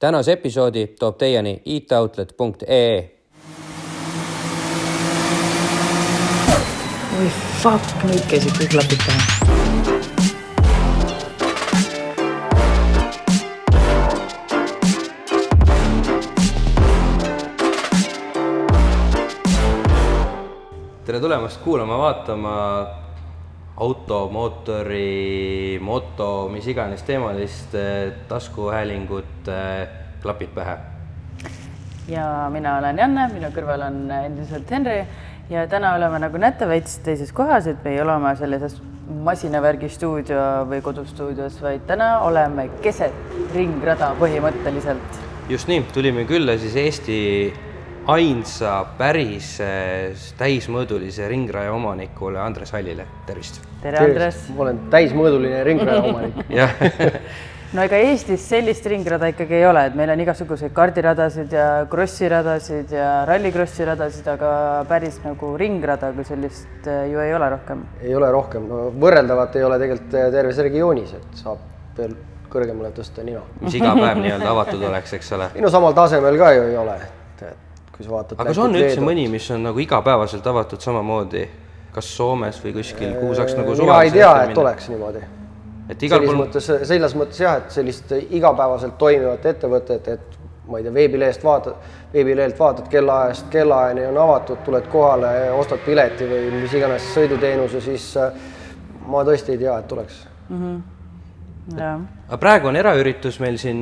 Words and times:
tänase 0.00 0.32
episoodi 0.32 0.86
toob 0.86 1.16
teieni 1.18 1.62
itoutlet.ee. 1.64 3.16
oi 7.20 7.28
fuck, 7.62 8.04
nüüd 8.08 8.24
käisid 8.30 8.54
kõik 8.56 8.72
klapid 8.72 9.04
pähe. 9.04 9.20
tere 21.04 21.20
tulemast 21.20 21.60
kuulama, 21.60 21.98
vaatama 21.98 22.56
auto, 23.80 24.28
mootori, 24.32 25.78
moto, 25.80 26.48
mis 26.52 26.66
iganes 26.68 27.02
teemalist 27.08 27.74
eh, 27.74 28.12
taskuhäälingut, 28.28 29.48
eh, 29.48 29.88
klapid 30.22 30.52
pähe. 30.54 30.76
ja 32.08 32.48
mina 32.52 32.76
olen 32.78 32.98
Janne, 32.98 33.28
minu 33.32 33.48
kõrval 33.54 33.86
on 33.86 33.98
endiselt 34.10 34.70
Henri 34.70 34.98
ja 35.50 35.64
täna 35.70 35.94
oleme 35.96 36.18
nagu 36.20 36.38
näete 36.42 36.68
veits 36.68 36.98
teises 37.06 37.32
kohas, 37.32 37.66
et 37.70 37.84
me 37.84 37.94
ei 37.94 38.02
ole 38.02 38.12
oma 38.12 38.34
sellises 38.36 38.76
masinavärgi 39.24 39.88
stuudio 39.88 40.42
või 40.70 40.82
kodustuudios, 40.84 41.56
vaid 41.62 41.86
täna 41.88 42.20
oleme 42.26 42.68
keset 42.84 43.34
ringrada 43.54 44.12
põhimõtteliselt. 44.20 45.20
just 45.48 45.72
nii, 45.72 45.86
tulime 45.94 46.26
külla 46.28 46.58
siis 46.58 46.76
Eesti 46.76 47.18
ainsa 48.10 48.72
päris 48.98 49.52
eh, 49.62 50.16
täismõõdulise 50.38 51.28
ringraja 51.30 51.72
omanikule 51.74 52.40
Andres 52.42 52.72
Hallile, 52.74 53.06
tervist! 53.28 53.60
tere, 53.82 54.00
Andres! 54.02 54.42
ma 54.56 54.64
olen 54.66 54.80
täismõõduline 54.92 55.62
ringraja 55.66 56.02
omanik 56.08 56.40
jah 56.60 56.74
no 57.76 57.84
ega 57.84 58.00
Eestis 58.08 58.48
sellist 58.50 58.86
ringrada 58.90 59.30
ikkagi 59.30 59.60
ei 59.60 59.68
ole, 59.68 59.84
et 59.90 59.98
meil 59.98 60.10
on 60.14 60.24
igasuguseid 60.24 60.74
kardiradasid 60.74 61.54
ja 61.54 61.68
krossiradasid 61.92 62.96
ja 62.96 63.12
rallikrossi 63.30 63.86
radasid, 63.86 64.32
aga 64.34 64.50
päris 64.90 65.20
nagu 65.26 65.52
ringrada 65.60 66.10
kui 66.16 66.26
sellist 66.26 66.90
eh, 66.90 67.06
ju 67.12 67.22
ei 67.22 67.36
ole 67.36 67.52
rohkem. 67.54 67.86
ei 68.02 68.16
ole 68.16 68.32
rohkem, 68.34 68.66
no 68.72 68.82
võrreldavat 68.98 69.60
ei 69.60 69.68
ole 69.68 69.78
tegelikult 69.84 70.18
terves 70.34 70.62
regioonis, 70.66 71.14
et 71.20 71.40
saab 71.44 71.62
veel 72.00 72.18
kõrgemale 72.50 72.90
tõsta 72.96 73.22
nina. 73.22 73.46
mis 73.62 73.78
iga 73.78 73.94
päev 73.94 74.24
nii-öelda 74.24 74.50
avatud 74.50 74.86
oleks, 74.90 75.18
eks 75.20 75.34
ole. 75.38 75.52
ei 75.54 75.62
no 75.62 75.70
samal 75.70 75.94
tasemel 75.94 76.38
ka 76.40 76.54
ju 76.58 76.70
ei 76.72 76.78
ole, 76.80 77.02
et, 77.06 77.50
et 77.52 77.69
kui 78.00 78.08
sa 78.08 78.14
vaatad 78.14 78.38
aga 78.38 78.48
kas 78.48 78.62
on 78.64 78.76
üldse 78.78 79.02
mõni, 79.04 79.26
mis 79.28 79.46
on 79.52 79.66
nagu 79.68 79.82
igapäevaselt 79.82 80.46
avatud 80.46 80.80
samamoodi, 80.80 81.44
kas 81.92 82.08
Soomes 82.16 82.60
või 82.64 82.72
kuskil, 82.78 83.12
kuhu 83.18 83.36
saaks 83.36 83.56
nagu 83.58 83.76
mina 83.76 84.00
ei 84.06 84.12
tea, 84.14 84.32
et 84.46 84.58
oleks 84.58 84.88
niimoodi. 84.88 85.24
et 85.90 86.04
igal 86.08 86.22
selles 86.22 86.30
pool 86.30 86.40
mõttes, 86.40 86.68
selles 86.88 87.16
mõttes 87.18 87.42
jah, 87.44 87.58
et 87.60 87.74
sellist 87.74 88.14
igapäevaselt 88.22 88.96
toimivat 88.98 89.44
ettevõtet, 89.52 90.08
et 90.08 90.38
ma 90.70 90.78
ei 90.78 90.86
tea, 90.86 90.94
veebilehest 90.94 91.44
vaatad, 91.44 91.90
veebilehelt 92.14 92.58
vaatad 92.58 92.88
kellaajast 92.88 93.50
kellaajani 93.52 94.06
on 94.06 94.22
avatud, 94.22 94.62
tuled 94.64 94.86
kohale, 94.92 95.34
ostad 95.58 95.82
pileti 95.84 96.28
või 96.30 96.46
mis 96.62 96.78
iganes 96.78 97.10
sõiduteenuse, 97.14 97.82
siis 97.84 98.06
äh, 98.16 98.32
ma 99.10 99.26
tõesti 99.28 99.56
ei 99.56 99.64
tea, 99.66 99.76
et 99.82 99.92
oleks. 99.98 100.24
Jah, 100.50 100.80
aga 101.78 102.38
praegu 102.40 102.70
on 102.70 102.76
eraüritus 102.76 103.38
meil 103.42 103.58
siin 103.60 103.80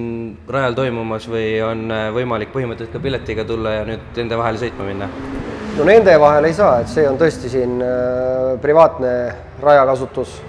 rajal 0.48 0.76
toimumas 0.76 1.28
või 1.30 1.46
on 1.64 1.86
äh, 1.92 2.08
võimalik 2.14 2.52
põhimõtteliselt 2.52 2.92
ka 2.92 3.02
piletiga 3.02 3.44
tulla 3.48 3.78
ja 3.78 3.86
nüüd 3.88 4.18
nende 4.18 4.38
vahele 4.40 4.60
sõitma 4.60 4.88
minna? 4.88 5.08
no 5.78 5.86
nende 5.86 6.16
vahel 6.20 6.48
ei 6.48 6.56
saa, 6.56 6.80
et 6.82 6.92
see 6.92 7.06
on 7.08 7.18
tõesti 7.20 7.52
siin 7.52 7.78
äh, 7.84 8.58
privaatne 8.62 9.12
rajakasutus 9.62 10.40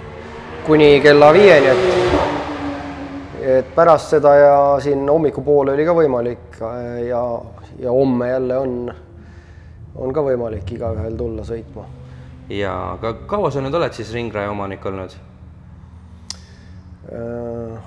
kuni 0.66 0.98
kella 1.04 1.32
viieni, 1.32 1.72
et 1.72 1.86
et 3.40 3.70
pärast 3.74 4.12
seda 4.12 4.34
ja 4.36 4.58
siin 4.84 5.08
hommikupoole 5.08 5.72
oli 5.72 5.86
ka 5.88 5.94
võimalik 5.96 6.60
äh, 6.60 7.06
ja, 7.08 7.22
ja 7.80 7.94
homme 7.94 8.28
jälle 8.28 8.58
on, 8.58 8.76
on 9.96 10.12
ka 10.12 10.24
võimalik 10.28 10.76
igaühel 10.76 11.16
tulla 11.16 11.46
sõitma. 11.48 11.88
ja 12.52 12.76
aga 12.98 13.14
kaua 13.30 13.50
sa 13.50 13.64
nüüd 13.64 13.74
oled 13.80 13.96
siis 13.96 14.12
ringraja 14.12 14.52
omanik 14.52 14.84
olnud? 14.86 15.16
Äh, 17.10 17.78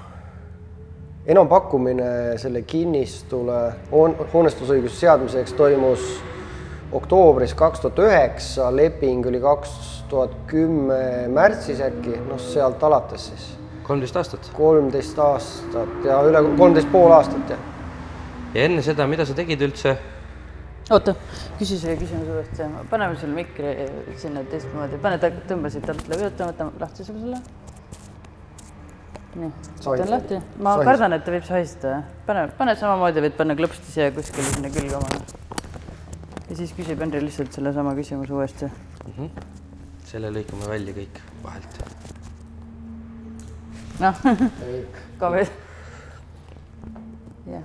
enampakkumine 1.31 2.35
selle 2.41 2.61
kinnistule 2.67 3.59
hoon-, 3.91 4.17
hoonestusõiguse 4.34 4.97
seadmiseks 5.00 5.56
toimus 5.56 6.03
oktoobris 6.91 7.53
kaks 7.56 7.85
tuhat 7.85 8.01
üheksa, 8.03 8.67
leping 8.75 9.23
oli 9.31 9.39
kaks 9.39 9.72
tuhat 10.11 10.35
kümme 10.51 11.29
märtsis 11.31 11.79
äkki, 11.88 12.17
noh 12.28 12.41
sealt 12.41 12.84
alates 12.84 13.29
siis. 13.31 13.47
kolmteist 13.88 14.19
aastat. 14.19 14.51
kolmteist 14.57 15.19
aastat 15.19 16.05
ja 16.05 16.19
üle 16.28 16.44
kolmteist 16.57 16.91
pool 16.91 17.16
aastat 17.16 17.55
jah. 17.55 17.66
ja 18.53 18.67
enne 18.67 18.84
seda, 18.84 19.07
mida 19.07 19.25
sa 19.25 19.40
tegid 19.40 19.63
üldse? 19.63 19.95
oota, 20.91 21.16
küsi 21.59 21.79
see 21.79 21.95
küsimus 21.95 22.28
uuesti, 22.28 22.67
paneme 22.91 23.16
selle 23.16 23.40
mikri 23.40 23.75
sinna 24.19 24.44
teistmoodi, 24.51 25.00
pane, 25.00 25.35
tõmba 25.47 25.72
siit 25.72 25.88
alt 25.88 26.09
läbi, 26.11 26.28
oota, 26.28 26.51
võtame 26.51 26.84
lahti 26.84 27.07
selle. 27.07 27.40
Nii, 29.36 29.52
on 29.86 30.10
lahti, 30.10 30.38
ma 30.62 30.76
Sahis. 30.76 30.88
kardan, 30.88 31.16
et 31.16 31.24
ta 31.26 31.34
võib 31.34 31.46
sahistada, 31.48 32.02
pane, 32.28 32.46
pane 32.58 32.76
samamoodi, 32.78 33.24
võid 33.26 33.36
panna 33.38 33.56
klõpsti 33.58 33.96
siia 33.96 34.12
kuskile 34.14 34.46
sinna 34.52 34.70
külge 34.74 34.98
omale. 35.00 35.22
ja 36.50 36.58
siis 36.60 36.74
küsib 36.78 37.02
Henri 37.02 37.22
lihtsalt 37.24 37.56
sellesama 37.56 37.96
küsimuse 37.98 38.34
uuesti. 38.34 38.70
selle 40.10 40.30
lõikame 40.36 40.70
välja 40.70 40.94
kõik 40.98 41.22
vahelt. 41.44 41.80
noh, 44.04 44.22
ka 45.22 45.32
veel. 45.34 45.50
jah. 47.50 47.64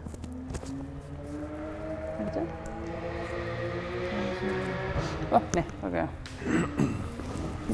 oh, 5.32 5.42
nii, 5.54 5.66
väga 5.82 6.06
hea. 6.06 6.88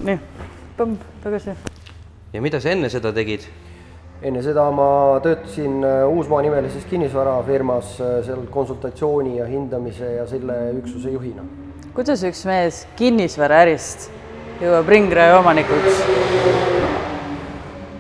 nii, 0.09 0.19
põmm, 0.81 0.99
tagasi. 1.23 1.55
ja 2.35 2.43
mida 2.43 2.61
sa 2.61 2.75
enne 2.75 2.91
seda 2.91 3.15
tegid? 3.15 3.47
Enne 4.25 4.41
seda 4.41 4.65
ma 4.73 5.21
töötasin 5.25 5.85
äh, 5.85 6.09
Uusmaa 6.09 6.41
nimelises 6.43 6.87
kinnisvarafirmas 6.89 7.99
äh, 8.01 8.13
seal 8.25 8.47
konsultatsiooni 8.51 9.37
ja 9.37 9.47
hindamise 9.49 10.15
ja 10.17 10.27
selle 10.27 10.57
üksuse 10.79 11.13
juhina. 11.13 11.45
kuidas 11.95 12.25
üks 12.25 12.41
mees 12.49 12.79
kinnisvaraärist 12.97 14.09
jõuab 14.63 14.89
ringraja 14.89 15.37
omanikuks? 15.43 16.01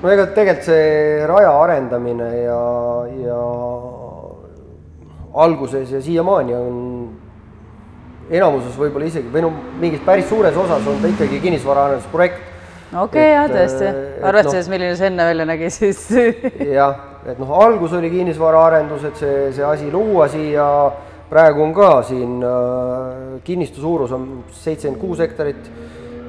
no 0.00 0.14
ega 0.14 0.26
tegelikult 0.32 0.70
see 0.70 1.26
raja 1.28 1.52
arendamine 1.60 2.30
ja, 2.40 2.62
ja 3.26 3.42
alguses 5.44 5.92
ja 5.92 6.00
siiamaani 6.00 6.56
on 6.56 6.80
enamuses 8.32 8.80
võib-olla 8.80 9.12
isegi 9.12 9.28
või 9.28 9.44
no 9.44 9.52
mingis 9.80 10.00
päris 10.08 10.32
suures 10.32 10.56
osas 10.56 10.88
on 10.88 11.04
ta 11.04 11.12
ikkagi 11.12 11.44
kinnisvaraarendusprojekt. 11.44 12.40
okei 12.96 13.02
okay, 13.04 13.32
jah, 13.36 13.50
tõesti 13.52 13.92
arvestades, 14.28 14.68
milline 14.72 14.96
see 14.98 15.08
enne 15.10 15.26
välja 15.28 15.46
nägi, 15.48 15.70
siis? 15.72 16.04
Jah, 16.78 16.94
et 17.26 17.40
noh, 17.40 17.54
algus 17.64 17.94
oli 17.96 18.10
kinnisvaraarendus, 18.12 19.08
et 19.10 19.22
see, 19.22 19.40
see 19.56 19.66
asi 19.68 19.90
luua 19.92 20.28
siia, 20.32 20.66
praegu 21.30 21.64
on 21.64 21.74
ka 21.76 21.90
siin 22.08 22.44
äh, 22.44 23.40
kinnistu 23.46 23.82
suurus 23.84 24.12
on 24.14 24.28
seitsekümmend 24.52 25.00
kuus 25.00 25.24
hektarit. 25.24 25.70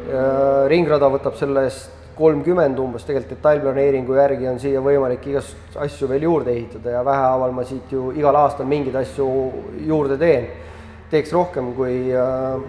Äh,, 0.06 0.66
ringrada 0.70 1.10
võtab 1.10 1.38
sellest 1.40 1.92
kolmkümmend 2.16 2.78
umbes, 2.80 3.04
tegelikult 3.04 3.34
detailplaneeringu 3.36 4.16
järgi 4.16 4.48
on 4.48 4.60
siia 4.62 4.80
võimalik 4.84 5.26
igast 5.28 5.76
asju 5.84 6.08
veel 6.08 6.24
juurde 6.30 6.54
ehitada 6.54 6.94
ja 6.94 7.02
vähehaaval 7.04 7.56
ma 7.58 7.66
siit 7.68 7.92
ju 7.92 8.12
igal 8.16 8.38
aastal 8.40 8.70
mingeid 8.70 8.96
asju 9.02 9.28
juurde 9.90 10.16
teen. 10.22 10.48
teeks 11.10 11.34
rohkem, 11.34 11.74
kui 11.76 11.98
äh, 12.14 12.62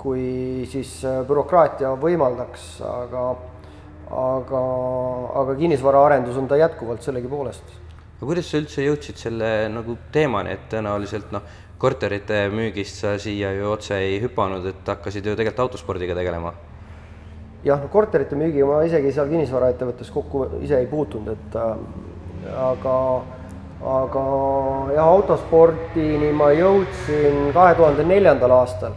kui 0.00 0.64
siis 0.70 1.00
bürokraatia 1.28 1.92
võimaldaks, 2.00 2.78
aga 2.86 3.24
aga, 4.10 4.60
aga 5.42 5.54
kinnisvaraarendus 5.58 6.36
on 6.36 6.48
ta 6.50 6.58
jätkuvalt 6.58 7.02
sellegipoolest. 7.06 7.76
aga 8.16 8.26
kuidas 8.26 8.50
sa 8.50 8.58
üldse 8.60 8.84
jõudsid 8.84 9.20
selle 9.20 9.50
nagu 9.72 9.96
teemani, 10.12 10.56
et 10.56 10.66
tõenäoliselt 10.72 11.30
noh, 11.34 11.46
korterite 11.80 12.48
müügist 12.52 13.00
sa 13.00 13.14
siia 13.18 13.52
ju 13.56 13.70
otse 13.72 13.96
ei 13.96 14.18
hüpanud, 14.22 14.66
et 14.66 14.92
hakkasid 14.92 15.26
ju 15.26 15.36
tegelikult 15.36 15.66
autospordiga 15.66 16.16
tegelema? 16.18 16.52
jah, 17.64 17.80
no 17.80 17.88
korterite 17.92 18.36
müügiga 18.36 18.66
ma 18.68 18.80
isegi 18.88 19.12
seal 19.12 19.28
kinnisvaraettevõttes 19.30 20.10
kokku 20.14 20.46
ise 20.64 20.80
ei 20.80 20.88
puutunud, 20.90 21.28
et 21.36 21.56
äh, 21.60 21.76
aga, 22.56 22.96
aga 23.84 24.24
jah, 24.96 25.06
autospordini 25.06 26.32
ma 26.36 26.50
jõudsin 26.56 27.50
kahe 27.56 27.76
tuhande 27.78 28.06
neljandal 28.08 28.56
aastal. 28.62 28.96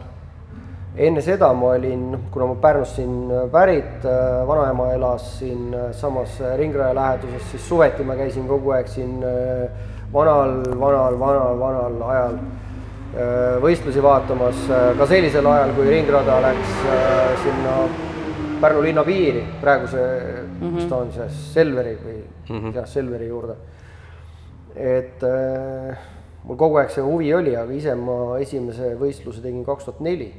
Enne 0.98 1.22
seda 1.22 1.52
ma 1.54 1.74
olin, 1.74 2.12
noh, 2.12 2.20
kuna 2.32 2.46
ma 2.52 2.56
Pärnust 2.62 2.96
siin 2.96 3.32
pärit, 3.52 4.06
vanaema 4.48 4.92
elas 4.94 5.40
siinsamas 5.40 6.38
Ringraja 6.58 6.94
läheduses, 6.96 7.50
siis 7.52 7.68
suveti 7.68 8.04
ma 8.06 8.16
käisin 8.16 8.48
kogu 8.48 8.76
aeg 8.76 8.88
siin 8.88 9.24
äh, 9.26 9.70
vanal, 10.14 10.62
vanal, 10.80 11.20
vanal, 11.20 11.60
vanal 11.60 12.02
ajal 12.14 12.38
äh, 12.38 13.58
võistlusi 13.64 14.02
vaatamas, 14.04 14.66
ka 14.98 15.08
sellisel 15.10 15.48
ajal, 15.50 15.74
kui 15.78 15.90
ringrada 15.90 16.40
läks 16.46 16.80
äh, 16.86 17.30
sinna 17.44 17.78
Pärnu 18.64 18.80
linna 18.80 19.04
piiri, 19.04 19.42
praeguse 19.60 20.00
mm, 20.00 20.60
-hmm. 20.62 20.76
mis 20.76 20.86
ta 20.88 20.96
on 20.96 21.10
see, 21.12 21.26
Selveri 21.30 21.98
või 22.00 22.20
mm 22.50 22.60
-hmm. 22.60 22.76
jah, 22.76 22.86
Selveri 22.88 23.28
juurde. 23.28 23.56
et 24.76 25.24
äh, 25.24 25.98
mul 26.44 26.58
kogu 26.58 26.78
aeg 26.78 26.90
see 26.90 27.04
huvi 27.04 27.34
oli, 27.34 27.56
aga 27.56 27.74
ise 27.74 27.96
ma 27.96 28.38
esimese 28.40 28.96
võistluse 28.96 29.42
tegin 29.42 29.66
kaks 29.66 29.86
tuhat 29.86 30.00
neli. 30.00 30.34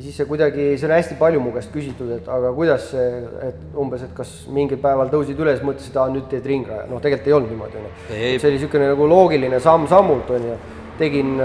Ja 0.00 0.06
siis 0.06 0.16
see 0.16 0.24
kuidagi, 0.24 0.66
see 0.80 0.86
on 0.88 0.94
hästi 0.94 1.16
palju 1.20 1.40
mu 1.44 1.50
käest 1.52 1.68
küsitud, 1.74 2.08
et 2.14 2.28
aga 2.32 2.54
kuidas 2.56 2.86
see, 2.94 3.08
et 3.44 3.76
umbes, 3.76 4.00
et 4.06 4.14
kas 4.16 4.30
mingil 4.48 4.80
päeval 4.80 5.10
tõusid 5.12 5.36
üles, 5.44 5.60
mõtlesid, 5.60 5.98
aa 6.00 6.08
nüüd 6.08 6.24
teed 6.30 6.46
ringraja, 6.48 6.86
noh 6.88 7.02
tegelikult 7.04 7.28
ei 7.28 7.34
olnud 7.36 7.52
niimoodi, 7.52 7.76
on 7.76 7.84
ju. 7.84 7.92
see 8.08 8.48
oli 8.48 8.56
niisugune 8.56 8.88
nagu 8.94 9.08
loogiline 9.10 9.60
samm-sammult, 9.60 10.32
on 10.38 10.46
ju. 10.48 10.56
tegin, 11.00 11.36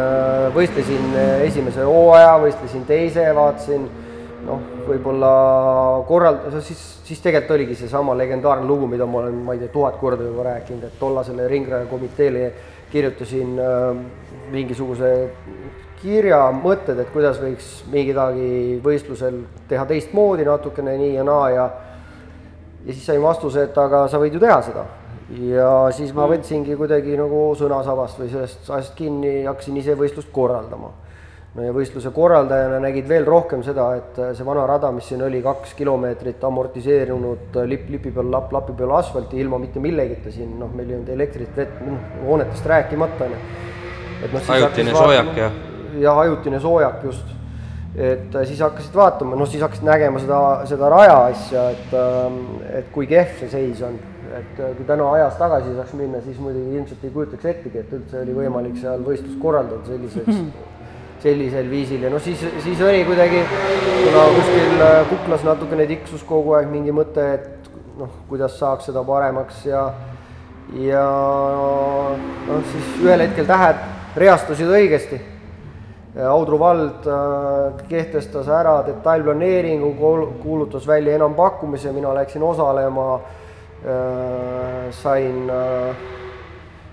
võistlesin 0.56 1.20
esimese 1.44 1.84
hooaja, 1.88 2.32
võistlesin 2.46 2.88
teise, 2.88 3.28
vaatasin 3.36 3.86
noh, 4.46 4.64
võib-olla 4.88 5.34
korrald-, 6.08 6.48
siis, 6.64 6.82
siis 7.04 7.24
tegelikult 7.24 7.58
oligi 7.58 7.76
seesama 7.82 8.16
legendaarne 8.16 8.68
lugu, 8.68 8.88
mida 8.88 9.08
ma 9.10 9.26
olen, 9.26 9.44
ma 9.48 9.56
ei 9.56 9.64
tea, 9.66 9.74
tuhat 9.74 10.00
korda 10.00 10.28
juba 10.28 10.48
rääkinud, 10.48 10.88
et 10.88 11.00
tollasele 11.00 11.50
ringraja 11.52 11.92
komiteele 11.92 12.54
kirjutasin 12.92 13.60
äh, 13.60 14.04
mingisuguse 14.54 15.12
kirja, 16.02 16.40
mõtted, 16.56 17.00
et 17.02 17.12
kuidas 17.14 17.40
võiks 17.42 17.72
mingidagi 17.92 18.80
võistlusel 18.84 19.42
teha 19.70 19.86
teistmoodi 19.90 20.46
natukene 20.48 20.98
nii 21.00 21.16
ja 21.16 21.26
naa 21.28 21.50
ja 21.54 21.66
ja 22.86 22.94
siis 22.94 23.06
sain 23.06 23.22
vastuse, 23.22 23.64
et 23.66 23.78
aga 23.82 24.06
sa 24.08 24.20
võid 24.22 24.36
ju 24.38 24.40
teha 24.40 24.60
seda. 24.66 24.86
ja 25.50 25.70
siis 25.96 26.14
ma 26.14 26.28
võtsingi 26.30 26.76
kuidagi 26.78 27.18
nagu 27.18 27.48
sõnasabast 27.58 28.20
või 28.22 28.30
sellest 28.30 28.70
asjast 28.70 28.94
kinni 28.96 29.42
ja 29.42 29.50
hakkasin 29.50 29.78
ise 29.82 29.96
võistlust 29.98 30.30
korraldama 30.32 30.92
no 31.56 31.64
ja 31.64 31.74
võistluse 31.74 32.12
korraldajana 32.14 32.80
nägid 32.84 33.08
veel 33.10 33.26
rohkem 33.26 33.64
seda, 33.66 33.88
et 33.98 34.20
see 34.38 34.46
vana 34.46 34.66
rada, 34.70 34.92
mis 34.94 35.08
siin 35.10 35.24
oli 35.26 35.42
kaks 35.44 35.74
kilomeetrit 35.80 36.44
amortiseerunud 36.44 37.60
lipp 37.72 37.90
lipi 37.90 38.12
peal, 38.12 38.30
lapp 38.32 38.52
lapi 38.54 38.76
peal 38.78 38.92
asfalti 39.00 39.40
ilma 39.42 39.58
mitte 39.62 39.82
millegita 39.84 40.34
siin, 40.36 40.58
noh, 40.60 40.74
meil 40.76 40.92
ei 40.92 41.00
olnud 41.00 41.14
elektrit, 41.16 41.56
vett, 41.56 41.80
noh, 41.86 42.12
hoonetest 42.28 42.68
rääkimata, 42.74 43.30
on 43.30 43.38
ju. 43.38 43.40
et 44.26 44.36
noh, 44.36 44.52
Ajutine 44.58 44.94
soojak 44.94 45.38
ja- 45.40 45.54
jah, 46.02 46.20
ajutine 46.20 46.60
soojak 46.60 47.04
just. 47.04 47.26
et 47.96 48.36
äh, 48.36 48.44
siis 48.44 48.60
hakkasid 48.60 48.96
vaatama, 48.96 49.38
noh 49.40 49.48
siis 49.48 49.62
hakkasid 49.64 49.86
nägema 49.88 50.20
seda, 50.20 50.40
seda 50.68 50.90
raja 50.92 51.16
asja, 51.30 51.70
et, 51.72 51.94
ähm, 51.96 52.40
et 52.76 52.90
kui 52.92 53.08
kehv 53.08 53.38
see 53.40 53.48
seis 53.54 53.82
on. 53.88 53.96
et 54.36 54.60
äh, 54.60 54.74
kui 54.76 54.84
täna 54.86 55.06
ajas 55.16 55.38
tagasi 55.40 55.76
saaks 55.78 55.94
minna, 55.96 56.20
siis 56.26 56.40
muidugi 56.44 56.76
ilmselt 56.76 57.04
ei 57.08 57.14
kujutaks 57.14 57.46
ettegi, 57.54 57.80
et 57.80 57.94
üldse 57.96 58.20
oli 58.20 58.34
võimalik 58.36 58.76
seal 58.82 59.06
võistlust 59.06 59.40
korraldada 59.40 59.88
selliseks, 59.88 60.42
sellisel 61.24 61.70
viisil 61.72 62.04
ja 62.04 62.12
noh, 62.12 62.20
siis, 62.22 62.44
siis 62.66 62.82
oli 62.84 63.06
kuidagi, 63.08 63.46
kuna 64.02 64.26
kuskil 64.36 64.84
äh, 64.90 64.98
kuklas 65.14 65.48
natukene 65.48 65.88
tiksus 65.94 66.26
kogu 66.28 66.58
aeg 66.60 66.68
mingi 66.74 66.92
mõte, 66.96 67.30
et 67.38 67.72
noh, 67.96 68.12
kuidas 68.28 68.60
saaks 68.60 68.92
seda 68.92 69.06
paremaks 69.08 69.64
ja 69.70 69.86
ja 70.74 71.06
noh, 72.50 72.68
siis 72.74 72.92
ühel 73.06 73.24
hetkel 73.24 73.48
tähed 73.48 73.80
reastusid 74.20 74.68
õigesti 74.68 75.22
Audru 76.16 76.60
vald 76.60 77.08
äh, 77.12 77.88
kehtestas 77.90 78.48
ära 78.48 78.78
detailplaneeringu, 78.88 79.94
kuulutas 80.44 80.88
välja 80.88 81.16
enampakkumise, 81.16 81.92
mina 81.92 82.14
läksin 82.16 82.44
osalema, 82.44 83.20
sain, 84.96 85.50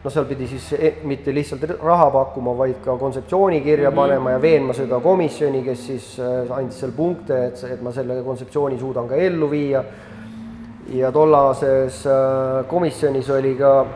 noh, 0.03 0.11
seal 0.13 0.27
pidi 0.27 0.49
siis 0.51 0.73
e- 0.75 0.95
mitte 1.09 1.35
lihtsalt 1.35 1.65
raha 1.83 2.11
pakkuma, 2.11 2.55
vaid 2.59 2.81
ka 2.85 2.97
kontseptsiooni 2.99 3.61
kirja 3.61 3.91
-hmm. 3.91 3.97
panema 3.97 4.31
ja 4.31 4.43
veenma 4.43 4.73
seda 4.73 5.01
komisjoni, 5.01 5.63
kes 5.63 5.87
siis 5.87 6.19
äh, 6.21 6.59
andis 6.59 6.81
seal 6.81 6.93
punkte, 6.97 7.47
et, 7.47 7.65
et 7.71 7.83
ma 7.83 7.93
selle 7.93 8.23
kontseptsiooni 8.23 8.79
suudan 8.79 9.09
ka 9.09 9.15
ellu 9.15 9.51
viia. 9.51 9.85
ja 10.93 11.13
tollases 11.13 12.07
äh, 12.07 12.67
komisjonis 12.67 13.31
oli 13.31 13.55
ka 13.55 13.87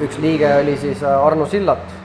üks 0.00 0.18
liige 0.18 0.54
oli 0.62 0.76
siis 0.76 1.02
äh, 1.02 1.26
Arno 1.26 1.46
Sillat 1.46 1.99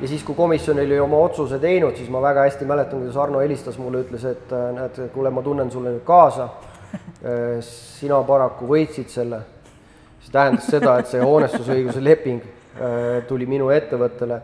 ja 0.00 0.08
siis, 0.08 0.22
kui 0.24 0.34
komisjon 0.34 0.78
oli 0.78 0.98
oma 1.00 1.18
otsuse 1.24 1.58
teinud, 1.62 1.96
siis 1.96 2.10
ma 2.10 2.22
väga 2.22 2.46
hästi 2.48 2.66
mäletan, 2.68 2.98
kuidas 3.02 3.16
Arno 3.20 3.42
helistas 3.42 3.78
mulle, 3.78 4.02
ütles, 4.04 4.24
et 4.28 4.52
äh, 4.52 4.68
näed, 4.74 5.00
kuule, 5.14 5.30
ma 5.30 5.42
tunnen 5.42 5.70
sulle 5.70 5.94
nüüd 5.94 6.06
kaasa. 6.06 6.48
sina 7.64 8.20
paraku 8.22 8.68
võitsid 8.70 9.08
selle. 9.10 9.40
see 10.24 10.32
tähendas 10.32 10.68
seda, 10.70 10.98
et 10.98 11.08
see 11.10 11.20
hoonestusõiguse 11.20 12.02
leping 12.04 12.44
äh, 12.44 13.24
tuli 13.28 13.46
minu 13.50 13.68
ettevõttele 13.74 14.38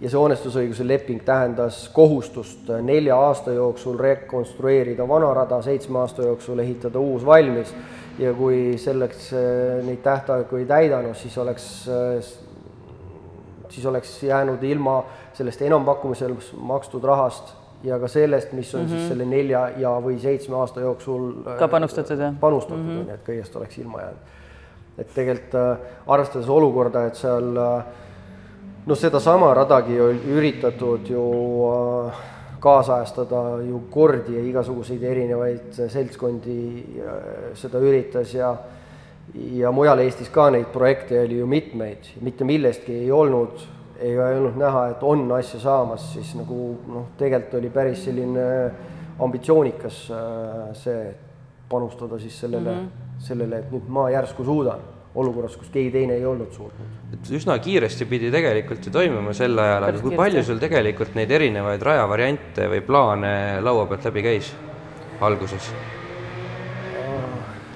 ja 0.00 0.08
see 0.08 0.16
hoonestusõiguse 0.16 0.86
leping 0.86 1.24
tähendas 1.26 1.88
kohustust 1.92 2.70
nelja 2.82 3.18
aasta 3.20 3.52
jooksul 3.52 3.98
rekonstrueerida 3.98 5.08
vana 5.08 5.32
rada, 5.34 5.58
seitsme 5.62 5.98
aasta 6.00 6.24
jooksul 6.24 6.62
ehitada 6.62 7.02
uus 7.02 7.26
valmis 7.26 7.74
ja 8.18 8.32
kui 8.38 8.78
selleks 8.78 9.32
äh, 9.34 9.82
neid 9.86 10.00
tähtaegu 10.06 10.62
ei 10.62 10.70
täidanud, 10.70 11.18
siis 11.18 11.36
oleks 11.38 11.66
siis 13.70 13.86
oleks 13.86 14.22
jäänud 14.22 14.62
ilma 14.62 15.04
sellest 15.32 15.62
enampakkumisel 15.62 16.34
makstud 16.60 17.04
rahast 17.04 17.54
ja 17.84 17.98
ka 17.98 18.08
sellest, 18.08 18.52
mis 18.52 18.74
on 18.74 18.80
mm 18.80 18.86
-hmm. 18.86 18.90
siis 18.90 19.08
selle 19.08 19.24
nelja 19.24 19.68
ja, 19.76 19.90
või 20.04 20.18
seitsme 20.18 20.56
aasta 20.56 20.80
jooksul 20.80 21.32
Ka 21.58 21.68
panustatud, 21.68 22.18
jah? 22.18 22.34
panustatud 22.40 22.84
mm, 22.84 23.00
-hmm. 23.00 23.14
et 23.14 23.28
kõigest 23.28 23.56
oleks 23.56 23.78
ilma 23.78 24.00
jäänud. 24.00 24.18
et 24.98 25.14
tegelikult 25.14 25.54
äh, 25.54 25.78
arvestades 26.06 26.48
olukorda, 26.48 27.06
et 27.06 27.14
seal 27.14 27.56
äh, 27.56 27.84
noh, 28.86 28.98
sedasama 28.98 29.54
radagi 29.54 29.96
üritatud 30.28 31.08
ju 31.08 31.24
äh, 31.70 32.20
kaasajastada 32.60 33.62
ju 33.68 33.80
kordi 33.90 34.36
ja 34.36 34.44
igasuguseid 34.44 35.02
erinevaid 35.02 35.80
seltskondi 35.88 36.58
äh, 37.00 37.22
seda 37.54 37.78
üritas 37.78 38.34
ja 38.34 38.54
ja 39.34 39.70
mujal 39.72 40.02
Eestis 40.02 40.30
ka 40.32 40.48
neid 40.50 40.70
projekte 40.72 41.20
oli 41.24 41.38
ju 41.38 41.46
mitmeid, 41.46 42.14
mitte 42.24 42.44
millestki 42.44 42.94
ei 43.04 43.10
olnud, 43.12 43.64
ei 44.00 44.16
olnud 44.18 44.56
näha, 44.58 44.86
et 44.94 45.02
on 45.06 45.26
asja 45.36 45.60
saamas, 45.60 46.12
siis 46.14 46.32
nagu 46.38 46.60
noh, 46.88 47.10
tegelikult 47.18 47.58
oli 47.60 47.72
päris 47.74 48.06
selline 48.08 48.46
ambitsioonikas 49.20 50.06
äh, 50.14 50.70
see 50.78 51.02
panustada 51.70 52.18
siis 52.18 52.40
sellele 52.40 52.70
mm, 52.70 52.86
-hmm. 52.86 53.20
sellele, 53.26 53.58
et 53.58 53.70
nüüd 53.72 53.86
ma 53.88 54.08
järsku 54.10 54.44
suudan, 54.44 54.80
olukorras, 55.14 55.56
kus 55.56 55.70
keegi 55.70 55.90
teine 55.90 56.14
ei 56.14 56.26
olnud 56.26 56.52
suutnud. 56.52 56.98
et 57.12 57.30
üsna 57.36 57.58
kiiresti 57.58 58.04
pidi 58.06 58.30
tegelikult 58.30 58.86
ju 58.86 58.92
toimuma 58.92 59.32
sel 59.32 59.58
ajal, 59.58 59.84
aga 59.84 60.00
kui 60.00 60.16
palju 60.16 60.42
sul 60.42 60.58
tegelikult 60.58 61.14
neid 61.14 61.30
erinevaid 61.30 61.82
rajavariante 61.82 62.68
või 62.74 62.80
plaane 62.80 63.32
laua 63.60 63.86
pealt 63.86 64.04
läbi 64.04 64.22
käis 64.22 64.54
alguses? 65.20 65.72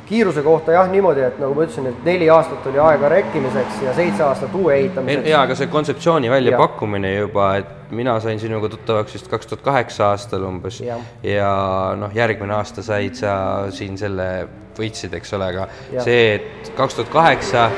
Kiiruse 0.08 0.42
kohta 0.42 0.72
jah, 0.72 0.90
niimoodi, 0.90 1.22
et 1.24 1.38
nagu 1.40 1.54
ma 1.56 1.64
ütlesin, 1.66 1.86
et 1.90 2.04
neli 2.04 2.28
aastat 2.32 2.66
oli 2.70 2.80
aega 2.82 3.08
rekkimiseks 3.08 3.82
ja 3.86 3.94
seitse 3.96 4.24
aastat 4.26 4.54
uue 4.54 4.74
ehitamiseks. 4.76 5.28
jaa, 5.30 5.42
aga 5.48 5.56
see 5.58 5.70
kontseptsiooni 5.72 6.30
väljapakkumine 6.30 7.14
juba, 7.14 7.54
et 7.62 7.83
mina 7.90 8.16
sain 8.20 8.40
sinuga 8.40 8.68
tuttavaks 8.72 9.14
vist 9.16 9.30
kaks 9.30 9.48
tuhat 9.50 9.64
kaheksa 9.64 10.10
aastal 10.12 10.44
umbes 10.48 10.80
Jah. 10.84 11.00
ja 11.22 11.50
noh, 11.98 12.12
järgmine 12.14 12.54
aasta 12.56 12.82
said 12.82 13.16
sa 13.18 13.34
siin 13.74 13.98
selle, 13.98 14.28
võitsid, 14.74 15.12
eks 15.14 15.34
ole, 15.36 15.48
aga 15.52 15.66
Jah. 15.92 16.02
see, 16.06 16.24
et 16.34 16.72
kaks 16.76 16.98
tuhat 16.98 17.12
kaheksa 17.12 17.68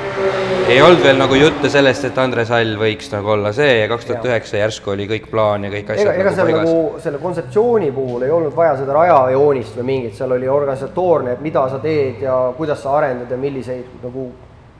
ei 0.68 0.80
olnud 0.82 1.02
veel 1.04 1.20
nagu 1.20 1.36
jutte 1.38 1.70
sellest, 1.72 2.08
et 2.08 2.18
Andres 2.18 2.50
Hall 2.54 2.78
võiks 2.80 3.12
nagu 3.12 3.34
olla 3.36 3.52
see 3.56 3.82
ja 3.82 3.90
kaks 3.90 4.08
tuhat 4.08 4.30
üheksa 4.30 4.62
järsku 4.62 4.94
oli 4.94 5.08
kõik 5.10 5.28
plaan 5.30 5.68
ja 5.68 5.72
kõik 5.74 5.92
ega, 5.92 5.98
asjad 5.98 6.22
ega 6.22 6.32
nagu 6.32 6.40
seal 6.40 6.56
nagu 6.56 7.04
selle 7.04 7.22
kontseptsiooni 7.22 7.92
puhul 7.94 8.26
ei 8.26 8.34
olnud 8.38 8.56
vaja 8.56 8.78
seda 8.80 8.96
rajajoonist 8.96 9.78
või 9.80 9.90
mingit, 9.92 10.16
seal 10.18 10.34
oli 10.38 10.48
organisatoorne, 10.48 11.36
et 11.36 11.44
mida 11.44 11.68
sa 11.70 11.82
teed 11.82 12.24
ja 12.24 12.40
kuidas 12.56 12.82
sa 12.82 12.96
arendad 12.98 13.30
ja 13.30 13.40
milliseid 13.40 14.02
nagu 14.02 14.30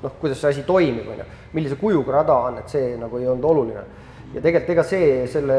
noh, 0.03 0.17
kuidas 0.21 0.41
see 0.41 0.51
asi 0.55 0.65
toimib, 0.67 1.09
on 1.09 1.21
ju. 1.21 1.29
millise 1.57 1.79
kujuga 1.81 2.21
rada 2.21 2.37
on, 2.49 2.59
et 2.61 2.73
see 2.73 2.97
nagu 3.01 3.19
ei 3.19 3.29
olnud 3.29 3.45
oluline. 3.51 3.85
Ja 4.37 4.43
tegelikult 4.45 4.75
ega 4.75 4.83
see 4.85 5.13
selle 5.33 5.57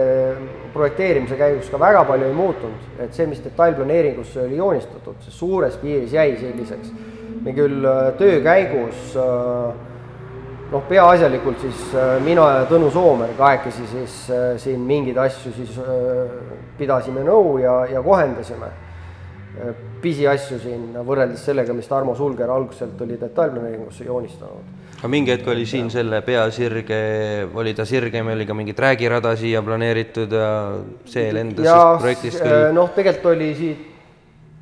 projekteerimise 0.76 1.38
käigus 1.40 1.70
ka 1.74 1.80
väga 1.82 2.04
palju 2.06 2.28
ei 2.30 2.36
muutunud, 2.38 2.90
et 3.02 3.16
see, 3.16 3.26
mis 3.30 3.42
detailplaneeringusse 3.42 4.44
oli 4.44 4.60
joonistatud, 4.60 5.18
see 5.26 5.34
suures 5.34 5.80
piiris 5.82 6.14
jäi 6.14 6.36
selliseks. 6.38 6.92
me 7.42 7.54
küll 7.54 7.86
äh, 7.86 8.12
töö 8.18 8.40
käigus 8.44 9.16
äh, 9.18 9.74
noh, 10.72 10.84
peaasjalikult 10.90 11.62
siis 11.62 11.84
äh, 11.96 12.18
mina 12.22 12.46
ja 12.60 12.66
Tõnu 12.70 12.92
Soomer 12.94 13.34
kahekesi 13.38 13.88
siis 13.88 14.16
siin 14.62 14.82
mingeid 14.86 15.18
asju 15.26 15.54
siis 15.56 15.80
pidasime 16.78 17.24
nõu 17.26 17.58
ja, 17.62 17.86
ja 17.90 18.02
kohendasime. 18.04 18.70
Pisiasju 20.02 20.60
siin 20.62 20.84
võrreldes 21.06 21.44
sellega, 21.50 21.74
mis 21.74 21.88
Tarmo 21.90 22.16
Sulger 22.16 22.52
alguselt 22.54 23.00
oli 23.02 23.18
detailplaneeringusse 23.20 24.06
joonistanud. 24.06 24.76
aga 24.98 25.10
mingi 25.12 25.34
hetk 25.34 25.48
oli 25.54 25.66
siin 25.70 25.90
selle 25.94 26.22
peasirge, 26.26 27.00
oli 27.54 27.74
ta 27.74 27.86
sirgem, 27.86 28.32
oli 28.34 28.46
ka 28.46 28.54
mingi 28.58 28.74
träägirada 28.78 29.36
siia 29.36 29.62
planeeritud 29.66 30.32
ja 30.32 30.50
see 31.06 31.32
lendas 31.34 31.66
ja 31.66 31.80
projektist 32.00 32.42
äh, 32.42 32.48
küll. 32.48 32.74
noh, 32.78 32.92
tegelikult 32.96 33.34
oli 33.36 33.54
siit, 33.58 33.86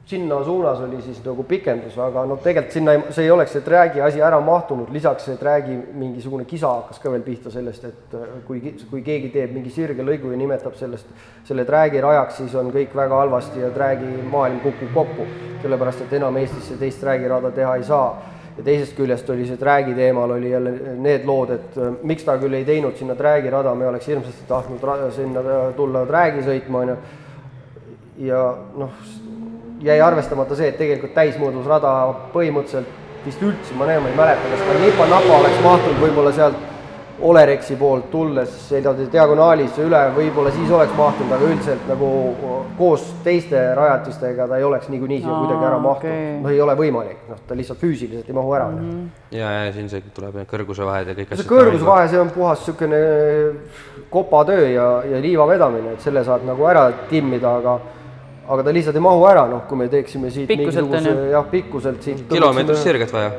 sinna 0.05 0.43
suunas 0.43 0.79
oli 0.79 1.01
siis 1.01 1.17
nagu 1.25 1.43
pikendus, 1.43 1.95
aga 1.97 2.25
noh, 2.29 2.37
tegelikult 2.41 2.73
sinna 2.73 2.93
ei, 2.93 3.01
see 3.15 3.23
ei 3.25 3.31
oleks 3.33 3.55
see 3.55 3.63
träägi 3.65 4.03
asi 4.05 4.21
ära 4.21 4.37
mahtunud, 4.43 4.91
lisaks 4.93 5.25
see 5.25 5.39
träägi 5.41 5.79
mingisugune 5.97 6.45
kisa 6.45 6.69
hakkas 6.75 7.01
ka 7.01 7.13
veel 7.13 7.23
pihta 7.25 7.49
sellest, 7.53 7.87
et 7.89 8.13
äh, 8.13 8.35
kui, 8.45 8.61
kui 8.91 9.01
keegi 9.05 9.31
teeb 9.33 9.55
mingi 9.57 9.73
sirge 9.73 10.05
lõigu 10.05 10.29
ja 10.29 10.37
nimetab 10.37 10.77
sellest, 10.77 11.09
selle 11.49 11.65
träägi 11.65 12.05
rajaks, 12.05 12.37
siis 12.43 12.53
on 12.61 12.69
kõik 12.75 12.93
väga 12.95 13.23
halvasti 13.23 13.65
ja 13.65 13.71
träägi 13.73 14.11
maailm 14.29 14.61
kukub 14.61 14.93
kokku. 14.93 15.27
sellepärast, 15.65 16.05
et 16.05 16.13
enam 16.13 16.37
Eestisse 16.37 16.77
teist 16.77 17.01
träägirada 17.01 17.49
teha 17.51 17.75
ei 17.75 17.83
saa. 17.83 18.21
ja 18.57 18.63
teisest 18.63 18.93
küljest 18.95 19.29
oli 19.29 19.47
see 19.47 19.57
träägi 19.57 19.93
teemal 19.95 20.31
oli 20.31 20.51
jälle 20.51 20.71
need 20.95 21.25
lood, 21.25 21.49
et 21.49 21.77
äh, 21.77 21.93
miks 22.03 22.23
ta 22.23 22.37
küll 22.37 22.53
ei 22.53 22.65
teinud 22.65 22.95
sinna 22.95 23.15
träägirada, 23.15 23.73
me 23.75 23.87
oleks 23.87 24.07
hirmsasti 24.07 24.45
tahtnud 24.47 25.11
sinna 25.11 25.39
äh, 25.39 25.73
tulla 25.75 26.05
träägi 26.05 26.45
sõitma, 26.45 26.85
on 26.85 26.89
ju. 26.89 27.03
ja 28.29 28.47
noh, 28.77 28.91
jäi 29.85 30.01
arvestamata 30.01 30.57
see, 30.57 30.69
et 30.73 30.77
tegelikult 30.81 31.13
täismõõdus 31.17 31.67
rada 31.69 31.95
põhimõtteliselt 32.33 33.03
vist 33.25 33.41
üldse, 33.41 33.73
ma 33.77 33.87
ma 33.87 33.91
ei 33.97 34.17
mäleta, 34.17 34.53
kas 34.53 34.63
ka 34.67 34.79
Nipa-Napa 34.79 35.37
oleks 35.41 35.61
mahtunud 35.65 36.01
võib-olla 36.03 36.33
sealt 36.35 36.71
Olerexi 37.15 37.77
poolt 37.79 38.09
tulles 38.11 38.51
sõidavad 38.67 39.07
diagonaalis 39.07 39.77
üle, 39.79 40.01
võib-olla 40.17 40.51
siis 40.51 40.71
oleks 40.75 40.91
mahtunud, 40.97 41.31
aga 41.31 41.47
üldiselt 41.47 41.85
nagu 41.87 42.09
koos 42.75 43.05
teiste 43.23 43.61
rajatistega 43.77 44.49
ta 44.51 44.57
ei 44.59 44.65
oleks 44.67 44.89
niikuinii 44.91 45.21
siia 45.21 45.37
kuidagi 45.37 45.63
ära 45.69 45.77
mahtunud 45.79 46.11
okei. 46.11 46.33
noh, 46.41 46.51
ei 46.51 46.59
ole 46.65 46.75
võimalik, 46.81 47.21
noh, 47.29 47.39
ta 47.47 47.55
lihtsalt 47.55 47.79
füüsiliselt 47.79 48.27
ei 48.27 48.35
mahu 48.35 48.51
ära 48.57 48.67
mm. 48.67 48.91
-hmm. 48.91 49.37
ja, 49.39 49.51
ja 49.63 49.71
siin 49.77 49.87
see 49.89 50.03
tuleb 50.17 50.35
need 50.41 50.51
kõrgusevahed 50.51 51.13
ja 51.13 51.15
kõik 51.21 51.31
see 51.39 51.49
kõrgusvahe, 51.53 52.09
see 52.11 52.19
on 52.19 52.35
puhas 52.35 52.59
niisugune 52.59 53.01
kopatöö 54.11 54.67
ja, 54.73 54.89
ja 55.07 55.23
liiva 55.23 55.47
vedamine, 55.47 55.95
et 55.95 56.03
selle 56.03 56.23
saad 56.27 56.43
nagu 56.43 56.67
ära 56.67 56.89
timmida, 57.07 57.55
aga 57.63 57.79
aga 58.47 58.63
ta 58.63 58.73
lihtsalt 58.73 58.99
ei 58.99 59.03
mahu 59.05 59.25
ära, 59.29 59.47
noh, 59.49 59.65
kui 59.69 59.79
me 59.79 59.89
teeksime 59.91 60.29
siit 60.33 60.47
Pikkuselt 60.49 60.87
mingisuguse 60.89 61.31
jah, 61.31 61.49
pikkuselt 61.51 62.05
siit 62.05 62.23
kilomeetrist 62.29 62.85
sirget 62.85 63.13
vaja. 63.13 63.33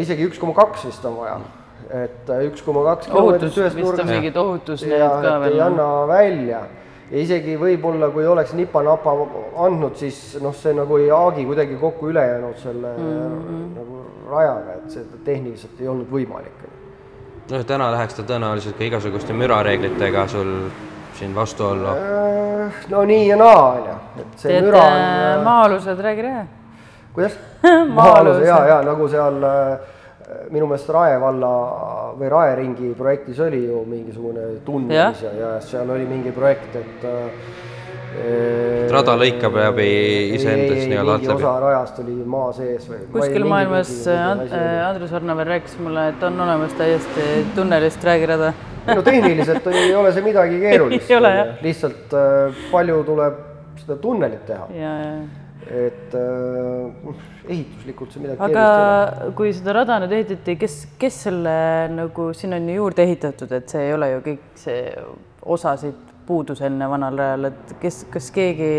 isegi 0.00 0.28
üks 0.28 0.40
koma 0.40 0.54
kaks 0.58 0.86
vist 0.88 1.04
on 1.08 1.18
vaja, 1.18 1.40
et 1.90 2.30
äh, 2.30 2.46
üks 2.48 2.64
koma 2.66 2.84
kaks 2.92 3.10
ohutus, 3.10 3.18
kilomeetrit 3.18 3.60
ühest 3.62 3.82
nurgast 3.82 4.10
mingid 4.10 4.40
ohutusneed 4.44 4.98
ja 5.02 5.10
ka 5.10 5.20
et 5.20 5.34
ei 5.34 5.52
veel. 5.56 5.66
anna 5.66 5.88
välja 6.10 6.62
ja 7.10 7.20
isegi 7.20 7.56
võib-olla, 7.60 8.08
kui 8.14 8.26
oleks 8.26 8.54
nipa-napa 8.56 9.12
andnud, 9.66 9.98
siis 10.00 10.38
noh, 10.42 10.54
see 10.56 10.74
nagu 10.76 10.98
ei 11.02 11.10
haagi 11.12 11.44
kuidagi 11.48 11.76
kokku 11.80 12.10
ülejäänud 12.14 12.56
selle 12.62 12.94
mm 12.96 13.10
-hmm. 13.10 13.66
nagu 13.78 14.04
rajaga, 14.30 14.78
et 14.78 14.90
see 14.90 15.04
tehniliselt 15.24 15.80
ei 15.80 15.88
olnud 15.88 16.10
võimalik. 16.10 16.64
noh, 17.50 17.64
täna 17.66 17.92
läheks 17.92 18.14
ta 18.14 18.22
tõenäoliselt 18.22 18.78
ka 18.78 18.84
igasuguste 18.84 19.32
mürareeglitega 19.32 20.28
sul 20.28 20.70
siin 21.18 21.34
vastuollu. 21.34 21.88
Äh, 21.88 22.53
no 22.90 23.04
nii 23.08 23.26
ja 23.28 23.36
naa, 23.40 23.64
on 23.72 23.88
ju, 23.88 23.96
et 24.20 24.38
see 24.44 24.52
teed 24.52 24.68
müra 24.68 24.84
on 24.84 25.00
äh, 25.00 25.42
maa-alused, 25.44 26.00
räägi 26.06 26.24
ära. 26.26 26.46
kuidas? 27.14 27.36
Maa-aluse. 27.62 27.90
maa-aluse 27.98 28.46
ja, 28.48 28.60
ja 28.68 28.78
nagu 28.86 29.08
seal 29.08 29.42
äh, 29.50 29.92
minu 30.50 30.66
meelest 30.70 30.88
Rae 30.92 31.18
valla 31.20 31.52
või 32.18 32.30
Rae 32.32 32.56
ringi 32.58 32.94
projektis 32.98 33.40
oli 33.44 33.64
ju 33.66 33.84
mingisugune 33.88 34.48
tunnelis 34.64 35.22
ja, 35.22 35.36
ja 35.38 35.52
seal 35.64 35.90
oli 35.90 36.06
mingi 36.08 36.32
projekt, 36.34 36.76
et 36.80 37.06
äh, 37.08 37.30
rada 38.94 39.16
lõikab 39.18 39.56
läbi 39.58 39.88
iseendast 40.36 40.86
nii-öelda 40.86 41.16
alt 41.16 41.26
läbi. 41.26 41.34
osa 41.42 41.54
rajast 41.64 41.98
oli 42.04 42.14
maa 42.36 42.52
sees 42.54 42.86
või 42.90 43.00
kuskil 43.16 43.48
maailmas 43.50 43.90
And- 44.06 44.52
äh, 44.52 44.86
Andrus 44.88 45.12
Arnaver 45.12 45.50
rääkis 45.56 45.74
mulle, 45.82 46.08
et 46.12 46.22
on 46.22 46.40
olemas 46.46 46.76
täiesti 46.78 47.44
tunnelist 47.56 48.04
räägirada. 48.04 48.52
No 48.88 49.02
tehniliselt 49.06 49.66
ei 49.72 49.94
ole 49.96 50.12
see 50.14 50.24
midagi 50.24 50.60
keerulist 50.62 51.12
lihtsalt 51.64 52.14
äh, 52.18 52.62
palju 52.72 53.00
tuleb 53.06 53.40
seda 53.80 53.96
tunnelit 54.00 54.44
teha, 54.48 54.66
et 55.64 56.16
äh, 56.18 57.14
ehituslikult 57.48 58.14
see 58.14 58.24
midagi 58.24 58.40
keerulist 58.40 58.50
ei 58.50 58.56
ole. 58.56 59.20
aga 59.20 59.30
kui 59.38 59.52
seda 59.56 59.76
rada 59.80 60.00
nüüd 60.04 60.16
ehitati, 60.18 60.56
kes, 60.60 60.78
kes 61.00 61.22
selle 61.28 61.54
nagu, 61.94 62.32
siin 62.36 62.56
on 62.56 62.68
ju 62.68 62.80
juurde 62.80 63.06
ehitatud, 63.06 63.52
et 63.56 63.72
see 63.72 63.88
ei 63.88 63.96
ole 63.96 64.10
ju 64.16 64.26
kõik 64.28 64.44
see 64.66 64.82
osasid 65.44 66.12
puudus 66.26 66.62
enne 66.64 66.88
vanal 66.88 67.18
rajal, 67.20 67.50
et 67.50 67.74
kes, 67.82 68.04
kas 68.12 68.30
keegi 68.34 68.70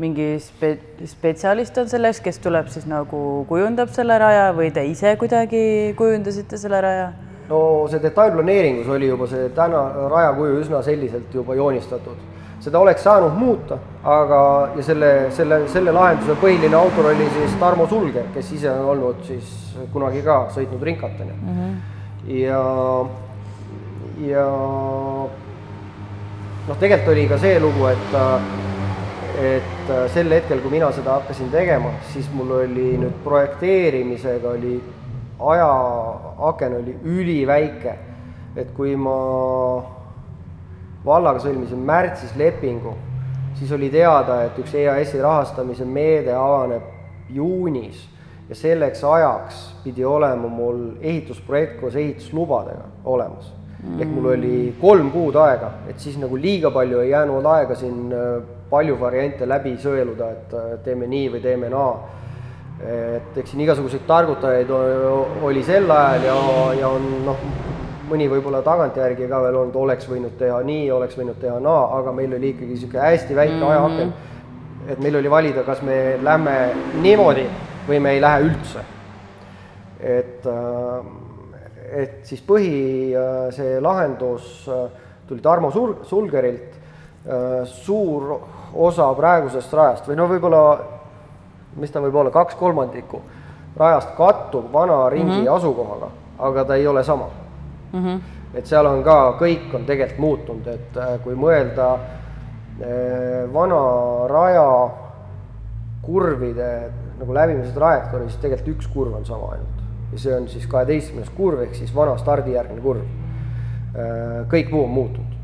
mingi 0.00 0.34
spe-, 0.42 1.06
spetsialist 1.06 1.78
on 1.78 1.88
selles, 1.90 2.18
kes 2.24 2.40
tuleb 2.42 2.68
siis 2.72 2.86
nagu 2.90 3.44
kujundab 3.48 3.92
selle 3.94 4.18
raja 4.18 4.48
või 4.56 4.72
te 4.74 4.82
ise 4.90 5.14
kuidagi 5.20 5.94
kujundasite 5.98 6.58
selle 6.60 6.82
raja? 6.84 7.12
No 7.48 7.86
see 7.90 8.00
detailplaneeringus 8.02 8.88
oli 8.88 9.08
juba 9.08 9.26
see 9.30 9.48
täna 9.56 9.82
rajakuju 10.10 10.60
üsna 10.62 10.82
selliselt 10.82 11.34
juba 11.34 11.54
joonistatud. 11.54 12.16
seda 12.64 12.78
oleks 12.80 13.02
saanud 13.04 13.34
muuta, 13.36 13.76
aga, 14.08 14.68
ja 14.76 14.82
selle, 14.82 15.10
selle, 15.36 15.58
selle 15.68 15.92
lahenduse 15.92 16.32
põhiline 16.40 16.76
autor 16.78 17.10
oli 17.10 17.26
siis 17.34 17.56
Tarmo 17.60 17.86
Sulger, 17.86 18.30
kes 18.34 18.52
ise 18.56 18.70
on 18.70 18.86
olnud 18.94 19.20
siis 19.28 19.50
kunagi 19.92 20.22
ka 20.24 20.46
sõitnud 20.54 20.82
Rinkateni 20.82 21.32
mm. 21.32 21.58
-hmm. 21.58 21.74
ja, 22.38 22.62
ja 24.30 24.46
noh, 26.68 26.78
tegelikult 26.78 27.12
oli 27.12 27.26
ka 27.28 27.38
see 27.38 27.60
lugu, 27.60 27.86
et 27.92 28.16
et 29.34 29.88
sel 30.14 30.30
hetkel, 30.30 30.60
kui 30.62 30.70
mina 30.70 30.92
seda 30.94 31.18
hakkasin 31.18 31.50
tegema, 31.50 31.90
siis 32.12 32.28
mul 32.32 32.52
oli 32.60 32.92
nüüd 33.02 33.16
projekteerimisega 33.24 34.48
oli 34.48 34.76
ajaaken 35.50 36.76
oli 36.80 36.96
üliväike. 37.04 37.98
et 38.56 38.68
kui 38.70 38.94
ma 38.96 39.14
vallaga 41.04 41.40
sõlmisin 41.42 41.80
märtsis 41.82 42.36
lepingu, 42.38 42.92
siis 43.58 43.72
oli 43.74 43.88
teada, 43.90 44.44
et 44.46 44.58
üks 44.62 44.74
EAS-i 44.78 45.18
rahastamise 45.22 45.84
meede 45.84 46.32
avaneb 46.38 46.82
juunis 47.34 48.04
ja 48.48 48.54
selleks 48.54 49.04
ajaks 49.04 49.60
pidi 49.84 50.04
olema 50.04 50.48
mul 50.48 50.80
ehitusprojekt 51.00 51.80
koos 51.80 51.96
ehituslubadega 51.96 52.88
olemas. 53.04 53.52
ehk 54.00 54.08
mul 54.08 54.30
oli 54.32 54.74
kolm 54.80 55.10
kuud 55.12 55.36
aega, 55.36 55.70
et 55.88 55.98
siis 56.00 56.16
nagu 56.16 56.36
liiga 56.40 56.70
palju 56.70 57.02
ei 57.02 57.10
jäänud 57.10 57.44
aega 57.44 57.74
siin 57.74 58.12
äh, 58.12 58.42
palju 58.70 58.96
variante 59.00 59.48
läbi 59.48 59.74
sõeluda, 59.82 60.30
et 60.32 60.54
äh, 60.54 60.70
teeme 60.84 61.06
nii 61.06 61.26
või 61.34 61.42
teeme 61.42 61.68
naa 61.68 61.90
et 62.82 63.36
eks 63.38 63.52
siin 63.52 63.62
igasuguseid 63.62 64.02
targutajaid 64.06 64.70
oli 64.74 65.62
sel 65.62 65.90
ajal 65.90 66.26
ja, 66.26 66.38
ja 66.80 66.88
on 66.90 67.04
noh, 67.26 67.44
mõni 68.10 68.26
võib-olla 68.28 68.60
tagantjärgi 68.66 69.28
ka 69.30 69.40
veel 69.46 69.58
olnud, 69.60 69.76
oleks 69.78 70.08
võinud 70.10 70.34
teha 70.38 70.58
nii, 70.66 70.88
oleks 70.92 71.16
võinud 71.18 71.38
teha 71.40 71.56
naa, 71.62 71.84
aga 71.98 72.12
meil 72.16 72.34
oli 72.36 72.50
ikkagi 72.52 72.74
niisugune 72.74 73.04
hästi 73.06 73.36
väike 73.36 73.54
mm 73.54 73.62
-hmm. 73.62 73.70
ajaaken. 73.70 74.12
et 74.88 74.98
meil 74.98 75.16
oli 75.16 75.30
valida, 75.30 75.62
kas 75.62 75.82
me 75.82 76.18
lähme 76.22 76.74
niimoodi 77.02 77.46
või 77.88 78.00
me 78.00 78.10
ei 78.10 78.20
lähe 78.20 78.40
üldse. 78.40 78.80
et, 80.00 80.46
et 81.92 82.18
siis 82.22 82.42
põhi, 82.42 83.14
see 83.50 83.80
lahendus 83.80 84.68
äh, 84.68 84.90
tuli 85.28 85.40
Tarmo 85.40 85.70
Sul-, 85.70 86.04
Sulgerilt, 86.04 86.74
suur 87.64 88.40
osa 88.74 89.06
praegusest 89.14 89.72
rajast 89.72 90.08
või 90.08 90.16
no 90.16 90.26
võib-olla 90.28 90.60
mis 91.76 91.90
ta 91.90 92.02
võib 92.02 92.14
olla, 92.14 92.30
kaks 92.30 92.54
kolmandikku 92.58 93.20
rajast 93.76 94.14
kattub 94.16 94.72
vana 94.72 95.08
ringi 95.10 95.40
mm 95.40 95.44
-hmm. 95.44 95.56
asukohaga, 95.56 96.08
aga 96.38 96.64
ta 96.64 96.74
ei 96.74 96.86
ole 96.86 97.04
sama 97.04 97.28
mm. 97.92 98.04
-hmm. 98.04 98.20
et 98.54 98.66
seal 98.66 98.86
on 98.86 99.02
ka, 99.02 99.36
kõik 99.40 99.74
on 99.74 99.84
tegelikult 99.84 100.18
muutunud, 100.18 100.66
et 100.66 100.96
äh, 100.96 101.20
kui 101.24 101.34
mõelda 101.34 101.94
äh, 101.94 103.52
vana 103.52 104.28
raja 104.28 104.90
kurvide 106.02 106.90
nagu 107.18 107.34
läbimise 107.34 107.72
trajektoori, 107.72 108.24
siis 108.24 108.40
tegelikult 108.40 108.76
üks 108.76 108.86
kurv 108.86 109.14
on 109.14 109.24
sama 109.24 109.52
ainult. 109.52 109.82
ja 110.12 110.18
see 110.18 110.36
on 110.36 110.48
siis 110.48 110.66
kaheteistkümnes 110.66 111.30
kurv, 111.30 111.60
ehk 111.60 111.74
siis 111.74 111.94
vana 111.94 112.16
stardijärgne 112.18 112.80
kurv. 112.80 113.00
kõik 114.50 114.70
muu 114.70 114.84
on 114.84 114.90
muutunud 114.90 115.34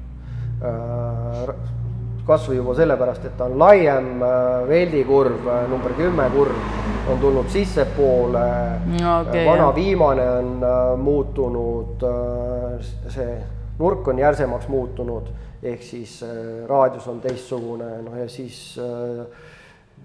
kas 2.31 2.49
või 2.49 2.61
juba 2.61 2.75
sellepärast, 2.79 3.27
et 3.27 3.37
ta 3.39 3.51
on 3.51 3.59
laiem, 3.59 4.11
veeldikurv, 4.71 5.49
number 5.71 5.95
kümme 5.99 6.31
kurv 6.35 7.11
on 7.11 7.19
tulnud 7.19 7.49
sissepoole 7.51 8.45
Okei, 8.87 9.47
vana 9.47 9.65
jah. 9.65 9.75
viimane 9.75 10.27
on 10.31 10.53
äh, 10.63 10.93
muutunud, 11.01 12.05
see 13.11 13.33
nurk 13.81 14.09
on 14.09 14.19
järsemaks 14.21 14.69
muutunud, 14.69 15.31
ehk 15.63 15.83
siis 15.85 16.21
äh, 16.23 16.67
raadius 16.69 17.09
on 17.09 17.21
teistsugune, 17.25 17.89
noh 18.05 18.19
ja 18.21 18.29
siis 18.29 18.61
äh, 18.81 19.25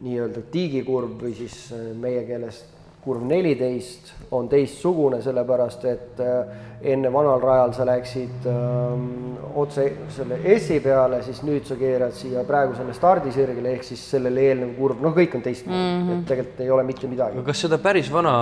nii-öelda 0.02 0.46
tiigikurv 0.52 1.20
või 1.22 1.36
siis 1.38 1.58
äh, 1.76 1.92
meie 2.00 2.24
keeles 2.28 2.64
kurv 3.06 3.26
neliteist 3.30 4.14
on 4.34 4.48
teistsugune, 4.50 5.20
sellepärast 5.22 5.84
et 5.86 6.22
äh, 6.24 6.56
enne 6.94 7.12
vanal 7.14 7.42
rajal 7.42 7.74
sa 7.78 7.86
läksid 7.88 8.48
ähm, 8.50 9.36
otse 9.56 9.86
selle 10.14 10.40
S-i 10.58 10.80
peale, 10.84 11.22
siis 11.26 11.42
nüüd 11.46 11.68
sa 11.70 11.78
keerad 11.80 12.16
siia 12.18 12.44
praegusele 12.48 12.94
stardisirgele, 12.98 13.76
ehk 13.78 13.86
siis 13.86 14.04
sellele 14.16 14.48
eelnev 14.50 14.76
kurv, 14.80 15.02
noh, 15.06 15.14
kõik 15.16 15.38
on 15.38 15.46
teistmoodi 15.46 15.82
mm, 15.82 16.00
-hmm. 16.08 16.22
et 16.22 16.32
tegelikult 16.32 16.64
ei 16.66 16.72
ole 16.78 16.86
mitte 16.88 17.10
midagi. 17.12 17.44
kas 17.46 17.66
seda 17.68 17.78
päris 17.82 18.12
vana 18.14 18.34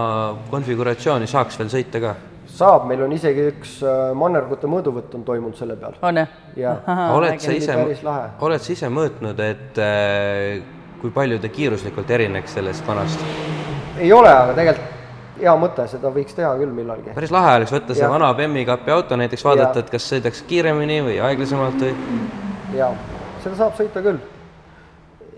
konfiguratsiooni 0.51 1.27
saaks 1.27 1.59
veel 1.59 1.73
sõita 1.73 2.03
ka? 2.03 2.15
saab, 2.53 2.87
meil 2.87 3.03
on 3.03 3.11
isegi 3.15 3.47
üks 3.51 3.79
äh, 3.83 4.13
mannergute 4.15 4.69
mõõduvõtt 4.69 5.15
on 5.19 5.25
toimunud 5.27 5.57
selle 5.59 5.75
peal. 5.75 5.97
on 6.01 6.23
jah? 6.55 6.87
oled 7.17 7.39
sa 7.43 7.51
ise 7.51 7.75
oled 8.39 8.61
sa 8.61 8.71
ise 8.73 8.89
mõõtnud, 8.89 9.43
et 9.43 9.83
äh, 9.83 10.63
kui 11.01 11.11
palju 11.11 11.41
ta 11.43 11.51
kiiruslikult 11.51 12.15
erineks 12.15 12.55
sellest 12.59 12.87
vanast? 12.87 13.52
Ei 13.99 14.13
ole, 14.13 14.31
aga 14.31 14.53
tegelikult 14.57 14.93
hea 15.43 15.53
mõte, 15.59 15.85
seda 15.89 16.11
võiks 16.13 16.35
teha 16.37 16.51
küll 16.59 16.73
millalgi. 16.75 17.13
päris 17.15 17.33
lahe 17.33 17.55
oleks 17.59 17.73
võtta 17.73 17.95
see 17.95 18.05
Jah. 18.05 18.11
vana 18.13 18.29
Bemmi 18.37 18.65
kapi 18.67 18.93
auto 18.93 19.17
näiteks, 19.19 19.43
vaadata, 19.45 19.83
et 19.83 19.91
kas 19.93 20.05
sõidaks 20.11 20.43
kiiremini 20.49 20.99
või 21.07 21.17
aeglasemalt 21.25 21.81
või 21.81 21.93
jaa, 22.77 22.91
seda 23.43 23.59
saab 23.59 23.77
sõita 23.79 24.03
küll. 24.05 24.19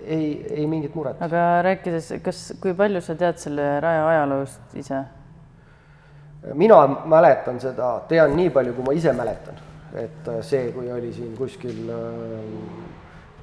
ei, 0.05 0.45
ei 0.51 0.65
mingit 0.69 0.95
muret. 0.95 1.21
aga 1.21 1.45
rääkides, 1.65 2.11
kas, 2.23 2.41
kui 2.61 2.75
palju 2.77 3.01
sa 3.01 3.15
tead 3.19 3.39
selle 3.41 3.69
raja 3.83 4.07
ajaloost 4.11 4.75
ise? 4.81 5.03
mina 6.53 6.81
mäletan 7.09 7.59
seda, 7.59 7.95
tean 8.09 8.35
nii 8.37 8.51
palju, 8.53 8.75
kui 8.77 8.85
ma 8.85 8.93
ise 8.93 9.13
mäletan, 9.17 9.57
et 9.97 10.27
äh, 10.29 10.41
see, 10.45 10.69
kui 10.75 10.91
oli 10.93 11.11
siin 11.13 11.33
kuskil, 11.37 11.87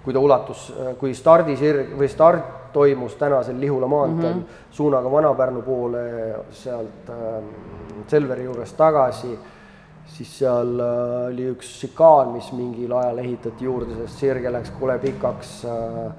kui 0.05 0.13
ta 0.13 0.21
ulatus, 0.21 0.73
kui 0.99 1.15
stardisirg 1.15 1.95
või 1.99 2.09
start 2.11 2.63
toimus 2.73 3.15
tänasel 3.15 3.61
Lihula 3.61 3.87
maanteel 3.87 4.35
mm 4.35 4.41
-hmm. 4.41 4.71
suunaga 4.71 5.11
Vana-Pärnu 5.11 5.63
poole 5.63 6.35
sealt 6.51 7.11
äh, 7.11 7.45
Selveri 8.07 8.45
juurest 8.45 8.77
tagasi, 8.77 9.39
siis 10.07 10.39
seal 10.39 10.81
äh, 10.81 11.27
oli 11.29 11.51
üks 11.51 11.81
šikaan, 11.81 12.29
mis 12.29 12.53
mingil 12.53 12.93
ajal 12.93 13.19
ehitati 13.19 13.65
juurde, 13.65 13.95
sest 13.95 14.19
sirge 14.19 14.53
läks 14.53 14.71
kole 14.81 14.99
pikaks 14.99 15.65
äh,. 15.65 16.13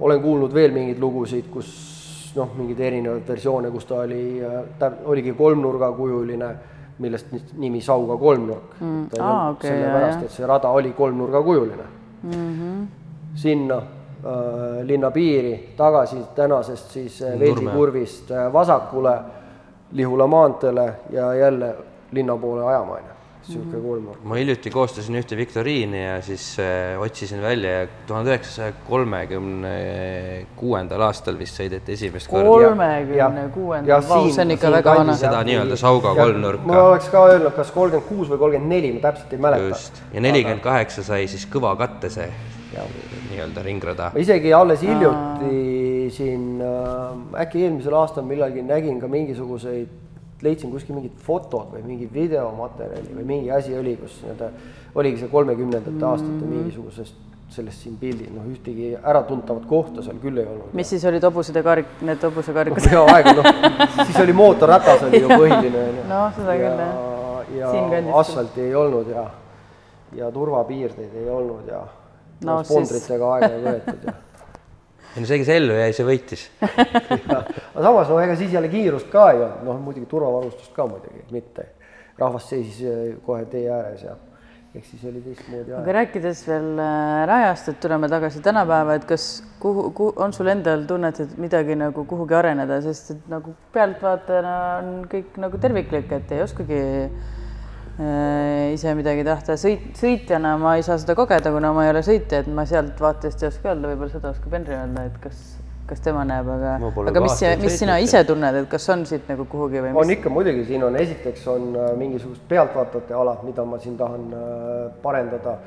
olen 0.00 0.22
kuulnud 0.22 0.54
veel 0.54 0.72
mingeid 0.72 0.98
lugusid, 0.98 1.44
kus 1.50 2.32
noh, 2.36 2.48
mingeid 2.56 2.80
erinevaid 2.80 3.28
versioone, 3.28 3.70
kus 3.70 3.84
ta 3.84 3.94
oli, 3.94 4.42
ta 4.78 4.90
oligi 5.04 5.32
kolmnurgakujuline, 5.32 6.54
millest 6.98 7.26
nimi 7.56 7.80
Sauga 7.80 8.16
kolmnurk 8.16 8.80
mm.. 8.80 9.06
Ah, 9.20 9.50
okay, 9.50 9.70
sellepärast, 9.70 10.22
et 10.22 10.30
see 10.30 10.46
rada 10.46 10.68
oli 10.68 10.92
kolmnurgakujuline 10.92 11.86
mm. 12.22 12.30
-hmm. 12.32 13.03
Sinna 13.34 13.76
äh, 13.76 14.82
linna 14.82 15.10
piiri 15.10 15.74
tagasi 15.76 16.16
tänasest 16.34 16.90
siis 16.90 17.22
äh, 17.22 17.38
Veldi 17.40 17.66
kurvist 17.66 18.30
äh, 18.30 18.52
vasakule 18.52 19.18
Lihula 19.92 20.26
maanteele 20.26 20.94
ja 21.10 21.34
jälle 21.34 21.74
linna 22.12 22.36
poole 22.36 22.64
ajama, 22.64 22.92
on 22.92 22.98
ju 22.98 23.14
niisugune 23.48 23.82
kolmnurk. 23.82 24.22
ma 24.24 24.38
hiljuti 24.38 24.70
koostasin 24.70 25.18
ühte 25.20 25.36
viktoriini 25.36 26.00
ja 26.04 26.14
siis 26.24 26.46
äh, 26.62 27.00
otsisin 27.00 27.42
välja 27.42 27.70
ja 27.70 27.86
tuhande 28.06 28.32
üheksasaja 28.32 28.72
kolmekümne 28.88 29.74
kuuendal 30.56 31.04
aastal 31.08 31.38
vist 31.38 31.60
sõideti 31.60 31.96
esimest 31.98 32.30
korda. 32.30 32.48
kolmekümne 32.48 33.46
kuuendal, 33.54 34.06
vau, 34.08 34.30
see 34.30 34.46
on 34.46 34.56
ikka 34.56 34.72
väga 34.78 34.96
vana. 35.00 35.16
seda 35.20 35.44
nii-öelda 35.46 35.78
Sauga 35.80 36.14
kolmnurka. 36.16 36.66
ma 36.70 36.82
oleks 36.88 37.10
ka 37.12 37.26
öelnud, 37.34 37.52
kas 37.56 37.72
kolmkümmend 37.74 38.08
kuus 38.08 38.32
või 38.32 38.42
kolmkümmend 38.46 38.76
neli, 38.76 38.92
ma 38.96 39.06
täpselt 39.08 39.36
ei 39.36 39.46
mäleta. 39.48 39.70
just, 39.74 40.02
ja 40.12 40.24
nelikümmend 40.24 40.64
kaheksa 40.64 41.04
sai 41.04 41.28
siis 41.28 41.48
kõva 41.50 41.76
katte 41.80 42.12
see 42.16 42.30
nii-öelda 42.72 43.62
ringrada. 43.66 44.10
ma 44.14 44.22
isegi 44.22 44.52
alles 44.54 44.82
hiljuti 44.82 46.10
siin 46.14 46.62
äh,, 46.62 47.42
äkki 47.44 47.64
eelmisel 47.66 47.94
aastal 47.98 48.26
millalgi 48.28 48.62
nägin 48.62 49.00
ka 49.00 49.08
mingisuguseid 49.08 50.00
leidsin 50.44 50.72
kuskil 50.72 50.96
mingid 50.98 51.14
fotod 51.24 51.70
või 51.72 51.84
mingi 51.86 52.08
videomaterjali 52.12 53.14
või 53.16 53.28
mingi 53.28 53.52
asi 53.54 53.76
oli, 53.78 53.96
kus 54.00 54.18
nii-öelda 54.22 54.50
oligi 54.94 55.22
see 55.22 55.30
kolmekümnendate 55.32 55.94
mm 55.94 56.10
aastate 56.10 56.48
mingisugusest 56.48 57.22
sellest 57.54 57.84
siin 57.84 57.96
pildil, 58.00 58.30
noh 58.34 58.46
ühtegi 58.50 58.94
äratuntavat 58.96 59.66
kohta 59.70 60.02
seal 60.02 60.16
küll 60.22 60.40
ei 60.40 60.46
olnud. 60.48 60.72
mis 60.74 60.88
siis 60.90 61.04
olid 61.06 61.22
hobused 61.22 61.56
ja 61.56 61.62
karik, 61.62 61.90
need 62.02 62.22
hobusekarikud 62.24 62.86
no,? 62.88 62.92
jaa, 62.96 63.04
aegu 63.14 63.34
noh, 63.38 63.48
siis 64.06 64.16
oli 64.22 64.34
mootorratas 64.36 65.04
oli 65.08 65.20
ju 65.22 65.28
põhiline, 65.30 65.84
noh, 66.10 66.24
seda 66.34 66.56
küll, 66.58 66.80
jah. 66.82 67.50
ja, 67.58 67.74
ja 67.94 68.16
asfalti 68.20 68.64
ei 68.64 68.74
olnud 68.80 69.12
ja, 69.12 69.26
ja 70.18 70.30
turvapiirdeid 70.34 71.14
ei 71.20 71.28
olnud 71.30 71.68
ja 71.70 71.84
no, 72.42 72.60
spondritega 72.66 73.30
siis... 73.30 73.32
aega 73.32 73.50
ei 73.54 73.64
võetud 73.68 74.06
ja 74.08 74.14
ei 75.14 75.22
no 75.22 75.28
see, 75.30 75.38
kes 75.38 75.50
ellu 75.54 75.78
jäi, 75.78 75.94
see 75.94 76.06
võitis. 76.08 76.44
Aga 76.64 77.84
samas 77.86 78.10
no 78.10 78.18
ega 78.22 78.34
siis 78.38 78.54
jälle 78.54 78.70
kiirust 78.72 79.10
ka 79.12 79.28
ei 79.30 79.40
olnud, 79.44 79.64
noh 79.68 79.80
muidugi 79.82 80.08
turvavarustust 80.10 80.74
ka 80.74 80.88
muidugi 80.90 81.26
mitte. 81.34 81.70
rahvas 82.18 82.46
seisis 82.46 82.78
eh, 82.86 83.14
kohe 83.26 83.42
tee 83.50 83.64
ääres 83.74 84.04
ja 84.06 84.12
ehk 84.74 84.84
siis 84.86 85.02
oli 85.06 85.22
teistmoodi 85.22 85.72
aeg. 85.72 85.80
aga 85.80 85.94
rääkides 85.96 86.42
veel 86.46 86.68
äh, 86.82 87.22
rajast, 87.30 87.70
et 87.70 87.80
tuleme 87.82 88.10
tagasi 88.10 88.42
tänapäeva, 88.42 88.98
et 88.98 89.06
kas 89.06 89.28
kuhu, 89.62 89.88
kuhu, 89.94 90.12
on 90.22 90.34
sul 90.34 90.50
endal 90.50 90.82
tunnet, 90.86 91.20
et 91.22 91.36
midagi 91.38 91.78
nagu 91.78 92.04
kuhugi 92.10 92.34
areneda, 92.38 92.80
sest 92.82 93.14
et 93.14 93.30
nagu 93.30 93.54
pealtvaatajana 93.74 94.58
on 94.80 94.92
kõik 95.10 95.38
nagu 95.42 95.62
terviklik, 95.62 96.10
et 96.18 96.34
ei 96.34 96.42
oskagi 96.42 96.82
Äh, 96.82 97.43
ise 97.94 98.94
midagi 98.98 99.22
tahta, 99.26 99.54
sõit, 99.60 99.92
sõitjana 99.98 100.56
ma 100.58 100.72
ei 100.78 100.82
saa 100.82 100.96
seda 100.98 101.14
kogeda, 101.14 101.52
kuna 101.54 101.70
ma 101.76 101.84
ei 101.86 101.92
ole 101.92 102.00
sõitja, 102.02 102.40
et 102.42 102.48
ma 102.50 102.64
sealt 102.66 102.98
vaatest 103.00 103.44
ei 103.44 103.50
oska 103.52 103.70
öelda, 103.70 103.92
võib-olla 103.92 104.10
seda 104.16 104.32
oskab 104.34 104.56
Henri 104.58 104.74
öelda, 104.74 105.04
et 105.06 105.20
kas, 105.22 105.44
kas 105.86 106.02
tema 106.02 106.24
näeb, 106.26 106.50
aga, 106.56 106.72
aga 107.04 107.22
mis, 107.22 107.44
mis 107.62 107.78
sina 107.78 108.00
ise 108.02 108.24
tunned, 108.26 108.58
et 108.64 108.66
kas 108.72 108.88
on 108.90 109.06
siit 109.06 109.30
nagu 109.30 109.46
kuhugi 109.46 109.78
või 109.78 109.92
mis? 109.92 110.00
on 110.02 110.12
ikka 110.16 110.34
muidugi, 110.34 110.66
siin 110.72 110.88
on 110.88 110.98
esiteks 110.98 111.46
on 111.54 111.70
äh, 111.78 111.94
mingisugused 112.00 112.42
pealtvaatajate 112.50 113.14
alad, 113.14 113.46
mida 113.46 113.68
ma 113.68 113.78
siin 113.82 113.96
tahan 114.00 114.28
äh, 114.34 114.84
parendada. 115.06 115.58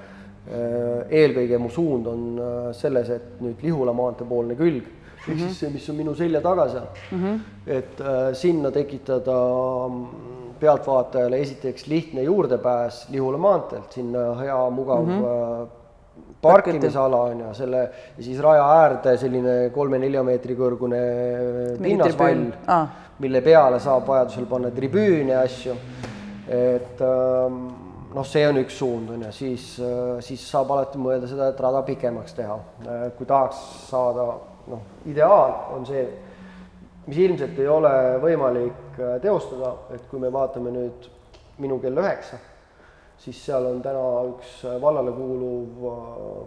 eelkõige 0.48 1.58
mu 1.60 1.68
suund 1.68 2.06
on 2.08 2.22
selles, 2.72 3.10
et 3.12 3.42
nüüd 3.44 3.60
Lihula 3.66 3.92
maantee 3.92 4.24
poolne 4.30 4.56
külg 4.56 4.86
ehk 5.28 5.36
mm 5.36 5.42
-hmm. 5.42 5.48
siis 5.48 5.60
see, 5.60 5.70
mis 5.70 5.90
on 5.90 5.96
minu 5.96 6.16
selja 6.16 6.42
taga 6.42 6.70
seal 6.70 6.88
mm, 7.12 7.24
-hmm. 7.24 7.40
et 7.68 8.02
äh, 8.02 8.34
sinna 8.34 8.72
tekitada 8.72 9.40
pealtvaatajale 10.60 11.40
esiteks 11.40 11.88
lihtne 11.88 12.24
juurdepääs 12.24 13.08
Lihula 13.10 13.38
maanteelt, 13.38 13.92
sinna 13.94 14.34
hea 14.40 14.70
mugav 14.70 15.06
mm 15.06 15.22
-hmm. 15.22 15.68
parkimisala 16.42 17.22
on 17.22 17.40
ju, 17.40 17.54
selle 17.54 17.90
ja 18.18 18.24
siis 18.24 18.40
raja 18.40 18.70
äärde 18.82 19.18
selline 19.18 19.70
kolme-nelja 19.70 20.24
meetri 20.24 20.56
kõrgune 20.56 21.02
pinnasvall 21.82 22.46
ah., 22.68 22.88
mille 23.20 23.42
peale 23.42 23.80
saab 23.80 24.08
vajadusel 24.08 24.46
panna 24.46 24.72
tribüüne 24.72 25.32
ja 25.32 25.42
asju. 25.42 25.76
et 26.48 27.02
ähm, 27.02 27.68
noh, 28.14 28.26
see 28.26 28.46
on 28.48 28.58
üks 28.62 28.78
suund 28.80 29.10
on 29.14 29.26
ju, 29.28 29.32
siis, 29.36 29.80
äh, 29.84 30.20
siis 30.26 30.44
saab 30.52 30.72
alati 30.72 31.00
mõelda 31.02 31.30
seda, 31.30 31.50
et 31.52 31.60
rada 31.60 31.82
pikemaks 31.88 32.38
teha. 32.38 32.60
Äh, 32.86 33.10
kui 33.18 33.26
tahaks 33.30 33.64
saada 33.90 34.28
noh, 34.68 34.82
ideaal 35.06 35.76
on 35.76 35.86
see 35.88 36.06
mis 37.08 37.18
ilmselt 37.24 37.60
ei 37.60 37.70
ole 37.72 37.94
võimalik 38.22 39.00
äh, 39.00 39.16
teostada, 39.24 39.74
et 39.96 40.04
kui 40.12 40.20
me 40.20 40.32
vaatame 40.34 40.74
nüüd 40.76 41.08
minu 41.64 41.80
kell 41.82 41.98
üheksa, 41.98 42.40
siis 43.22 43.40
seal 43.48 43.66
on 43.70 43.82
täna 43.84 44.04
üks 44.34 44.60
äh, 44.68 44.76
vallale 44.82 45.14
kuuluv 45.16 45.86
äh, 45.92 46.40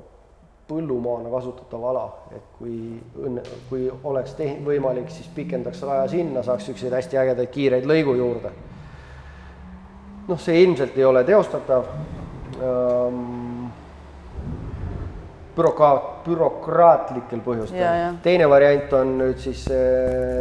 põllumaana 0.70 1.32
kasutatav 1.32 1.86
ala, 1.90 2.04
et 2.36 2.52
kui 2.58 2.76
õnne, 3.18 3.42
kui 3.70 3.88
oleks 4.06 4.36
te-, 4.38 4.52
võimalik, 4.66 5.08
siis 5.10 5.30
pikendaks 5.34 5.82
raja 5.88 6.06
sinna, 6.12 6.44
saaks 6.46 6.68
niisuguseid 6.68 6.94
hästi 6.94 7.22
ägedaid 7.24 7.50
kiireid 7.56 7.88
lõigu 7.90 8.14
juurde. 8.20 8.52
noh, 10.28 10.38
see 10.38 10.60
ilmselt 10.62 10.98
ei 11.00 11.04
ole 11.08 11.24
teostatav 11.26 11.88
ähm, 12.60 13.39
bürokraat, 15.60 16.08
bürokraatlikel 16.24 17.42
põhjustel. 17.44 18.16
teine 18.24 18.48
variant 18.50 18.92
on 18.98 19.12
nüüd 19.20 19.40
siis 19.42 19.66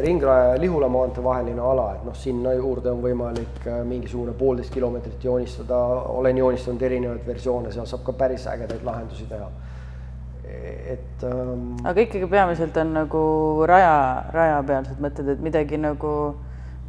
Ringraja 0.03 0.53
ja 0.53 0.59
Lihula 0.61 0.89
maantee 0.91 1.23
vaheline 1.23 1.61
ala, 1.61 1.89
et 1.97 2.05
noh, 2.07 2.15
sinna 2.15 2.53
juurde 2.57 2.91
on 2.91 3.03
võimalik 3.03 3.67
äh, 3.67 3.81
mingisugune 3.87 4.33
poolteist 4.39 4.73
kilomeetrit 4.73 5.23
joonistada, 5.23 5.79
olen 6.15 6.37
joonistanud 6.37 6.81
erinevaid 6.89 7.25
versioone, 7.27 7.73
seal 7.75 7.87
saab 7.89 8.05
ka 8.07 8.15
päris 8.23 8.47
ägedaid 8.49 8.85
lahendusi 8.87 9.27
teha. 9.29 9.49
et 10.89 11.23
ähm.... 11.23 11.75
aga 11.85 12.01
ikkagi 12.01 12.27
peamiselt 12.27 12.77
on 12.81 12.93
nagu 12.95 13.23
raja, 13.69 14.25
rajapealsed 14.33 15.01
mõtted, 15.03 15.35
et 15.35 15.43
midagi 15.45 15.77
nagu 15.77 16.13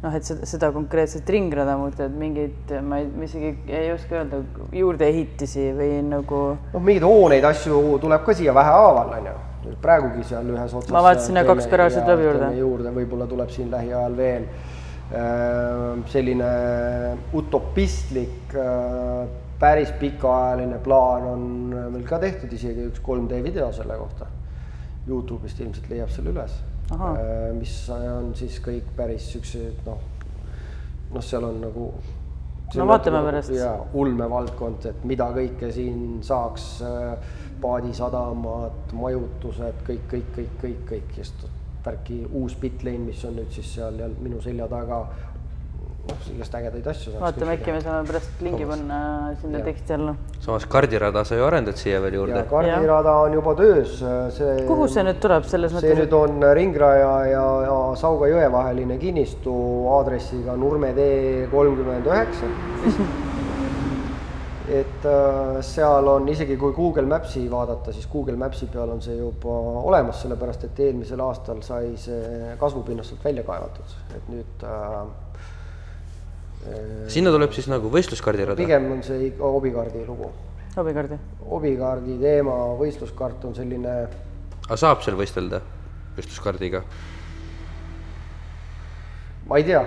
noh, 0.01 0.15
et 0.17 0.25
seda, 0.25 0.47
seda 0.49 0.71
konkreetset 0.73 1.29
ringrada 1.29 1.75
muuta, 1.79 2.07
et 2.09 2.17
mingeid, 2.17 2.73
ma 2.85 3.01
ei, 3.01 3.07
ma 3.13 3.27
isegi 3.27 3.53
ei 3.69 3.91
oska 3.93 4.21
öelda, 4.21 4.41
juurdeehitisi 4.75 5.69
või 5.77 6.01
nagu. 6.07 6.41
noh, 6.73 6.83
mingeid 6.83 7.05
hooneid, 7.05 7.45
asju 7.51 7.99
tuleb 8.01 8.25
ka 8.25 8.35
siia 8.37 8.55
vähehaaval, 8.57 9.15
on 9.19 9.31
ju. 9.31 9.37
praegugi 9.81 10.25
seal 10.31 10.49
ühes 10.55 10.73
otsas. 10.73 10.93
ma 10.95 11.03
vaatasin 11.05 11.41
ja 11.41 11.45
kaks 11.47 11.69
garaaži 11.71 12.01
tuleb 12.01 12.25
juurde. 12.25 12.51
juurde, 12.57 12.95
võib-olla 12.97 13.29
tuleb 13.29 13.53
siin 13.53 13.71
lähiajal 13.73 14.17
veel 14.17 14.47
selline 16.07 16.49
utopistlik, 17.35 18.55
päris 19.59 19.91
pikaajaline 19.99 20.79
plaan 20.81 21.27
on 21.33 21.43
meil 21.91 22.07
ka 22.07 22.21
tehtud, 22.23 22.55
isegi 22.55 22.87
üks 22.87 23.03
3D 23.03 23.43
video 23.43 23.69
selle 23.75 23.99
kohta. 23.99 24.31
Youtube'ist 25.09 25.59
ilmselt 25.59 25.89
leiab 25.91 26.13
selle 26.13 26.31
üles 26.31 26.55
Äh, 26.61 26.70
mis 27.57 27.75
on 27.95 28.33
siis 28.35 28.57
kõik 28.63 28.89
päris 28.95 29.29
siuksed 29.31 29.85
noh, 29.85 30.01
noh, 31.13 31.23
seal 31.23 31.47
on 31.47 31.61
nagu. 31.63 31.85
no 32.75 32.87
vaatame 32.87 33.23
pärast. 33.27 33.53
jaa, 33.55 33.77
ulmevaldkond, 33.93 34.89
et 34.91 35.07
mida 35.07 35.29
kõike 35.35 35.71
siin 35.71 36.19
saaks, 36.25 36.67
äh, 36.87 37.33
paadisadamad, 37.61 38.93
majutused, 38.97 39.83
kõik, 39.87 40.05
kõik, 40.11 40.29
kõik, 40.35 40.53
kõik, 40.61 40.85
kõik, 40.89 41.17
just 41.17 41.47
värki 41.85 42.21
uus 42.37 42.55
Bitlane, 42.61 43.07
mis 43.09 43.23
on 43.25 43.35
nüüd 43.39 43.51
siis 43.53 43.73
seal 43.75 43.97
minu 44.21 44.41
selja 44.41 44.67
taga 44.69 45.01
noh, 46.09 46.21
igast 46.35 46.55
ägedaid 46.57 46.87
asju. 46.93 47.13
vaatame, 47.21 47.55
äkki 47.57 47.75
me 47.75 47.81
saame 47.83 48.09
pärast 48.09 48.43
lingi 48.45 48.67
panna 48.69 48.99
sinna 49.41 49.63
teksti 49.65 49.95
alla. 49.97 50.15
samas 50.39 50.67
kardirada 50.75 51.23
sa 51.27 51.39
ju 51.39 51.45
arendad 51.45 51.79
siia 51.81 52.01
veel 52.03 52.19
juurde. 52.19 52.43
kardirada 52.49 53.15
on 53.25 53.33
juba 53.37 53.55
töös, 53.55 53.97
see. 54.37 54.53
kuhu 54.67 54.87
see 54.91 55.05
nüüd 55.07 55.21
tuleb, 55.23 55.47
selles 55.53 55.75
mõttes? 55.75 55.87
see 55.87 55.99
nüüd 56.03 56.15
on 56.17 56.47
Ringraja 56.61 57.11
ja, 57.31 57.47
ja 57.67 57.79
Sauga 58.01 58.29
jõe 58.31 58.47
vaheline 58.51 58.97
kinnistu 59.01 59.57
aadressiga 59.97 60.55
Nurme 60.57 60.93
tee 60.97 61.47
kolmkümmend 61.51 62.07
üheksa. 62.09 62.49
et 64.71 65.05
äh, 65.05 65.57
seal 65.65 66.07
on 66.07 66.27
isegi 66.31 66.55
kui 66.59 66.73
Google 66.75 67.07
Maps'i 67.09 67.43
vaadata, 67.51 67.91
siis 67.95 68.07
Google 68.11 68.37
Maps'i 68.39 68.69
peal 68.71 68.93
on 68.93 69.01
see 69.03 69.17
juba 69.17 69.55
olemas, 69.83 70.21
sellepärast 70.23 70.63
et 70.69 70.79
eelmisel 70.87 71.23
aastal 71.25 71.59
sai 71.65 71.91
see 71.99 72.53
kasvupinnast 72.61 73.11
sealt 73.11 73.27
välja 73.27 73.43
kaevatud, 73.47 73.97
et 74.15 74.31
nüüd 74.31 74.65
äh, 74.67 75.03
sinna 77.11 77.33
tuleb 77.33 77.53
siis 77.55 77.67
nagu 77.71 77.89
võistluskardirada? 77.93 78.59
pigem 78.59 78.89
on 78.93 79.01
see 79.05 79.31
ikka 79.31 79.53
hobikaardi 79.55 80.03
lugu. 80.07 80.29
hobikaardi? 80.75 81.17
hobikaardi 81.49 82.17
teema, 82.21 82.57
võistluskaart 82.79 83.47
on 83.49 83.57
selline, 83.57 83.95
aga 84.67 84.77
saab 84.79 85.01
seal 85.05 85.17
võistelda 85.19 85.61
võistluskardiga? 86.17 86.83
ma 89.49 89.59
ei 89.59 89.67
tea, 89.67 89.81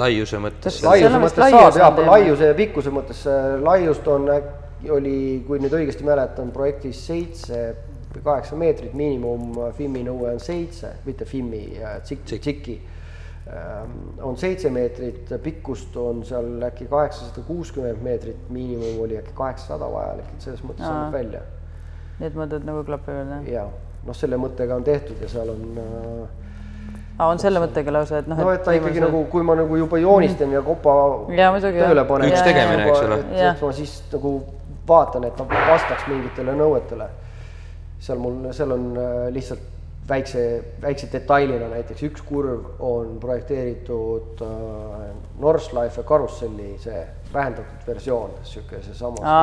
laiuse 0.00 0.42
mõttes? 0.42 0.82
Laiuse 0.84 1.22
mõttes 1.22 1.54
saab 1.54 1.78
jah, 1.80 2.04
laiuse 2.10 2.50
ja 2.50 2.58
pikkuse 2.58 2.92
mõttes, 2.94 3.24
laiust 3.62 4.08
on, 4.10 4.28
oli, 4.94 5.18
kui 5.46 5.62
nüüd 5.62 5.76
õigesti 5.78 6.06
mäletan, 6.06 6.50
projektis 6.54 7.00
seitse 7.06 7.66
või 8.14 8.24
kaheksa 8.26 8.58
meetrit, 8.58 8.94
miinimum 8.94 9.72
FIM-i 9.74 10.04
nõue 10.06 10.34
on 10.34 10.42
seitse, 10.42 10.92
mitte 11.06 11.26
FIM-i, 11.26 11.64
tsik-, 12.06 12.26
tsiki. 12.28 12.76
On 14.22 14.36
seitse 14.40 14.70
meetrit, 14.72 15.28
pikkust 15.42 15.96
on 16.00 16.22
seal 16.24 16.62
äkki 16.64 16.86
kaheksasada 16.88 17.42
kuuskümmend 17.46 18.00
meetrit, 18.02 18.46
miinimum 18.48 19.02
oli 19.04 19.18
äkki 19.20 19.34
kaheksasada 19.36 19.90
vajalik, 19.92 20.30
et 20.32 20.46
selles 20.46 20.62
mõttes 20.64 20.86
Aa. 20.86 20.94
annab 20.94 21.12
välja. 21.18 21.42
Need 22.22 22.38
mõtted 22.38 22.64
nagu 22.64 22.84
klapivad, 22.86 23.34
jah? 23.34 23.50
ja 23.52 23.66
noh, 24.06 24.16
selle 24.16 24.38
mõttega 24.40 24.78
on 24.78 24.86
tehtud 24.86 25.20
ja 25.20 25.28
seal 25.28 25.52
on 25.52 25.80
äh, 25.82 26.40
aa, 27.18 27.28
on 27.28 27.42
selle 27.42 27.60
mõttega 27.60 27.92
lausa, 27.92 28.22
et 28.22 28.30
noh, 28.30 28.40
no 28.40 28.54
et 28.54 28.64
ta 28.64 28.74
ikkagi 28.78 29.02
nagu, 29.04 29.24
kui 29.32 29.44
ma 29.44 29.58
nagu 29.60 29.76
juba 29.76 30.00
joonistan 30.00 30.54
ja 30.54 30.64
kopa 30.64 30.96
Jaa, 31.36 31.52
muidugi, 31.52 31.82
tööle 31.84 32.06
panen. 32.08 32.32
Üks 32.32 32.46
tegemine, 32.48 32.88
eks 32.88 33.04
ole. 33.04 33.20
et 33.50 33.66
ma 33.66 33.74
siis 33.76 33.98
nagu 34.14 34.34
vaatan, 34.88 35.28
et 35.28 35.36
ta 35.36 35.44
vastaks 35.52 36.08
mingitele 36.08 36.56
nõuetele. 36.56 37.12
seal 38.04 38.18
mul, 38.20 38.40
seal 38.56 38.72
on 38.72 38.90
äh, 39.00 39.12
lihtsalt 39.36 39.73
väikse, 40.08 40.44
väikse 40.82 41.08
detailina 41.12 41.68
näiteks 41.72 42.02
üks 42.08 42.24
kurv 42.26 42.80
on 42.84 43.18
projekteeritud 43.20 44.42
äh, 44.44 45.04
Northlife 45.40 46.02
karusselli 46.06 46.74
see 46.82 47.02
vähendatud 47.34 47.86
versioon, 47.86 48.30
sihuke 48.46 48.78
seesama 48.82 49.34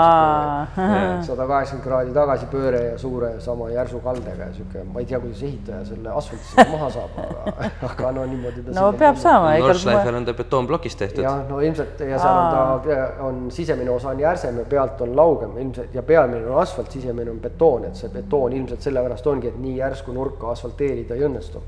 sada 1.28 1.48
kaheksakümmend 1.48 1.84
kraadi 1.84 2.14
tagasipööre 2.16 2.82
ja 2.86 2.98
suure 3.02 3.32
sama 3.44 3.70
järsu 3.72 4.00
kaldega 4.04 4.48
ja 4.48 4.54
sihuke, 4.56 4.84
ma 4.88 5.02
ei 5.02 5.10
tea, 5.10 5.20
kuidas 5.20 5.42
ehitaja 5.48 5.84
selle 5.90 6.14
asfaltist 6.16 6.62
maha 6.72 6.90
saab, 6.96 7.18
aga, 7.24 7.56
aga 7.90 8.12
no 8.18 8.26
niimoodi 8.30 8.64
ta 8.68 8.76
no 8.78 8.86
peab 9.00 9.20
saama, 9.22 9.56
igal 9.60 9.74
Northlifer 9.74 10.20
on 10.22 10.28
ta 10.28 10.36
betoonplokist 10.38 11.04
tehtud. 11.04 11.24
jah, 11.26 11.42
no 11.50 11.60
ilmselt 11.64 12.04
ja 12.06 12.20
seal 12.22 12.40
on 12.42 12.86
ta, 12.86 13.00
on 13.28 13.42
sisemine 13.54 13.92
osa 13.94 14.14
on 14.14 14.24
järsem 14.24 14.62
ja 14.62 14.68
pealt 14.76 15.02
on 15.06 15.16
laugem 15.18 15.58
ilmselt 15.58 15.96
ja 15.96 16.04
pealmine 16.04 16.46
on 16.48 16.62
asfalt, 16.62 16.92
sisemine 16.92 17.32
on 17.32 17.42
betoon, 17.44 17.90
et 17.90 18.00
see 18.00 18.12
betoon 18.14 18.56
ilmselt 18.60 18.88
sellepärast 18.88 19.28
ongi, 19.28 19.52
et 19.52 19.60
nii 19.62 19.76
järsku 19.82 20.16
nurka 20.16 20.54
asfalteerida 20.56 21.18
ei 21.18 21.28
õnnestu. 21.28 21.64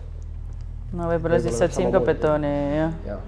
no 0.94 1.12
võib-olla 1.12 1.42
siis 1.44 1.60
saad 1.60 1.76
siin 1.76 1.92
ka 1.92 2.04
betooni, 2.06 2.54
jah. 2.78 2.96
jah, 3.08 3.28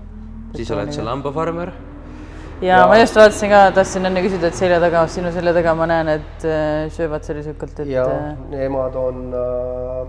siis 0.55 0.71
oled 0.71 0.95
sa 0.95 1.05
lambafarmer. 1.11 1.73
Ja 2.65 2.83
ma 2.89 2.99
just 2.99 3.17
vaatasin 3.17 3.51
ka, 3.53 3.63
tahtsin 3.79 4.09
enne 4.09 4.25
küsida, 4.25 4.51
et 4.51 4.59
selja 4.59 4.81
taga, 4.83 5.05
sinu 5.11 5.31
selja 5.35 5.53
taga 5.55 5.73
ma 5.77 5.89
näen, 5.89 6.13
et 6.17 6.45
äh, 6.49 6.85
söövad 6.93 7.25
selliselt, 7.27 7.63
et 7.63 7.87
ja 7.89 8.05
äh, 8.11 8.29
nemad 8.51 8.95
on 8.99 9.25
äh, 9.33 10.05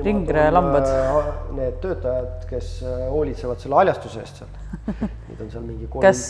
on, 0.00 0.28
äh, 0.30 1.24
Need 1.56 1.80
töötajad, 1.82 2.44
kes 2.48 2.68
äh, 2.86 3.08
hoolitsevad 3.10 3.58
selle 3.60 3.78
haljastuse 3.80 4.20
eest 4.22 4.40
seal. 4.40 4.50
Neid 5.28 5.40
on 5.42 5.50
seal 5.50 5.64
mingi 5.66 5.88
kolm, 5.90 6.04
kas, 6.04 6.20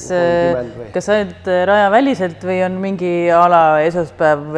kas 0.95 1.11
ainult 1.13 1.51
rajaväliselt 1.71 2.47
või 2.49 2.61
on 2.65 2.79
mingi 2.83 3.13
ala 3.35 3.81
esmaspäev 3.85 4.57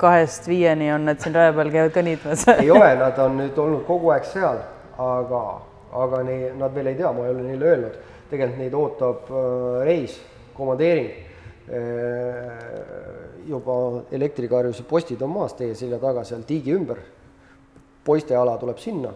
kahest 0.00 0.48
viieni 0.50 0.90
on 0.94 1.08
nad 1.08 1.22
siin 1.22 1.36
raja 1.36 1.54
peal 1.56 1.72
käivad 1.72 1.94
ka 1.96 2.04
niitmas? 2.04 2.44
ei 2.60 2.70
ole, 2.70 2.92
nad 3.00 3.18
on 3.24 3.40
nüüd 3.40 3.56
olnud 3.64 3.86
kogu 3.88 4.12
aeg 4.14 4.28
seal, 4.28 4.60
aga, 5.00 5.42
aga 6.04 6.22
nii, 6.28 6.52
nad 6.60 6.76
veel 6.76 6.92
ei 6.92 7.00
tea, 7.00 7.12
ma 7.16 7.24
ei 7.24 7.34
ole 7.34 7.48
neile 7.48 7.72
öelnud. 7.72 7.98
Tegelikult 8.30 8.60
neid 8.60 8.74
ootab 8.74 9.30
äh, 9.30 9.84
reis, 9.86 10.18
komandeering 10.56 11.10
äh,. 11.66 11.82
juba 13.46 14.02
elektrikarjuse 14.14 14.82
postid 14.86 15.22
on 15.22 15.30
maas 15.30 15.54
teie 15.58 15.74
selja 15.78 15.98
taga 16.02 16.24
seal 16.26 16.42
tiigi 16.46 16.74
ümber. 16.74 16.98
poiste 18.06 18.36
ala 18.36 18.56
tuleb 18.58 18.78
sinna 18.78 19.10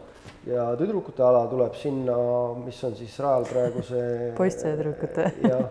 ja 0.47 0.65
tüdrukute 0.79 1.23
ala 1.23 1.45
tuleb 1.51 1.75
sinna, 1.79 2.17
mis 2.65 2.85
on 2.85 2.97
siis 2.99 3.19
rajal 3.23 3.45
praegu 3.47 3.83
see. 3.87 4.33
Poiste 4.41 4.69
ja 4.69 4.77
tüdrukute. 4.77 5.33
jah, 5.53 5.69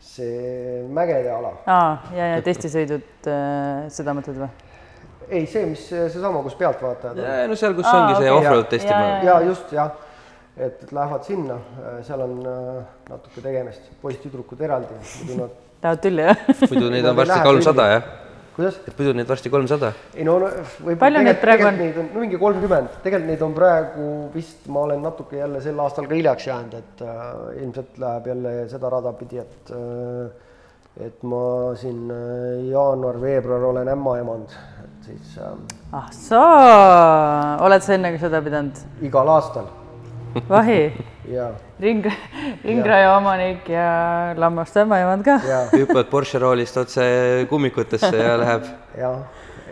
see 0.00 0.82
mägede 0.88 1.30
ala 1.30 1.54
aa, 1.66 1.94
ja, 2.16 2.34
ja 2.34 2.42
testisõidud, 2.42 3.30
seda 3.92 4.16
mõtled 4.16 4.42
või? 4.42 4.50
ei, 5.30 5.46
see, 5.46 5.64
mis 5.70 5.82
seesama, 5.88 6.42
kus 6.42 6.56
pealtvaatajad 6.58 7.18
on. 7.18 7.50
no 7.50 7.58
seal, 7.58 7.74
kus 7.78 7.86
Aa, 7.86 7.98
ongi 7.98 8.16
see 8.18 8.30
okei. 8.30 8.38
offroad 8.38 8.70
testimine. 8.72 9.18
ja 9.26 9.36
just 9.46 9.74
jah, 9.74 9.92
et 10.60 10.82
et 10.84 10.92
lähevad 10.92 11.24
sinna, 11.24 11.58
seal 12.06 12.22
on 12.24 12.38
äh, 12.46 12.80
natuke 13.10 13.44
tegemist, 13.44 13.92
poiss-tüdrukud 14.02 14.60
eraldi, 14.66 14.98
muidu 15.20 15.42
nad, 15.44 15.58
Lähevad 15.80 16.02
tülli, 16.04 16.24
jah? 16.26 16.42
muidu 16.68 16.90
neid 16.92 17.06
on 17.08 17.14
ei 17.14 17.20
varsti 17.22 17.38
kolmsada 17.46 17.86
jah? 17.88 18.10
kuidas? 18.56 18.76
et 18.84 18.98
muidu 18.98 19.14
neid 19.16 19.30
varsti 19.30 19.52
kolmsada. 19.52 19.92
ei 20.12 20.26
no, 20.28 20.36
no 20.42 20.50
võib 20.84 21.00
Palju 21.00 21.22
neid 21.24 21.40
praegu 21.40 21.68
on? 21.70 21.80
Neid 21.80 21.96
on 22.02 22.10
no, 22.12 22.24
mingi 22.24 22.40
kolmkümmend, 22.42 23.00
tegelikult 23.04 23.30
neid 23.32 23.46
on 23.46 23.56
praegu 23.56 24.10
vist, 24.34 24.68
ma 24.68 24.84
olen 24.84 25.00
natuke 25.06 25.40
jälle 25.40 25.62
sel 25.64 25.80
aastal 25.80 26.10
ka 26.10 26.18
hiljaks 26.18 26.50
jäänud, 26.50 26.76
et 26.82 27.02
äh, 27.06 27.24
ilmselt 27.62 27.98
läheb 28.04 28.30
jälle 28.34 28.54
seda 28.74 28.92
rada 28.92 29.14
pidi, 29.16 29.40
et 29.40 29.74
äh, 29.76 30.46
et 31.06 31.24
ma 31.24 31.42
siin 31.80 32.10
äh, 32.12 32.68
jaanuar-veebruar 32.68 33.68
olen 33.72 33.88
ämma 33.96 34.18
emand, 34.20 34.56
et 34.84 35.12
siis 35.12 35.36
äh, 35.40 35.58
ah 35.96 36.12
soo, 36.12 36.46
oled 37.64 37.88
sa 37.88 37.96
enne 37.96 38.12
ka 38.16 38.26
seda 38.28 38.44
pidanud? 38.44 38.88
igal 39.08 39.36
aastal 39.38 39.79
vahi, 40.48 40.92
ja, 41.32 41.50
ring, 41.80 42.06
ringraja 42.64 43.16
omanik 43.16 43.68
ja 43.68 44.34
lammaste 44.36 44.84
ämmaemand 44.84 45.24
ka. 45.24 45.40
ja 45.48 45.60
hüppad 45.72 46.10
Porsche 46.10 46.38
roolist 46.38 46.76
otse 46.76 47.04
kummikutesse 47.50 48.16
ja 48.16 48.38
läheb. 48.40 48.64
jah, 48.98 49.20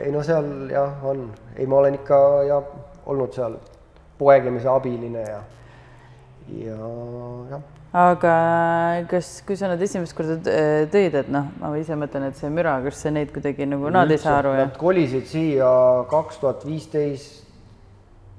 ei 0.02 0.12
no 0.12 0.22
seal 0.26 0.70
jah, 0.72 1.04
on, 1.04 1.28
ei, 1.56 1.66
ma 1.66 1.82
olen 1.82 1.98
ikka 2.00 2.20
ja 2.48 2.60
olnud 3.06 3.34
seal 3.34 3.58
poegemise 4.18 4.68
abiline 4.68 5.24
ja, 5.24 5.42
ja 6.64 6.78
jah, 7.50 7.66
aga 7.98 8.36
kas, 9.10 9.38
kui 9.46 9.56
sa 9.56 9.70
nad 9.70 9.82
esimest 9.82 10.16
korda 10.16 10.38
tõid, 10.92 11.18
et 11.22 11.32
noh, 11.32 11.48
ma 11.60 11.72
ise 11.80 11.96
mõtlen, 11.98 12.28
et 12.28 12.40
see 12.40 12.50
müra, 12.52 12.78
kas 12.84 13.02
see 13.04 13.14
neid 13.14 13.32
kuidagi 13.34 13.68
nagu, 13.68 13.90
nad 13.94 14.10
ei 14.12 14.20
saa 14.20 14.40
aru 14.42 14.56
ja 14.58 14.68
Nad 14.68 14.80
kolisid 14.80 15.28
siia 15.30 15.70
kaks 16.10 16.42
tuhat 16.42 16.66
viisteist 16.68 17.47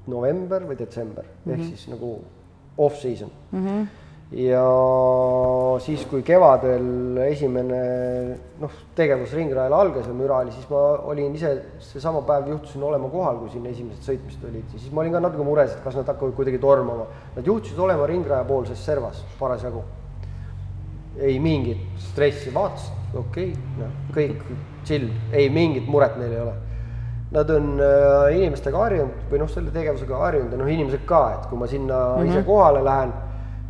november 0.09 0.67
või 0.67 0.77
detsember 0.79 1.25
mm 1.25 1.39
-hmm. 1.45 1.55
ehk 1.55 1.71
siis 1.71 1.87
nagu 1.93 2.11
off-season 2.77 3.31
mm. 3.51 3.65
-hmm. 3.65 3.87
ja 4.45 4.65
siis, 5.85 6.05
kui 6.05 6.23
kevadel 6.23 7.17
esimene 7.27 7.81
noh, 8.61 8.71
tegevus 8.95 9.33
ringrajal 9.33 9.73
algas 9.73 10.07
ja 10.07 10.13
müra 10.13 10.41
oli, 10.43 10.51
siis 10.51 10.69
ma 10.69 10.81
olin 11.11 11.35
ise 11.35 11.53
seesama 11.79 12.21
päev 12.21 12.49
juhtusin 12.49 12.83
olema 12.83 13.09
kohal, 13.09 13.37
kui 13.37 13.49
siin 13.49 13.65
esimesed 13.65 14.03
sõitmised 14.11 14.49
olid 14.49 14.73
ja 14.73 14.79
siis 14.79 14.91
ma 14.91 15.01
olin 15.01 15.15
ka 15.17 15.19
natuke 15.19 15.43
mures, 15.43 15.71
et 15.71 15.83
kas 15.83 15.95
nad 15.95 16.07
hakkavad 16.07 16.35
kuidagi 16.35 16.59
tormama. 16.59 17.07
Nad 17.35 17.47
juhtusid 17.47 17.79
olema 17.79 18.07
ringraja 18.07 18.43
poolses 18.43 18.85
servas 18.85 19.25
parasjagu 19.39 19.83
ei 21.19 21.39
mingit 21.39 21.77
stressi, 21.97 22.53
vaatasin, 22.53 22.95
okei 23.13 23.51
okay,, 23.51 23.61
noh, 23.79 23.95
kõik 24.15 24.43
chill, 24.87 25.09
ei 25.35 25.49
mingit 25.53 25.87
muret 25.87 26.17
neil 26.19 26.33
ei 26.33 26.41
ole. 26.43 26.55
Nad 27.31 27.49
on 27.53 27.75
äh, 27.77 28.35
inimestega 28.39 28.77
harjunud 28.77 29.25
või 29.29 29.41
noh, 29.43 29.49
selle 29.53 29.69
tegevusega 29.73 30.17
harjunud 30.17 30.53
ja 30.55 30.61
noh, 30.61 30.69
inimesed 30.73 31.03
ka, 31.09 31.23
et 31.35 31.49
kui 31.49 31.59
ma 31.61 31.67
sinna 31.69 31.97
mm 31.97 32.21
-hmm. 32.23 32.31
ise 32.31 32.43
kohale 32.47 32.83
lähen, 32.85 33.11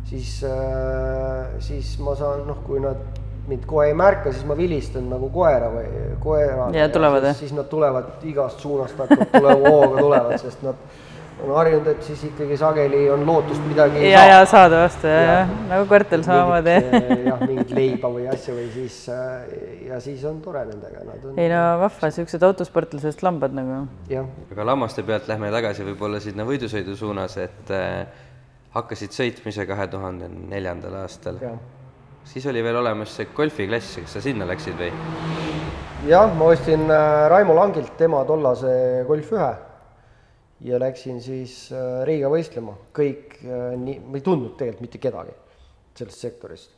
siis 0.08 0.30
äh,, 0.48 1.58
siis 1.58 1.98
ma 2.00 2.14
saan 2.16 2.46
noh, 2.48 2.62
kui 2.64 2.80
nad 2.80 3.20
mind 3.50 3.66
kohe 3.66 3.86
ei 3.90 3.94
märka, 3.94 4.32
siis 4.32 4.46
ma 4.46 4.56
vilistan 4.56 5.10
nagu 5.10 5.28
koera 5.34 5.68
või 5.72 5.86
koera. 6.22 6.70
Ja 6.76 6.88
tulevad, 6.88 7.24
jah? 7.24 7.36
siis 7.36 7.52
nad 7.52 7.68
tulevad 7.68 8.24
igast 8.24 8.60
suunast 8.60 8.98
hakkavad 8.98 9.32
tulema 9.32 9.68
hooga 9.68 10.00
tulevad, 10.00 10.36
sest 10.40 10.62
nad 10.62 10.74
on 11.44 11.52
harjunud, 11.56 11.88
et 11.90 12.02
siis 12.04 12.22
ikkagi 12.28 12.56
sageli 12.60 13.00
on 13.12 13.22
lootust 13.26 13.62
midagi 13.68 14.02
ja, 14.10 14.22
ja 14.28 14.38
saada 14.48 14.82
vastu 14.84 15.08
ja, 15.10 15.20
ja 15.24 15.36
nagu 15.70 15.86
kvartal 15.88 16.24
samamoodi. 16.26 16.74
mingit, 16.92 17.24
jah, 17.26 17.44
mingit 17.44 17.74
leiba 17.76 18.10
või 18.12 18.26
asja 18.30 18.54
või 18.56 18.66
siis 18.74 18.96
äh, 19.12 19.54
ja 19.88 20.00
siis 20.04 20.24
on 20.28 20.40
tore 20.44 20.64
nendega, 20.68 21.04
nad 21.06 21.24
on 21.30 21.38
ei 21.40 21.50
no 21.52 21.62
vahva, 21.82 22.10
siuksed 22.16 22.44
autosportlasest 22.50 23.24
lambad 23.26 23.56
nagu. 23.56 23.82
aga 24.10 24.68
lammaste 24.72 25.04
pealt 25.06 25.30
lähme 25.30 25.52
tagasi 25.54 25.86
võib-olla 25.88 26.20
sinna 26.22 26.46
võidusõidu 26.48 26.96
suunas, 26.98 27.36
et 27.40 27.72
äh, 27.74 28.04
hakkasid 28.76 29.16
sõitmise 29.16 29.66
kahe 29.68 29.88
tuhande 29.90 30.28
neljandal 30.28 31.00
aastal. 31.02 31.40
siis 32.24 32.46
oli 32.46 32.62
veel 32.64 32.82
olemas 32.82 33.16
see 33.16 33.30
golfiklass, 33.36 33.98
kas 34.04 34.18
sa 34.18 34.24
sinna 34.24 34.48
läksid 34.50 34.76
või? 34.78 34.92
jah, 36.08 36.30
ma 36.36 36.52
ostsin 36.52 36.86
Raimo 37.32 37.56
Langilt 37.56 37.96
tema 37.98 38.24
tollase 38.28 39.04
Golf 39.08 39.32
ühe 39.36 39.50
ja 40.64 40.80
läksin 40.80 41.20
siis 41.24 41.70
äh, 41.72 42.02
Riiga 42.08 42.30
võistlema, 42.32 42.74
kõik 42.96 43.38
äh, 43.44 43.72
nii, 43.80 44.00
ma 44.04 44.18
ei 44.18 44.24
tundnud 44.24 44.56
tegelikult 44.58 44.84
mitte 44.84 45.00
kedagi 45.02 45.34
sellest 45.96 46.22
sektorist. 46.26 46.76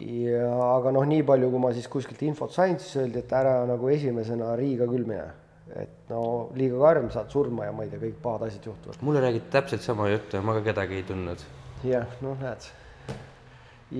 ja 0.00 0.48
aga 0.72 0.92
noh, 0.94 1.04
nii 1.08 1.22
palju, 1.28 1.50
kui 1.52 1.62
ma 1.62 1.72
siis 1.76 1.88
kuskilt 1.92 2.22
infot 2.26 2.52
sain, 2.54 2.78
siis 2.80 3.02
öeldi, 3.02 3.22
et 3.22 3.32
ära 3.36 3.60
nagu 3.68 3.90
esimesena 3.92 4.54
Riiga 4.58 4.88
küll 4.90 5.06
mine. 5.08 5.30
et 5.78 6.10
no 6.10 6.50
liiga 6.58 6.76
karm, 6.80 7.08
saad 7.14 7.30
surma 7.32 7.64
ja 7.64 7.72
ma 7.72 7.84
ei 7.86 7.90
tea, 7.92 8.00
kõik 8.02 8.16
pahad 8.22 8.48
asjad 8.48 8.70
juhtuvad. 8.70 9.02
mulle 9.02 9.20
räägiti 9.24 9.52
täpselt 9.52 9.82
sama 9.82 10.08
juttu 10.10 10.36
ja 10.36 10.42
ma 10.42 10.56
ka 10.58 10.64
kedagi 10.70 11.00
ei 11.00 11.04
tundnud. 11.08 11.44
jah, 11.84 12.08
noh 12.24 12.40
näed. 12.40 12.70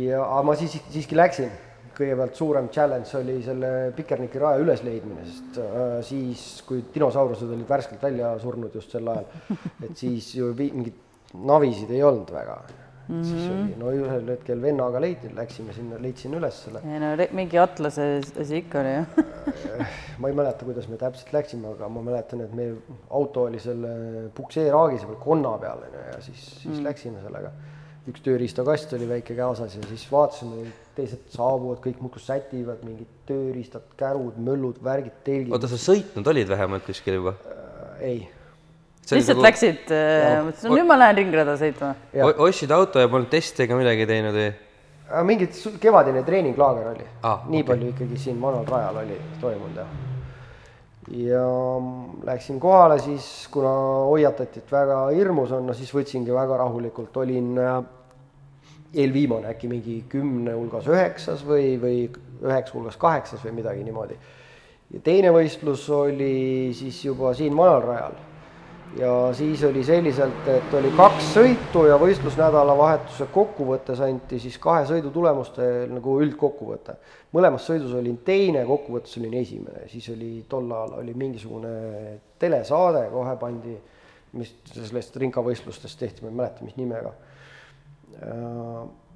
ja 0.07 0.25
aga 0.25 0.43
ma 0.49 0.57
siis 0.57 0.81
siiski 0.91 1.17
läksin. 1.17 1.53
Kõigepealt 1.97 2.39
suurem 2.39 2.69
challenge 2.73 3.17
oli 3.19 3.39
selle 3.45 3.73
Pikerniki 3.97 4.41
raja 4.43 4.63
ülesleidmine, 4.65 5.25
sest 5.29 5.59
äh, 5.63 5.97
siis, 6.07 6.45
kui 6.69 6.85
dinosaurused 6.95 7.51
olid 7.51 7.69
värskelt 7.69 8.03
välja 8.03 8.35
surnud 8.43 8.75
just 8.75 8.95
sel 8.95 9.09
ajal, 9.13 9.27
et 9.87 9.97
siis 9.99 10.35
ju 10.39 10.53
mingit 10.59 11.01
navisid 11.33 11.91
ei 11.93 12.03
olnud 12.05 12.31
väga 12.33 12.59
mm. 13.09 13.21
-hmm. 13.21 13.25
siis 13.25 13.51
oli, 13.51 13.75
no 13.79 13.93
ühel 13.93 14.29
hetkel 14.35 14.63
vennaga 14.63 15.01
leidsin, 15.01 15.35
läksime 15.37 15.73
sinna, 15.73 16.01
leidsin 16.03 16.35
üles 16.39 16.63
selle 16.65 16.83
ei 16.85 17.01
no 17.03 17.13
mingi 17.39 17.59
atlase 17.59 18.09
asi 18.41 18.61
ikka 18.63 18.81
oli 18.81 18.95
ju 18.95 19.05
ma 20.19 20.29
ei 20.29 20.35
mäleta, 20.35 20.65
kuidas 20.65 20.89
me 20.89 20.97
täpselt 21.01 21.33
läksime, 21.33 21.73
aga 21.75 21.89
ma 21.89 22.03
mäletan, 22.05 22.45
et 22.45 22.55
meie 22.55 22.75
auto 23.11 23.49
oli 23.49 23.61
selle 23.63 24.29
pukseeraagise 24.37 25.09
peal 25.09 25.21
konna 25.25 25.57
peal 25.59 25.85
onju 25.89 26.07
ja 26.13 26.21
siis, 26.21 26.45
siis 26.63 26.77
mm. 26.77 26.85
läksime 26.89 27.23
sellega. 27.25 27.53
üks 28.09 28.23
tööriistakast 28.25 28.93
oli 28.99 29.09
väike 29.09 29.35
kaasas 29.39 29.77
ja 29.77 29.83
siis 29.89 30.05
vaatasime, 30.13 30.67
teised 30.97 31.25
saabuvad, 31.33 31.81
kõik 31.85 32.01
muudkui 32.03 32.21
sätivad, 32.23 32.83
mingid 32.87 33.09
tööriistad, 33.29 33.85
kärud, 34.01 34.39
möllud, 34.43 34.79
värgid, 34.85 35.15
telgid. 35.27 35.53
oota, 35.55 35.71
sa 35.71 35.79
sõitnud 35.81 36.29
olid 36.35 36.49
vähemalt 36.53 36.85
kuskil 36.89 37.19
juba? 37.21 37.35
Äh, 37.49 38.03
ei, 38.11 38.19
lihtsalt 39.11 39.37
nagu... 39.39 39.47
läksid 39.47 39.91
äh,, 39.95 40.43
mõtlesid, 40.49 40.69
no 40.69 40.77
nüüd 40.77 40.91
ma 40.91 40.99
lähen 41.01 41.17
ringrada 41.23 41.57
sõitma. 41.61 41.95
Ostsid 42.47 42.71
auto 42.77 43.03
ja 43.03 43.09
polnud 43.13 43.31
teste 43.33 43.67
ega 43.67 43.79
midagi 43.79 44.07
teinud 44.11 44.37
või? 44.37 44.53
mingit 45.29 45.53
su- 45.53 45.75
kevadine 45.81 46.23
treeninglaager 46.25 46.87
oli 46.95 47.05
Ah, 47.23 47.43
nii 47.45 47.61
okei. 47.61 47.69
palju 47.69 47.89
ikkagi 47.93 48.17
siin 48.19 48.39
vanal 48.41 48.65
rajal 48.65 48.97
oli 49.03 49.19
toimunud 49.43 49.77
jah. 49.77 49.91
ja 51.13 51.43
läksin 52.25 52.61
kohale 52.61 52.99
siis, 53.03 53.49
kuna 53.53 53.73
hoiatati, 54.09 54.63
et 54.63 54.73
väga 54.73 55.03
hirmus 55.13 55.53
on, 55.53 55.67
no 55.67 55.75
siis 55.77 55.91
võtsingi 55.93 56.33
väga 56.33 56.57
rahulikult, 56.63 57.17
olin 57.21 57.59
äh, 57.59 57.83
eelviimane 58.95 59.49
äkki 59.53 59.71
mingi 59.71 60.03
kümne 60.13 60.57
hulgas 60.57 60.89
üheksas 60.91 61.45
või, 61.47 61.77
või 61.81 62.05
üheksa 62.43 62.77
hulgas 62.77 62.99
kaheksas 63.01 63.45
või 63.47 63.57
midagi 63.63 63.85
niimoodi. 63.87 64.19
ja 64.93 65.01
teine 65.01 65.33
võistlus 65.33 65.89
oli 65.91 66.73
siis 66.77 67.05
juba 67.05 67.35
siin 67.35 67.57
vanal 67.57 67.83
rajal 67.87 68.21
ja 68.99 69.31
siis 69.33 69.65
oli 69.65 69.85
selliselt, 69.85 70.47
et 70.49 70.75
oli 70.77 70.91
kaks 70.97 71.31
sõitu 71.37 71.87
ja 71.89 71.97
võistlusnädalavahetuse 72.01 73.29
kokkuvõttes 73.33 74.01
anti 74.05 74.41
siis 74.43 74.59
kahe 74.61 74.85
sõidu 74.89 75.13
tulemuste 75.15 75.69
nagu 75.91 76.19
üldkokkuvõte. 76.25 76.97
mõlemas 77.33 77.67
sõidus 77.69 77.95
olin 77.97 78.19
teine, 78.25 78.65
kokkuvõttes 78.69 79.17
olin 79.21 79.35
esimene, 79.41 79.87
siis 79.89 80.09
oli 80.13 80.45
tol 80.49 80.69
ajal 80.71 80.99
oli 81.01 81.15
mingisugune 81.15 82.19
telesaade, 82.39 83.07
kohe 83.13 83.37
pandi, 83.41 83.77
mis 84.33 84.55
sellest 84.73 85.17
rinkavõistlustest 85.17 85.99
tehti, 85.99 86.25
ma 86.25 86.29
ei 86.29 86.37
mäleta, 86.43 86.65
mis 86.65 86.77
nimega. 86.77 87.13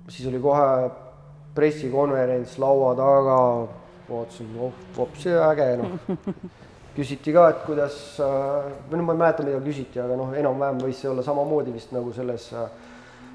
Siis 0.09 0.28
oli 0.30 0.40
kohe 0.42 0.90
pressikonverents 1.56 2.59
laua 2.61 2.94
taga, 2.98 3.40
vaatasin, 4.11 4.52
oh, 4.61 4.72
vopsi 4.96 5.35
äge, 5.35 5.68
noh. 5.80 5.98
Küsiti 6.96 7.32
ka, 7.35 7.50
et 7.52 7.59
kuidas, 7.66 7.96
või 8.16 8.96
noh, 8.96 9.04
ma 9.04 9.12
ei 9.12 9.20
mäleta, 9.20 9.44
mida 9.44 9.59
küsiti, 9.61 10.00
aga 10.00 10.16
noh, 10.16 10.30
enam-vähem 10.32 10.78
võis 10.80 11.02
see 11.02 11.11
olla 11.11 11.24
samamoodi 11.24 11.74
vist 11.74 11.90
nagu 11.92 12.12
selles, 12.16 12.46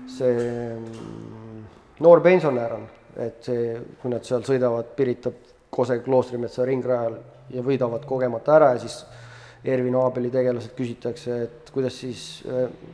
see 0.10 0.40
mm, 0.80 1.60
noor 2.02 2.24
pensionär 2.26 2.74
on, 2.80 2.88
et 3.22 3.38
see, 3.46 3.76
kui 4.02 4.10
nad 4.10 4.26
seal 4.26 4.42
sõidavad 4.48 4.96
Pirita 4.98 5.34
Kose 5.72 6.00
kloostrimetsa 6.04 6.66
ringrajal 6.68 7.20
ja 7.54 7.62
võidavad 7.64 8.04
kogemata 8.10 8.58
ära 8.58 8.74
ja 8.74 8.82
siis 8.82 8.98
Ervin 9.64 9.96
Aabeli 9.96 10.32
tegelased 10.34 10.74
küsitakse, 10.74 11.36
et 11.46 11.70
kuidas 11.74 12.00
siis, 12.02 12.22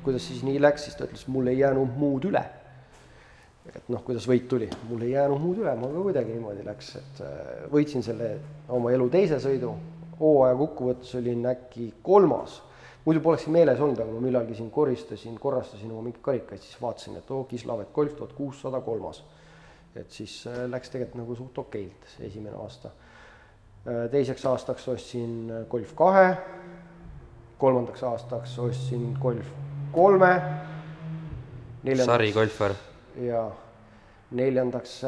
kuidas 0.04 0.26
siis 0.28 0.42
nii 0.44 0.60
läks, 0.60 0.88
siis 0.88 0.98
ta 1.00 1.06
ütles, 1.08 1.24
mul 1.32 1.48
ei 1.48 1.62
jäänud 1.62 1.94
muud 1.96 2.28
üle. 2.28 2.44
Et 3.76 3.90
noh, 3.92 4.02
kuidas 4.06 4.28
võit 4.30 4.48
tuli, 4.48 4.68
mul 4.88 5.04
ei 5.04 5.14
jäänud 5.14 5.42
muud 5.44 5.60
üle, 5.64 5.74
mul 5.80 5.92
ka 5.92 6.04
kuidagi 6.06 6.36
niimoodi 6.36 6.64
läks, 6.66 6.94
et 7.02 7.22
äh, 7.26 7.66
võitsin 7.72 8.04
selle 8.06 8.30
oma 8.74 8.94
elu 8.96 9.10
teise 9.12 9.40
sõidu, 9.44 9.74
hooaja 10.22 10.56
kokkuvõttes 10.62 11.12
olin 11.20 11.44
äkki 11.52 11.90
kolmas, 12.06 12.62
muidu 13.06 13.22
polekski 13.26 13.52
meeles 13.54 13.82
olnud, 13.84 14.00
aga 14.04 14.14
ma 14.14 14.22
millalgi 14.24 14.56
siin 14.60 14.70
koristasin, 14.74 15.36
korrastasin 15.42 15.92
oma 15.92 16.06
mingeid 16.06 16.24
karikaid, 16.24 16.64
siis 16.64 16.80
vaatasin, 16.82 17.20
et 17.20 17.34
oo, 17.36 17.44
Kislavet 17.50 17.92
Golf 17.96 18.16
tuhat 18.16 18.36
kuussada 18.38 18.82
kolmas. 18.86 19.24
et 19.98 20.12
siis 20.14 20.44
äh, 20.48 20.64
läks 20.70 20.92
tegelikult 20.94 21.18
nagu 21.24 21.36
suht 21.36 21.58
okeilt 21.58 22.08
see 22.16 22.28
esimene 22.28 22.56
aasta. 22.56 22.92
teiseks 24.12 24.44
aastaks 24.46 24.88
ostsin 24.92 25.52
Golf 25.70 25.94
kahe, 25.96 26.36
kolmandaks 27.58 28.04
aastaks 28.04 28.60
ostsin 28.60 29.16
Golf 29.22 29.48
kolme, 29.92 30.42
sarigolfar. 32.06 32.74
ja 33.22 33.48
neljandaks, 34.32 35.02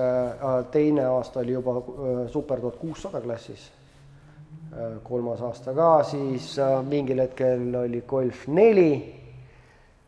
teine 0.71 1.05
aasta 1.05 1.39
oli 1.39 1.51
juba 1.51 1.75
äh, 1.77 2.31
Super 2.31 2.59
tuhat 2.59 2.75
kuussada 2.75 3.21
klassis. 3.21 3.71
kolmas 5.03 5.41
aasta 5.41 5.73
ka, 5.73 6.03
siis 6.03 6.59
äh, 6.59 6.83
mingil 6.85 7.19
hetkel 7.19 7.75
oli 7.75 8.03
Golf 8.07 8.47
neli. 8.47 9.15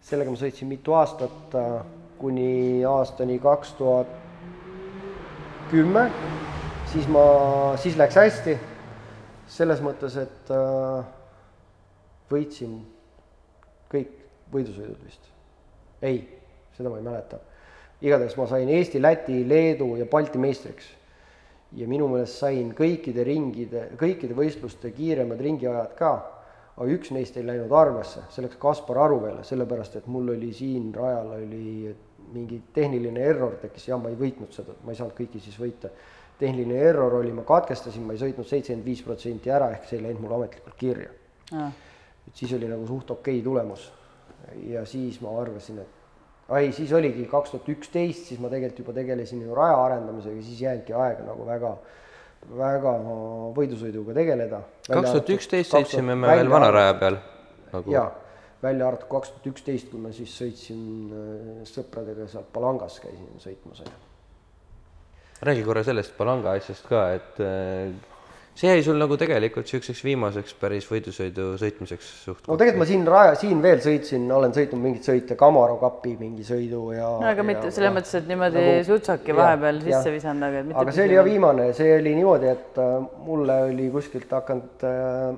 sellega 0.01 0.31
ma 0.31 0.37
sõitsin 0.37 0.69
mitu 0.69 0.93
aastat, 0.93 1.55
äh, 1.55 1.81
kuni 2.17 2.85
aastani 2.85 3.39
kaks 3.39 3.73
tuhat 3.77 4.07
kümme. 5.71 6.11
siis 6.93 7.07
ma, 7.07 7.25
siis 7.77 7.97
läks 7.97 8.15
hästi. 8.15 8.59
selles 9.47 9.81
mõttes, 9.81 10.15
et 10.17 10.51
äh, 10.51 11.20
võitsin 12.31 12.79
kõik 13.91 14.17
võidusõidud 14.51 15.05
vist. 15.05 15.31
ei, 16.01 16.23
seda 16.77 16.89
ma 16.89 16.97
ei 16.97 17.05
mäleta 17.05 17.39
igatahes 18.01 18.35
ma 18.37 18.47
sain 18.49 18.69
Eesti, 18.69 19.01
Läti, 19.01 19.43
Leedu 19.47 19.95
ja 19.99 20.05
Balti 20.05 20.41
meistriks. 20.41 20.97
ja 21.71 21.85
minu 21.87 22.09
meelest 22.11 22.35
sain 22.41 22.73
kõikide 22.75 23.23
ringide, 23.23 23.85
kõikide 23.95 24.35
võistluste 24.35 24.89
kiiremad 24.91 25.39
ringiajad 25.39 25.93
ka, 25.95 26.09
aga 26.75 26.87
üks 26.91 27.13
neist 27.15 27.37
ei 27.39 27.45
läinud 27.47 27.71
arvesse, 27.71 28.25
see 28.33 28.43
läks 28.43 28.57
Kaspar 28.59 28.99
Aruveele, 29.05 29.45
sellepärast 29.47 29.95
et 30.01 30.09
mul 30.11 30.33
oli 30.33 30.49
siin 30.51 30.89
rajal 30.91 31.29
oli 31.37 31.93
mingi 32.33 32.59
tehniline 32.75 33.23
error 33.23 33.55
tekkis, 33.61 33.87
jah, 33.87 34.01
ma 34.03 34.11
ei 34.11 34.19
võitnud 34.19 34.51
seda, 34.51 34.75
ma 34.83 34.91
ei 34.91 34.99
saanud 34.99 35.15
kõiki 35.15 35.39
siis 35.39 35.55
võita. 35.61 35.93
tehniline 36.41 36.83
error 36.89 37.13
oli, 37.21 37.31
ma 37.31 37.45
katkestasin, 37.47 38.03
ma 38.03 38.17
ei 38.17 38.19
sõitnud 38.19 38.49
seitsekümmend 38.49 38.91
viis 38.91 39.05
protsenti 39.05 39.51
ära, 39.53 39.71
ehk 39.71 39.87
see 39.87 39.99
ei 39.99 40.07
läinud 40.09 40.25
mul 40.25 40.39
ametlikult 40.41 40.75
kirja. 40.75 41.11
Et 42.27 42.35
siis 42.35 42.53
oli 42.57 42.69
nagu 42.69 42.85
suht 42.87 43.11
okei 43.11 43.41
tulemus. 43.45 43.91
ja 44.67 44.85
siis 44.89 45.19
ma 45.21 45.33
arvasin, 45.41 45.79
et 45.79 45.99
ei, 46.57 46.71
siis 46.75 46.91
oligi 46.93 47.25
kaks 47.29 47.53
tuhat 47.53 47.69
üksteist, 47.71 48.27
siis 48.31 48.39
ma 48.41 48.49
tegelikult 48.51 48.83
juba 48.83 48.95
tegelesin 48.97 49.43
ju 49.45 49.55
raja 49.55 49.77
arendamisega, 49.85 50.41
siis 50.43 50.61
jäänudki 50.61 50.95
aega 50.97 51.23
nagu 51.27 51.45
väga, 51.47 51.71
väga 52.57 52.95
võidusõiduga 53.57 54.15
tegeleda. 54.17 54.63
kaks 54.89 55.13
tuhat 55.13 55.33
üksteist 55.37 55.75
sõitsime 55.77 56.17
me 56.17 56.35
veel 56.35 56.51
vana 56.51 56.71
raja 56.73 56.97
peal 56.99 57.19
nagu. 57.71 57.93
jaa, 57.93 58.07
välja 58.63 58.87
arvatud 58.89 59.11
kaks 59.13 59.35
tuhat 59.35 59.51
üksteist, 59.53 59.91
kui 59.93 60.01
ma 60.03 60.13
siis 60.15 60.35
sõitsin 60.41 60.85
äh, 61.15 61.65
sõpradega 61.69 62.27
sealt 62.31 62.51
Palangas 62.53 62.99
käisin 63.03 63.43
sõitmas, 63.43 63.85
räägi 65.41 65.63
korra 65.65 65.83
sellest 65.85 66.17
Palanga 66.17 66.57
asjast 66.57 66.89
ka, 66.89 67.05
et 67.17 67.39
äh, 67.41 67.93
see 68.55 68.67
jäi 68.67 68.81
sul 68.83 68.97
nagu 68.99 69.15
tegelikult 69.17 69.65
niisuguseks 69.65 70.01
viimaseks 70.03 70.53
päris 70.59 70.87
võidusõidu 70.91 71.53
sõitmiseks 71.61 72.09
suht 72.25 72.49
no 72.49 72.57
tegelikult 72.59 72.81
ma 72.83 72.87
siin 72.89 73.05
raja, 73.07 73.35
siin 73.39 73.61
veel 73.63 73.79
sõitsin, 73.83 74.27
olen 74.35 74.53
sõitnud 74.55 74.81
mingeid 74.83 75.07
sõite, 75.07 75.37
Camaro 75.39 75.77
kapi 75.81 76.17
mingi 76.19 76.43
sõidu 76.47 76.81
ja 76.95 77.07
no 77.21 77.29
aga 77.31 77.45
mitte 77.47 77.69
ja- 77.69 77.71
selles 77.77 77.89
ja- 77.89 77.95
mõttes, 77.95 78.13
et 78.19 78.27
niimoodi 78.27 78.59
nagu- 78.59 78.83
sutsaki 78.89 79.31
jah, 79.31 79.39
vahepeal 79.39 79.81
jah. 79.81 79.87
sisse 79.87 80.13
visanud, 80.17 80.43
aga 80.49 80.59
et 80.59 80.69
mitte 80.69 80.83
aga 80.83 80.91
see 80.97 81.07
oli 81.07 81.17
jah 81.17 81.25
viimane, 81.25 81.71
see 81.79 81.95
oli 81.95 82.15
niimoodi, 82.19 82.51
et 82.51 82.79
äh, 82.83 82.93
mulle 83.25 83.57
oli 83.71 83.89
kuskilt 83.95 84.37
hakanud 84.37 84.85
äh, 84.91 85.35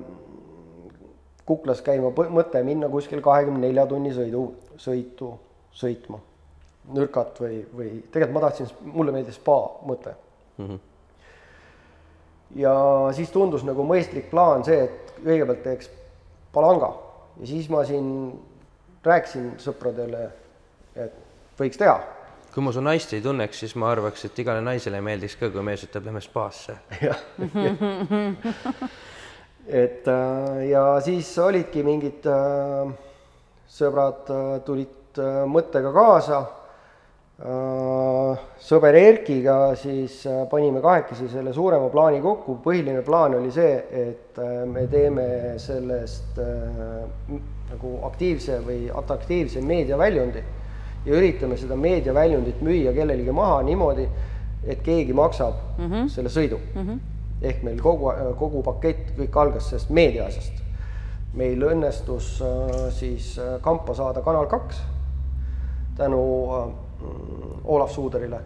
kuklas 1.46 1.82
käima 1.84 2.10
mõte 2.10 2.62
minna 2.64 2.88
kuskil 2.92 3.20
kahekümne 3.24 3.66
nelja 3.66 3.86
tunni 3.86 4.12
sõidu, 4.16 4.46
sõitu 4.80 5.34
sõitma. 5.74 6.18
nürkat 6.94 7.38
või, 7.40 7.62
või 7.72 7.90
tegelikult 8.12 8.34
ma 8.34 8.40
tahtsin, 8.44 8.66
mulle 8.92 9.12
meeldis 9.14 9.38
spa 9.40 9.54
mõte 9.88 10.10
mm. 10.58 10.66
-hmm. 10.66 10.78
Ja 12.54 12.74
siis 13.16 13.32
tundus 13.34 13.64
nagu 13.66 13.86
mõistlik 13.86 14.28
plaan 14.30 14.62
see, 14.66 14.86
et 14.86 15.14
kõigepealt 15.24 15.64
teeks 15.64 15.90
palanga 16.54 16.92
ja 17.40 17.50
siis 17.50 17.70
ma 17.72 17.82
siin 17.86 18.08
rääkisin 19.04 19.54
sõpradele, 19.62 20.28
et 20.94 21.16
võiks 21.58 21.80
teha 21.80 21.98
kui 22.54 22.62
ma 22.62 22.70
su 22.70 22.82
naist 22.84 23.10
ei 23.16 23.22
tunneks, 23.22 23.64
siis 23.64 23.72
ma 23.82 23.88
arvaks, 23.90 24.28
et 24.28 24.36
igale 24.38 24.60
naisele 24.62 25.00
meeldiks 25.02 25.34
ka, 25.40 25.48
kui 25.50 25.62
mees 25.66 25.82
ütleb, 25.88 26.04
lähme 26.06 26.20
spaasse. 26.22 26.76
et 29.82 30.06
äh, 30.06 30.60
ja 30.68 30.84
siis 31.02 31.32
olidki 31.42 31.82
mingid 31.82 32.28
äh, 32.30 32.92
sõbrad 33.66 34.30
äh, 34.30 34.60
tulid 34.66 35.18
mõttega 35.50 35.90
kaasa. 35.94 36.44
Sõber 37.34 38.94
Erkiga 38.94 39.74
siis 39.74 40.20
äh, 40.30 40.44
panime 40.50 40.80
kahekesi 40.80 41.26
selle 41.32 41.52
suurema 41.52 41.88
plaani 41.90 42.20
kokku, 42.22 42.60
põhiline 42.62 43.02
plaan 43.02 43.34
oli 43.34 43.50
see, 43.50 43.72
et 43.90 44.38
äh, 44.38 44.62
me 44.70 44.86
teeme 44.86 45.26
sellest 45.58 46.38
äh, 46.38 47.40
nagu 47.72 47.96
aktiivse 48.06 48.60
või 48.62 48.86
atraktiivse 48.86 49.64
meediaväljundi 49.66 50.44
ja 51.04 51.16
üritame 51.18 51.58
seda 51.60 51.76
meediaväljundit 51.76 52.62
müüa 52.64 52.94
kellelegi 52.94 53.34
maha 53.34 53.62
niimoodi, 53.66 54.06
et 54.64 54.80
keegi 54.86 55.12
maksab 55.12 55.58
mm 55.78 55.90
-hmm. 55.90 56.08
selle 56.08 56.28
sõidu 56.28 56.58
mm. 56.74 56.86
-hmm. 56.86 56.98
ehk 57.42 57.62
meil 57.62 57.80
kogu, 57.82 58.12
kogu 58.38 58.62
pakett, 58.62 59.10
kõik 59.18 59.36
algas 59.36 59.68
sellest 59.68 59.90
meedia 59.90 60.26
asjast. 60.26 60.62
meil 61.34 61.62
õnnestus 61.62 62.40
äh, 62.40 62.92
siis 62.92 63.38
äh, 63.38 63.60
kampa 63.60 63.94
saada 63.94 64.20
Kanal 64.22 64.46
kaks 64.46 64.82
tänu 65.96 66.22
äh, 66.54 66.83
Olav 67.64 67.88
Suuderile. 67.92 68.40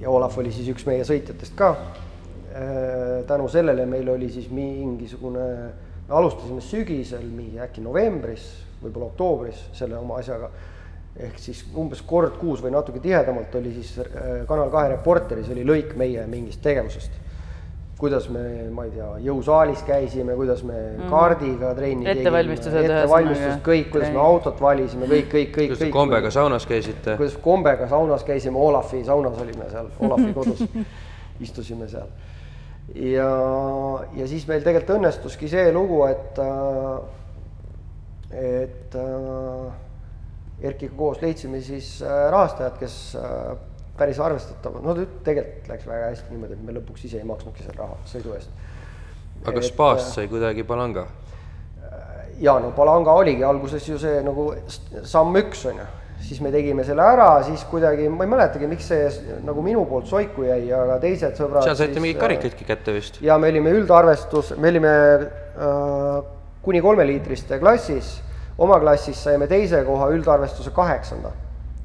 ja 0.00 0.10
Olav 0.10 0.38
oli 0.38 0.52
siis 0.52 0.68
üks 0.68 0.86
meie 0.86 1.04
sõitjatest 1.04 1.54
ka 1.56 1.70
äh,. 1.74 3.24
tänu 3.26 3.48
sellele 3.48 3.86
meil 3.86 4.08
oli 4.08 4.30
siis 4.30 4.50
mingisugune, 4.50 5.48
me 6.08 6.14
alustasime 6.14 6.60
sügisel, 6.60 7.24
mingi 7.24 7.60
äkki 7.60 7.80
novembris, 7.80 8.46
võib-olla 8.82 9.06
oktoobris 9.12 9.68
selle 9.72 9.96
oma 9.98 10.18
asjaga 10.20 10.50
ehk 11.14 11.38
siis 11.38 11.62
umbes 11.78 12.02
kord 12.02 12.38
kuus 12.40 12.62
või 12.62 12.72
natuke 12.74 13.00
tihedamalt 13.02 13.54
oli 13.54 13.72
siis 13.76 13.92
äh, 14.02 14.42
Kanal 14.48 14.70
kahe 14.72 14.90
Reporteris 14.96 15.50
oli 15.54 15.62
lõik 15.66 15.94
meie 15.98 16.26
mingist 16.26 16.62
tegevusest. 16.64 17.20
Kuidas 17.98 18.28
me, 18.28 18.42
ma 18.74 18.84
ei 18.88 18.92
tea, 18.94 19.06
jõusaalis 19.28 19.84
käisime, 19.86 20.34
kuidas 20.38 20.64
me 20.66 20.74
mm. 20.74 21.08
kaardiga 21.12 21.70
trenni 21.78 22.08
Ettevalmistused 22.10 22.74
tegime, 22.74 23.00
ettevalmistused 23.00 23.46
ühesõnaga. 23.46 23.64
kõik, 23.68 23.88
kuidas 23.94 24.12
me 24.14 24.22
autot 24.24 24.62
valisime, 24.64 25.08
kõik, 25.10 25.28
kõik, 25.30 25.50
kõik, 25.54 25.72
kuidas 25.72 25.82
te 25.84 25.90
kombega 25.94 26.32
saunas 26.34 26.66
käisite? 26.68 27.16
kuidas 27.20 27.36
kombega 27.44 27.88
saunas 27.90 28.26
käisime, 28.26 28.58
Olafi 28.58 29.04
saunas 29.06 29.38
olime 29.44 29.68
seal, 29.70 29.90
Olafi 30.08 30.32
kodus 30.34 30.64
istusime 31.46 31.88
seal. 31.92 32.10
ja, 32.98 33.30
ja 34.18 34.28
siis 34.30 34.48
meil 34.50 34.66
tegelikult 34.66 34.98
õnnestuski 34.98 35.50
see 35.52 35.70
lugu, 35.74 36.02
et, 36.10 36.42
et 38.42 38.98
äh, 38.98 39.70
Erkiga 40.64 40.94
koos 40.96 41.22
leidsime 41.22 41.60
siis 41.62 41.96
äh, 42.02 42.26
rahastajad, 42.32 42.76
kes 42.80 42.98
äh, 43.20 43.54
päris 43.98 44.18
arvestatavad, 44.20 44.82
no 44.82 44.94
tegelikult 45.26 45.68
läks 45.70 45.86
väga 45.86 46.12
hästi 46.12 46.32
niimoodi, 46.34 46.56
et 46.58 46.64
me 46.66 46.78
lõpuks 46.78 47.04
ise 47.08 47.20
ei 47.20 47.28
maksnudki 47.28 47.62
selle 47.66 47.78
raha 47.78 47.98
sõidu 48.10 48.34
eest. 48.34 48.50
aga 49.44 49.60
Et, 49.60 49.68
spaast 49.68 50.16
sai 50.16 50.28
kuidagi 50.28 50.64
palanga? 50.66 51.06
ja 52.40 52.58
no 52.60 52.72
Palanga 52.76 53.12
oligi 53.12 53.44
alguses 53.44 53.86
ju 53.88 53.98
see 54.00 54.22
nagu 54.24 54.48
samm 55.06 55.36
üks 55.38 55.64
on 55.70 55.78
ju, 55.78 55.86
siis 56.24 56.40
me 56.42 56.50
tegime 56.54 56.84
selle 56.86 57.04
ära, 57.04 57.28
siis 57.46 57.64
kuidagi, 57.70 58.08
ma 58.10 58.26
ei 58.26 58.32
mäletagi, 58.32 58.68
miks 58.70 58.88
see 58.90 59.36
nagu 59.46 59.62
minu 59.64 59.84
poolt 59.90 60.08
soiku 60.10 60.46
jäi, 60.48 60.66
aga 60.74 60.98
teised 61.02 61.38
sõbrad. 61.38 61.66
seal 61.66 61.78
saite 61.78 62.00
mingeid 62.00 62.18
äh, 62.18 62.22
karikaidki 62.24 62.68
kätte 62.68 62.94
vist? 62.96 63.20
ja 63.24 63.38
me 63.38 63.50
olime 63.52 63.74
üldarvestus, 63.78 64.54
me 64.58 64.72
olime 64.72 64.94
äh, 65.20 66.20
kuni 66.64 66.82
kolmeliitriste 66.84 67.60
klassis, 67.62 68.16
oma 68.58 68.80
klassis 68.82 69.20
saime 69.28 69.48
teise 69.50 69.84
koha 69.86 70.10
üldarvestuse 70.14 70.72
kaheksanda. 70.74 71.34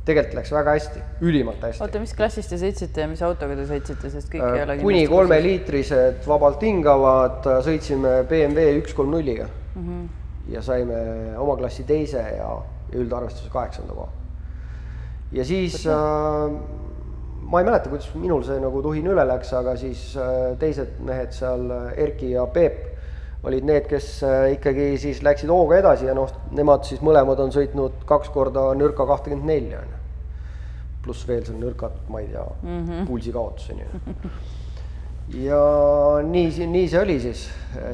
Tegelikult 0.10 0.39
läks 0.39 0.54
väga 0.56 0.76
hästi, 0.78 1.04
ülimalt 1.30 1.63
hästi. 1.67 1.84
oota, 1.86 2.02
mis 2.04 2.15
klassis 2.17 2.50
te 2.50 2.60
sõitsite 2.62 3.06
ja 3.06 3.12
mis 3.12 3.24
autoga 3.26 3.58
te 3.60 3.67
sõitsite, 3.69 4.12
sest 4.13 4.34
kõik 4.34 4.43
ei 4.43 4.63
ole 4.65 4.78
Äh, 4.78 4.84
kuni 4.84 5.06
kolmeliitrised 5.12 6.28
vabalt 6.28 6.65
hingavad 6.65 7.48
äh, 7.50 7.62
sõitsime 7.65 8.19
BMW 8.30 8.82
üks 8.82 8.98
kolm 8.98 9.13
nulliga 9.15 9.48
mm 9.48 9.86
-hmm. 9.86 10.08
ja 10.56 10.62
saime 10.65 11.00
oma 11.38 11.58
klassi 11.58 11.84
teise 11.84 12.19
ja, 12.19 12.52
ja 12.91 13.00
üldarvestuse 13.00 13.50
kaheksanda 13.54 13.93
koha. 13.93 14.10
ja 15.32 15.45
siis 15.45 15.86
äh, 15.88 16.60
ma 17.50 17.60
ei 17.60 17.65
mäleta, 17.65 17.89
kuidas 17.89 18.10
minul 18.13 18.43
see 18.45 18.60
nagu 18.62 18.82
tuhin 18.86 19.08
üle 19.10 19.26
läks, 19.26 19.52
aga 19.58 19.74
siis 19.80 20.12
äh, 20.17 20.54
teised 20.62 21.00
mehed 21.06 21.34
seal, 21.34 21.65
äh, 21.74 22.04
Erki 22.06 22.34
ja 22.36 22.45
Peep, 22.54 22.84
olid 23.43 23.65
need, 23.65 23.88
kes 23.89 24.10
äh, 24.28 24.52
ikkagi 24.58 24.91
siis 25.02 25.24
läksid 25.26 25.50
hooga 25.50 25.80
edasi 25.80 26.10
ja 26.10 26.13
noh, 26.17 26.30
nemad 26.56 26.86
siis 26.86 27.02
mõlemad 27.06 27.41
on 27.41 27.54
sõitnud 27.56 28.04
kaks 28.10 28.30
korda 28.36 28.69
Nürka 28.78 29.08
kahtekümmet 29.10 29.50
neli 29.50 29.74
on 29.80 29.95
ju. 29.95 29.98
Pluss 31.10 31.28
veel 31.28 31.43
seal 31.48 31.58
Nürkat, 31.58 32.00
ma 32.13 32.22
ei 32.22 32.30
tea 32.30 32.45
mm 32.62 32.80
-hmm. 32.86 33.06
pulsikaotuseni 33.10 33.89
ja 35.38 35.62
nii, 36.26 36.67
nii 36.67 36.88
see 36.89 37.02
oli 37.02 37.17
siis, 37.22 37.43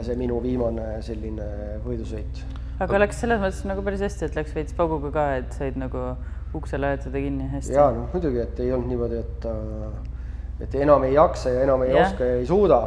see 0.06 0.16
minu 0.20 0.40
viimane 0.44 1.02
selline 1.06 1.48
võidusõit. 1.84 2.44
aga 2.80 3.02
läks 3.04 3.20
selles 3.24 3.42
mõttes 3.42 3.64
nagu 3.68 3.84
päris 3.86 4.04
hästi, 4.06 4.30
et 4.30 4.38
läks 4.40 4.56
veits 4.56 4.76
pauguga 4.78 5.12
ka, 5.16 5.26
et 5.42 5.56
said 5.56 5.80
nagu 5.80 6.14
ukse 6.56 6.80
lajatada 6.80 7.24
kinni 7.24 7.50
hästi. 7.52 7.74
ja 7.76 7.90
noh, 7.96 8.08
muidugi, 8.14 8.40
et 8.44 8.62
ei 8.64 8.72
olnud 8.76 8.92
niimoodi, 8.92 9.24
et, 9.24 9.48
äh, 9.52 10.68
et 10.68 10.78
enam 10.86 11.04
ei 11.08 11.18
jaksa 11.18 11.58
ja 11.58 11.66
enam 11.68 11.84
ei 11.84 11.92
Jah. 11.92 12.08
oska 12.08 12.30
ja 12.30 12.38
ei 12.40 12.46
suuda, 12.48 12.80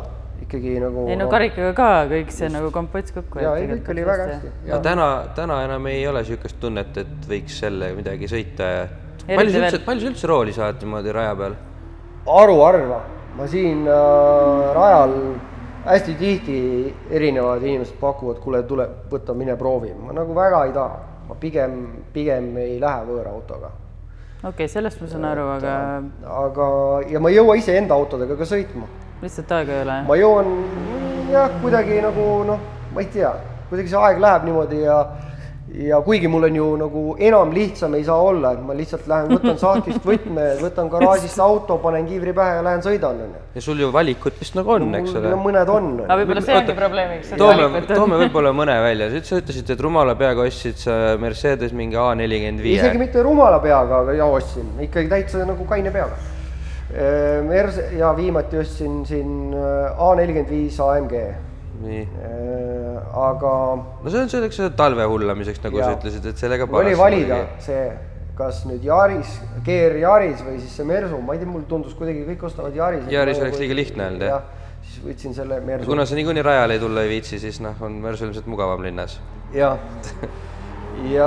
ikkagi 0.46 0.78
nagu. 0.80 1.04
ei 1.12 1.18
no 1.20 1.28
karikaga 1.28 1.74
ka 1.76 1.90
kõik 2.14 2.32
see 2.32 2.48
nagu 2.54 2.70
kompots 2.72 3.12
kokku. 3.12 3.42
ja 3.44 3.52
ei, 3.60 3.68
kõik 3.74 3.92
oli 3.92 4.06
väga 4.08 4.30
hästi. 4.32 4.54
no 4.70 4.80
täna, 4.86 5.10
täna 5.36 5.60
enam 5.66 5.92
ei 5.92 6.06
ole 6.08 6.24
niisugust 6.24 6.60
tunnet, 6.60 6.96
et 7.04 7.28
võiks 7.28 7.60
selle 7.60 7.92
midagi 7.98 8.32
sõita 8.32 8.72
ja 8.72 8.88
palju 9.36 9.52
sa 9.52 9.62
üldse, 9.64 9.80
palju 9.84 10.04
sa 10.04 10.12
üldse 10.12 10.30
rooli 10.30 10.54
saad 10.56 10.82
niimoodi 10.82 11.12
raja 11.12 11.34
peal? 11.36 11.56
haruharva, 12.28 13.00
ma 13.36 13.48
siin 13.48 13.84
äh, 13.88 14.70
rajal 14.76 15.18
hästi 15.88 16.14
tihti 16.20 16.60
erinevad 17.10 17.62
inimesed 17.64 17.96
pakuvad, 18.00 18.40
kuule, 18.44 18.62
tule, 18.68 18.88
võta, 19.10 19.34
mine 19.36 19.56
proovi, 19.56 19.92
ma 19.96 20.16
nagu 20.16 20.36
väga 20.36 20.64
ei 20.68 20.72
taha, 20.76 21.04
ma 21.28 21.36
pigem, 21.40 21.78
pigem 22.12 22.56
ei 22.60 22.80
lähe 22.80 23.04
võõra 23.08 23.32
autoga 23.32 23.70
okei 24.38 24.50
okay,, 24.50 24.68
sellest 24.70 25.00
ma 25.02 25.08
saan 25.10 25.24
aru, 25.26 25.46
aga 25.56 25.74
aga, 26.44 26.66
ja 27.10 27.20
ma 27.20 27.30
ei 27.32 27.38
jõua 27.38 27.56
iseenda 27.58 27.96
autodega 27.96 28.36
ka 28.38 28.46
sõitma. 28.46 28.86
lihtsalt 29.22 29.54
aega 29.56 29.74
ei 29.74 29.82
ole. 29.82 29.96
ma 30.06 30.18
jõuan 30.18 30.52
jah, 31.32 31.56
kuidagi 31.62 31.98
nagu 32.04 32.26
noh, 32.46 32.60
ma 32.94 33.02
ei 33.02 33.08
tea, 33.12 33.32
kuidagi 33.70 33.90
see 33.90 34.04
aeg 34.06 34.22
läheb 34.22 34.46
niimoodi 34.46 34.84
ja 34.84 35.00
ja 35.74 36.00
kuigi 36.00 36.28
mul 36.28 36.44
on 36.44 36.54
ju 36.56 36.66
nagu 36.80 37.02
enam 37.20 37.50
lihtsam 37.52 37.94
ei 37.94 38.04
saa 38.04 38.16
olla, 38.24 38.52
et 38.56 38.60
ma 38.64 38.74
lihtsalt 38.76 39.08
lähen, 39.10 39.34
võtan 39.36 39.58
sahtlist 39.64 40.04
võtme, 40.06 40.46
võtan 40.62 40.88
garaažist 40.92 41.40
auto, 41.44 41.76
panen 41.82 42.06
kiivri 42.08 42.32
pähe 42.36 42.56
ja 42.58 42.62
lähen 42.64 42.84
sõidan, 42.84 43.20
onju. 43.26 43.42
ja 43.54 43.64
sul 43.64 43.82
ju 43.82 43.90
valikut 43.92 44.38
vist 44.40 44.56
nagu 44.56 44.72
on, 44.78 44.88
eks 45.00 45.16
ole 45.18 45.32
no? 45.34 45.40
mõned 45.44 45.72
on. 45.72 45.90
aga 46.06 46.18
võib-olla 46.22 46.44
see 46.46 46.56
ongi 46.60 46.78
probleemiks. 46.78 47.34
toome, 47.40 47.82
toome 47.90 48.20
võib-olla 48.24 48.54
mõne 48.56 48.78
välja, 48.84 49.10
sa 49.20 49.42
ütlesid, 49.42 49.74
et 49.74 49.84
rumala 49.84 50.16
peaga 50.18 50.46
ostsid 50.48 50.80
sa 50.80 50.96
Mercedes 51.20 51.76
mingi 51.76 51.98
A 51.98 52.08
nelikümmend 52.16 52.64
viie 52.64 52.80
isegi. 52.80 53.00
mitte 53.00 53.22
rumala 53.26 53.60
peaga, 53.60 54.04
aga 54.04 54.16
ja 54.16 54.28
ostsin, 54.30 54.72
ikkagi 54.88 55.12
täitsa 55.12 55.44
nagu 55.48 55.68
kaine 55.68 55.92
peaga. 55.94 56.16
Mers- 57.44 57.82
ja 57.98 58.14
viimati 58.16 58.56
ostsin 58.56 59.02
siin 59.04 59.52
äh, 59.52 60.00
A 60.00 60.14
nelikümmend 60.16 60.48
viis 60.48 60.78
AMG 60.80 61.18
nii, 61.82 62.04
aga 63.14 63.54
no 63.78 64.10
see 64.10 64.20
on 64.24 64.30
selleks 64.32 64.60
talve 64.78 65.06
hullamiseks, 65.10 65.62
nagu 65.64 65.80
Jaa. 65.80 65.90
sa 65.92 65.98
ütlesid, 65.98 66.30
et 66.32 66.40
sellega 66.40 66.68
oli 66.80 66.94
valida 66.98 67.42
tegi. 67.44 67.66
see, 67.68 67.84
kas 68.38 68.64
nüüd 68.68 68.86
Yaris, 68.86 69.36
GR 69.66 70.00
Yaris 70.02 70.42
või 70.46 70.58
siis 70.62 70.74
see 70.78 70.88
Mersu, 70.88 71.20
ma 71.22 71.36
ei 71.36 71.42
tea, 71.42 71.50
mulle 71.50 71.68
tundus 71.70 71.94
kuidagi 71.98 72.24
kõik 72.32 72.44
ostavad 72.50 72.76
Yaris. 72.76 73.06
Yaris 73.12 73.40
oleks 73.42 73.62
liiga 73.62 73.78
lihtne 73.78 74.10
olnud, 74.10 74.26
jah? 74.30 74.50
siis 74.88 75.00
võtsin 75.06 75.34
selle 75.36 75.60
Mersu. 75.64 75.90
kuna 75.90 76.06
sa 76.06 76.18
niikuinii 76.18 76.44
rajale 76.46 76.78
ei 76.78 76.82
tulla 76.82 77.06
ei 77.06 77.14
viitsi, 77.16 77.40
siis 77.42 77.62
noh, 77.64 77.78
on 77.82 77.98
Mersu 78.02 78.28
ilmselt 78.28 78.46
mugavam 78.50 78.82
linnas. 78.86 79.18
jah, 79.54 79.78
ja 81.14 81.26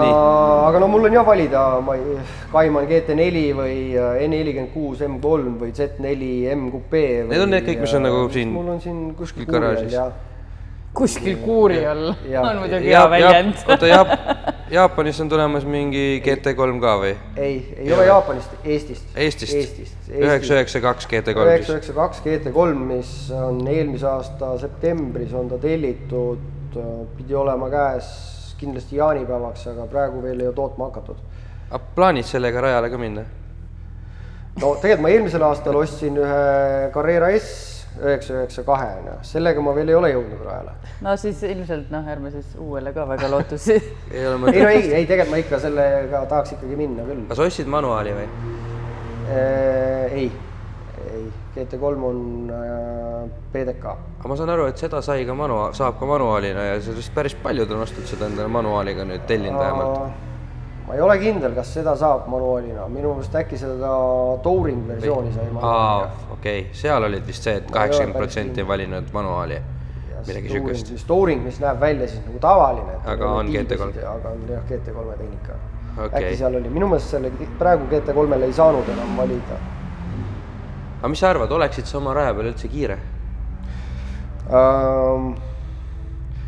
aga 0.67 0.79
no 0.83 0.87
mul 0.91 1.07
on 1.07 1.19
jah 1.19 1.27
valida, 1.27 1.67
ma 1.83 1.95
ei, 1.99 2.17
Cayman 2.51 2.87
GT4 2.89 3.45
või 3.59 3.77
äh, 3.95 4.25
N46 4.27 5.07
M3 5.07 5.55
või 5.61 5.71
Z4 5.75 6.33
M 6.55 6.67
Coupe. 6.73 7.05
Need 7.31 7.45
on 7.47 7.55
need 7.55 7.67
kõik, 7.67 7.85
mis 7.85 7.95
on 7.99 8.07
nagu 8.07 8.27
siin 8.33 8.51
mul 8.55 8.75
on 8.75 8.83
siin 8.83 9.07
kuskil 9.19 9.47
garaažis. 9.47 9.95
Kuskil 10.93 11.37
kuuri 11.41 11.85
all 11.87 12.11
on 12.11 12.57
muidugi 12.59 12.91
hea 12.91 13.03
väljend. 13.09 13.61
oota, 13.67 13.87
Jaap-, 13.87 14.15
Jaapanis 14.71 15.21
on 15.23 15.29
tulemas 15.29 15.65
mingi 15.65 16.21
GT3 16.25 16.79
ka 16.83 16.95
või? 17.01 17.13
ei, 17.35 17.55
ei 17.77 17.93
ole 17.95 18.05
Jaapanist, 18.09 18.53
Eestist. 18.63 19.07
Eestist? 19.15 19.55
Eestist. 19.55 20.09
üheksa, 20.11 20.57
üheksa, 20.57 20.83
kaks 20.83 21.07
GT3 21.07 21.47
üheksa, 21.47 21.65
siis. 21.65 21.73
üheksa, 21.75 21.97
kaks 21.97 22.23
GT3, 22.25 22.85
mis 22.91 23.13
on 23.35 23.61
eelmise 23.67 24.07
aasta 24.11 24.53
septembris 24.61 25.33
on 25.37 25.51
ta 25.51 25.59
tellitud, 25.61 26.79
pidi 27.17 27.35
olema 27.35 27.71
käes 27.71 28.11
kindlasti 28.61 28.99
jaanipäevaks, 28.99 29.67
aga 29.71 29.87
praegu 29.89 30.21
veel 30.23 30.39
ei 30.39 30.51
ole 30.51 30.55
tootma 30.55 30.91
hakatud. 30.91 31.21
aga 31.69 31.83
plaanid 31.95 32.27
sellega 32.27 32.67
rajale 32.67 32.91
ka 32.91 32.99
minna? 33.01 33.27
no 34.59 34.75
tegelikult 34.75 35.07
ma 35.07 35.13
eelmisel 35.15 35.47
aastal 35.47 35.79
ostsin 35.79 36.19
ühe 36.19 36.89
Carrera 36.93 37.31
S 37.37 37.80
üheksa, 38.01 38.35
üheksa 38.39 38.63
kahe, 38.67 38.91
noh, 39.05 39.19
sellega 39.25 39.63
ma 39.63 39.73
veel 39.77 39.91
ei 39.93 39.97
ole 39.97 40.11
jõudnud 40.13 40.43
rajale. 40.45 40.75
no 41.05 41.15
siis 41.21 41.41
ilmselt 41.47 41.91
noh, 41.93 42.07
ärme 42.13 42.31
siis 42.33 42.55
uuele 42.59 42.93
ka 42.95 43.07
väga 43.09 43.31
lootusi. 43.31 43.77
ei 44.15 44.27
ole 44.27 44.37
ei 44.37 44.43
mõtet. 44.45 44.61
no 44.61 44.69
ei, 44.75 44.85
ei 45.01 45.09
tegelikult 45.09 45.35
ma 45.35 45.41
ikka 45.43 45.59
sellega 45.65 46.23
tahaks 46.31 46.55
ikkagi 46.57 46.79
minna 46.79 47.07
küll. 47.07 47.25
kas 47.31 47.43
ostsid 47.47 47.69
manuaali 47.71 48.15
või? 48.17 48.29
ei, 49.31 50.25
ei, 51.07 51.27
GT3 51.55 52.07
on 52.09 52.23
äh, 52.51 53.29
PDK 53.53 53.93
aga 54.21 54.29
ma 54.29 54.35
saan 54.37 54.51
aru, 54.53 54.67
et 54.69 54.81
seda 54.81 54.99
sai 55.01 55.23
ka 55.25 55.33
manua-, 55.37 55.71
saab 55.73 55.95
ka 55.97 56.09
manuaalina 56.09 56.67
ja 56.67 56.81
sellest 56.85 57.13
päris 57.15 57.33
paljud 57.41 57.71
on 57.73 57.85
ostnud 57.87 58.05
seda 58.09 58.27
endale 58.29 58.51
manuaaliga 58.53 59.05
nüüd, 59.07 59.23
tellinud 59.29 59.57
vähemalt. 59.57 60.29
Ma 60.87 60.95
ei 60.95 61.01
ole 61.01 61.17
kindel, 61.21 61.55
kas 61.57 61.73
seda 61.73 61.95
saab 61.99 62.27
manuaalina, 62.31 62.87
minu 62.91 63.15
meelest 63.15 63.35
äkki 63.41 63.59
seda 63.59 63.91
touring 64.43 64.85
versiooni 64.87 65.33
sai 65.35 65.47
aa 65.47 65.57
manuaalina., 65.57 66.31
okei 66.37 66.59
okay., 66.59 66.79
seal 66.83 67.09
olid 67.09 67.27
vist 67.27 67.49
see, 67.49 67.57
et 67.61 67.67
ole 67.69 67.77
kaheksakümmend 67.77 68.17
protsenti 68.17 68.67
valinud 68.67 69.11
manuaali, 69.13 69.59
midagi 70.27 70.55
siukest. 70.55 70.95
mis 70.95 71.05
touring, 71.09 71.43
mis 71.43 71.59
näeb 71.63 71.79
välja 71.81 72.07
siis 72.07 72.23
nagu 72.25 72.39
tavaline. 72.39 72.97
Aga 73.15 73.35
on 73.41 73.51
GT3. 73.51 73.91
aga 74.15 74.33
on 74.37 74.47
jah, 74.49 74.65
GT3 74.69 75.19
tehnika. 75.19 75.59
Okei. 75.91 76.23
äkki 76.23 76.35
seal 76.39 76.55
oli, 76.55 76.69
minu 76.71 76.87
meelest 76.87 77.11
selle 77.17 77.31
praegu 77.59 77.89
GT3-l 77.91 78.47
ei 78.47 78.53
saanud 78.55 78.89
enam 78.95 79.17
valida 79.19 79.59
aga 81.01 81.09
mis 81.09 81.19
sa 81.19 81.31
arvad, 81.33 81.49
oleksid 81.49 81.87
sa 81.89 81.97
oma 81.97 82.13
raja 82.13 82.33
peal 82.37 82.51
üldse 82.51 82.67
kiire? 82.69 82.99
Ähm, 84.53 85.31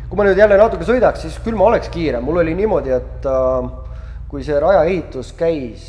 kui 0.06 0.18
ma 0.20 0.26
nüüd 0.28 0.38
jälle 0.38 0.58
natuke 0.60 0.86
sõidaks, 0.86 1.24
siis 1.24 1.40
küll 1.42 1.58
ma 1.58 1.66
oleks 1.72 1.90
kiire, 1.90 2.20
mul 2.22 2.38
oli 2.38 2.54
niimoodi, 2.54 2.92
et 2.94 3.26
äh, 3.26 3.66
kui 4.34 4.42
see 4.42 4.56
raja 4.58 4.80
ehitus 4.82 5.28
käis, 5.38 5.82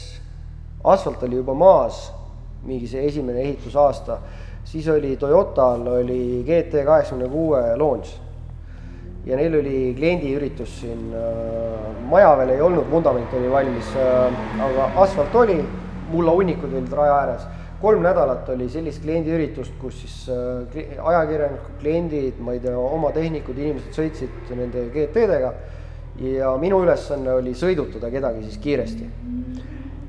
asfalt 0.86 1.24
oli 1.26 1.40
juba 1.40 1.56
maas, 1.58 2.12
mingi 2.62 2.86
see 2.86 3.02
esimene 3.10 3.42
ehitusaasta, 3.42 4.20
siis 4.70 4.86
oli 4.94 5.16
Toyotal 5.18 5.82
oli 5.96 6.44
GT 6.46 6.84
kaheksakümne 6.86 7.26
kuue 7.32 7.62
launch 7.82 8.12
ja 9.26 9.40
neil 9.40 9.58
oli 9.58 9.80
kliendiüritus 9.98 10.76
siin 10.84 11.08
äh,, 11.18 11.88
maja 12.06 12.36
veel 12.38 12.52
ei 12.54 12.62
olnud, 12.62 12.86
vundament 12.92 13.34
oli 13.34 13.50
valmis 13.50 13.90
äh,, 13.98 14.38
aga 14.68 14.92
asfalt 15.08 15.34
oli, 15.42 15.58
mullahunnikud 16.12 16.70
olid 16.70 16.94
raja 16.94 17.16
ääres. 17.24 17.48
kolm 17.82 18.06
nädalat 18.06 18.50
oli 18.54 18.70
sellist 18.70 19.02
kliendiüritust, 19.02 19.74
kus 19.82 20.04
siis 20.04 20.20
äh, 20.30 21.02
ajakirjanikud, 21.02 21.82
kliendid, 21.82 22.38
ma 22.38 22.54
ei 22.54 22.62
tea, 22.62 22.78
oma 22.78 23.10
tehnikud, 23.10 23.58
inimesed 23.58 23.98
sõitsid 23.98 24.54
nende 24.54 24.86
GT-dega 24.94 25.56
ja 26.20 26.56
minu 26.62 26.80
ülesanne 26.86 27.34
oli 27.36 27.56
sõidutada 27.58 28.12
kedagi 28.12 28.46
siis 28.46 28.58
kiiresti 28.64 29.10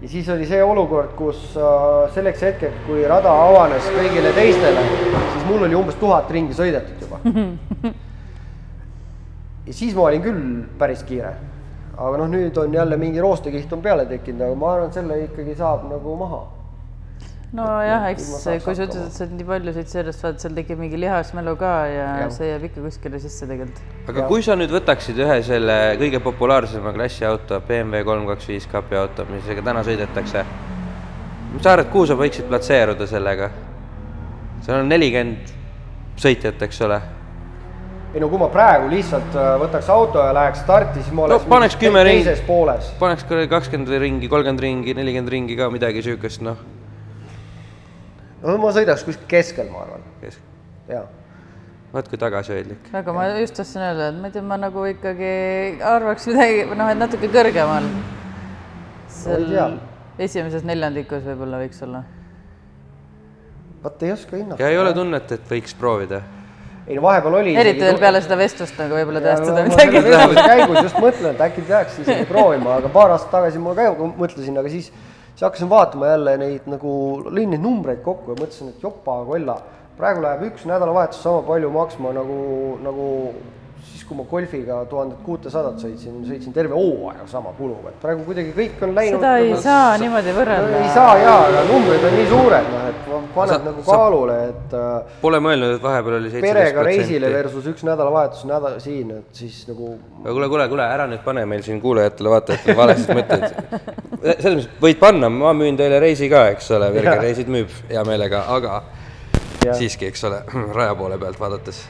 ja 0.07 0.09
siis 0.09 0.29
oli 0.29 0.47
see 0.47 0.63
olukord, 0.63 1.15
kus 1.19 1.57
äh, 1.59 2.13
selleks 2.15 2.43
hetkeks, 2.47 2.85
kui 2.87 3.03
rada 3.09 3.33
avanes 3.47 3.89
kõigile 3.91 4.31
teistele, 4.37 4.85
siis 5.33 5.47
mul 5.49 5.65
oli 5.67 5.79
umbes 5.79 5.97
tuhat 5.99 6.31
ringi 6.31 6.55
sõidetud 6.55 7.01
juba. 7.03 7.19
ja 9.67 9.75
siis 9.75 9.97
ma 9.97 10.05
olin 10.07 10.23
küll 10.23 10.43
päris 10.79 11.03
kiire. 11.09 11.33
aga 11.97 12.21
noh, 12.21 12.29
nüüd 12.29 12.59
on 12.61 12.75
jälle 12.75 12.97
mingi 13.01 13.21
roostekiht 13.25 13.73
on 13.73 13.83
peale 13.83 14.05
tekkinud, 14.07 14.45
aga 14.47 14.61
ma 14.61 14.73
arvan, 14.75 14.93
et 14.93 15.01
selle 15.01 15.19
ikkagi 15.25 15.57
saab 15.59 15.89
nagu 15.91 16.17
maha. 16.21 16.43
nojah, 17.57 18.07
eks 18.13 18.29
kui 18.65 18.77
sa 18.77 18.85
ütled, 18.87 19.07
et 19.07 19.17
sa 19.17 19.27
nii 19.31 19.47
palju 19.49 19.75
sõid 19.77 19.91
sellest, 19.91 20.23
vaata 20.25 20.45
seal 20.45 20.55
tekib 20.59 20.81
mingi 20.81 21.01
lihasmälu 21.01 21.57
ka 21.61 21.73
ja, 21.91 22.07
Jah. 22.23 22.31
see 22.35 22.51
jääb 22.51 22.69
ikka 22.69 22.85
kuskile 22.85 23.21
sisse 23.23 23.49
tegelikult. 23.49 23.83
aga 24.07 24.23
Jah. 24.23 24.29
kui 24.31 24.45
sa 24.45 24.57
nüüd 24.59 24.73
võtaksid 24.75 25.21
ühe 25.25 25.39
selle 25.47 25.79
kõige 26.01 26.21
populaarsema 26.25 26.93
klassi 26.97 27.27
auto, 27.29 27.61
BMW 27.69 28.05
kolm 28.07 28.29
kaks 28.31 28.51
viis 28.53 28.69
kapi 28.71 29.01
auto, 29.01 29.27
millega 29.31 29.65
täna 29.71 29.85
sõidetakse, 29.87 30.45
mis 31.55 31.65
sa 31.65 31.75
arvad, 31.77 31.91
kuhu 31.95 32.11
sa 32.13 32.19
võiksid 32.21 32.49
platseeruda 32.51 33.09
sellega? 33.11 33.51
seal 34.67 34.81
on 34.83 34.89
nelikümmend 34.91 35.53
sõitjat, 36.21 36.63
eks 36.67 36.81
ole. 36.87 37.01
ei 38.15 38.23
no 38.23 38.31
kui 38.33 38.41
ma 38.41 38.49
praegu 38.53 38.89
lihtsalt 38.91 39.35
äh, 39.37 39.53
võtaks 39.61 39.91
auto 39.93 40.23
ja 40.25 40.33
läheks 40.37 40.65
starti, 40.65 41.03
siis 41.03 41.13
ma 41.13 41.27
No 41.27 41.35
oleks 41.35 41.49
paneks 41.51 41.77
mingis 41.77 41.85
kümme 41.85 42.05
ringi. 42.09 42.25
teises 42.25 42.47
pooles. 42.47 42.89
paneks 43.01 43.27
ka 43.29 43.45
kakskümmend 43.53 43.93
ringi, 44.01 44.29
kolmkümmend 44.33 44.65
ringi, 44.65 44.97
nelikümmend 44.97 45.33
ringi 45.37 45.59
ka 45.59 45.71
midagi 45.71 46.05
siukest, 46.07 46.45
noh. 46.47 46.57
No 48.43 48.59
ma 48.63 48.75
sõidaks 48.77 49.07
kuskil 49.07 49.31
keskel, 49.31 49.71
ma 49.73 49.87
arvan, 49.87 50.11
jaa 50.89 51.07
vaat 51.97 52.11
kui 52.11 52.19
tagasihoidlik. 52.21 52.91
aga 52.95 53.15
ma 53.15 53.27
just 53.41 53.57
tahtsin 53.57 53.85
öelda, 53.85 54.11
et 54.11 54.21
ma 54.21 54.29
ei 54.29 54.35
tea, 54.35 54.45
ma 54.45 54.59
nagu 54.61 54.85
ikkagi 54.91 55.33
arvaks 55.95 56.29
midagi, 56.31 56.65
noh, 56.77 56.93
et 56.93 57.01
natuke 57.01 57.31
kõrgemal. 57.33 57.89
Ma 57.89 59.39
ei 59.39 59.49
tea. 59.53 59.67
esimeses 60.27 60.65
neljandikus 60.67 61.25
võib-olla 61.27 61.61
võiks 61.63 61.83
olla. 61.87 62.05
vot 63.85 64.03
ei 64.03 64.13
oska 64.13 64.37
hinnata. 64.37 64.63
ja 64.63 64.73
ei 64.73 64.79
ole 64.79 64.95
tunnet, 64.97 65.33
et 65.39 65.51
võiks 65.51 65.77
proovida. 65.79 66.23
ei 66.87 66.99
no 66.99 67.03
vahepeal 67.03 67.41
oli 67.41 67.57
eriti 67.57 67.83
veel 67.83 67.99
peale 68.03 68.21
seda 68.23 68.37
vestlust 68.39 68.79
nagu 68.79 68.95
võib-olla 68.95 69.37
seda 69.41 69.55
ma 69.57 69.65
midagi 69.73 70.47
käigus 70.53 70.83
just 70.83 71.01
mõtlen, 71.03 71.35
et 71.35 71.45
äkki 71.49 71.67
peaks 71.69 72.01
isegi 72.05 72.29
proovima, 72.29 72.77
aga 72.81 72.93
paar 72.93 73.15
aastat 73.17 73.33
tagasi 73.39 73.63
ma 73.63 73.75
ka 73.79 73.93
mõtlesin, 74.21 74.59
aga 74.61 74.71
siis, 74.71 74.93
siis 75.37 75.45
hakkasin 75.45 75.69
vaatama 75.69 76.07
jälle 76.07 76.33
neid 76.41 76.69
nagu, 76.73 76.93
lõin 77.29 77.51
neid 77.53 77.61
numbreid 77.61 78.01
kokku 78.05 78.33
ja 78.33 78.39
mõtlesin, 78.41 78.71
et 78.73 78.83
jopa 78.83 79.19
kolla, 79.29 79.59
praegu 79.99 80.23
läheb 80.25 80.47
üks 80.49 80.65
nädalavahetus 80.65 81.21
sama 81.23 81.43
palju 81.45 81.69
maksma 81.75 82.15
nagu, 82.17 82.39
nagu 82.81 83.09
siis, 83.93 84.05
kui 84.09 84.17
ma 84.19 84.25
golfiga 84.31 84.79
tuhandet 84.91 85.19
kuutesadat 85.27 85.79
sõitsin, 85.83 86.19
sõitsin 86.29 86.53
terve 86.55 86.75
hooaja 86.75 87.25
sama 87.31 87.53
kuluga, 87.59 87.91
et 87.93 88.01
praegu 88.03 88.25
kuidagi 88.27 88.53
kõik 88.57 88.83
on 88.87 88.95
läinud 88.97 89.21
seda 89.21 89.33
ei 89.39 89.51
nagu- 89.51 89.63
saa 89.63 89.97
niimoodi 90.03 90.35
võrrelda. 90.37 90.81
ei 90.83 90.91
saa 90.95 91.17
jaa, 91.23 91.39
aga 91.49 91.65
numbrid 91.71 92.05
on 92.11 92.15
nii 92.19 92.27
suured, 92.31 92.71
noh 92.73 92.87
et 92.91 93.01
paned 93.35 93.55
Sa- 93.55 93.65
nagu 93.65 93.83
kaalule, 93.87 94.37
et 94.49 94.75
äh, 94.75 95.17
Pole 95.23 95.41
mõelnud, 95.47 95.77
et 95.77 95.83
vahepeal 95.83 96.19
oli 96.21 96.31
seitseteist 96.31 96.55
perega 96.59 96.83
reisile 96.87 97.31
protsenti. 97.31 97.37
versus 97.39 97.67
üks 97.75 97.85
nädalavahetus 97.91 98.45
nädal 98.51 98.79
siin, 98.81 99.11
et 99.19 99.43
siis 99.43 99.63
nagu 99.69 99.93
kuule, 100.23 100.49
kuule, 100.49 100.69
kuule, 100.69 100.83
ära 100.99 101.07
nüüd 101.11 101.25
pane 101.25 101.47
meil 101.47 101.63
siin 101.67 101.81
kuulajatele, 101.81 102.31
vaatajatele 102.37 102.77
valesid 102.77 103.15
mõtteid. 103.17 103.47
selles 104.41 104.57
mõttes 104.65 104.69
võid 104.83 104.99
panna, 105.03 105.29
ma 105.31 105.53
müün 105.57 105.77
teile 105.79 106.01
reisi 106.03 106.29
ka, 106.33 106.47
eks 106.55 106.71
ole, 106.77 106.93
Virge 106.95 107.19
reisid 107.23 107.49
müüb 107.53 107.71
hea 107.91 108.03
meelega, 108.05 108.45
aga 108.57 108.83
Jah. 109.65 109.75
siiski, 109.75 110.07
eks 110.13 110.25
ole, 110.29 110.43
raja 110.75 110.95
poole 110.95 111.19
pealt 111.19 111.41
vaadates. 111.41 111.85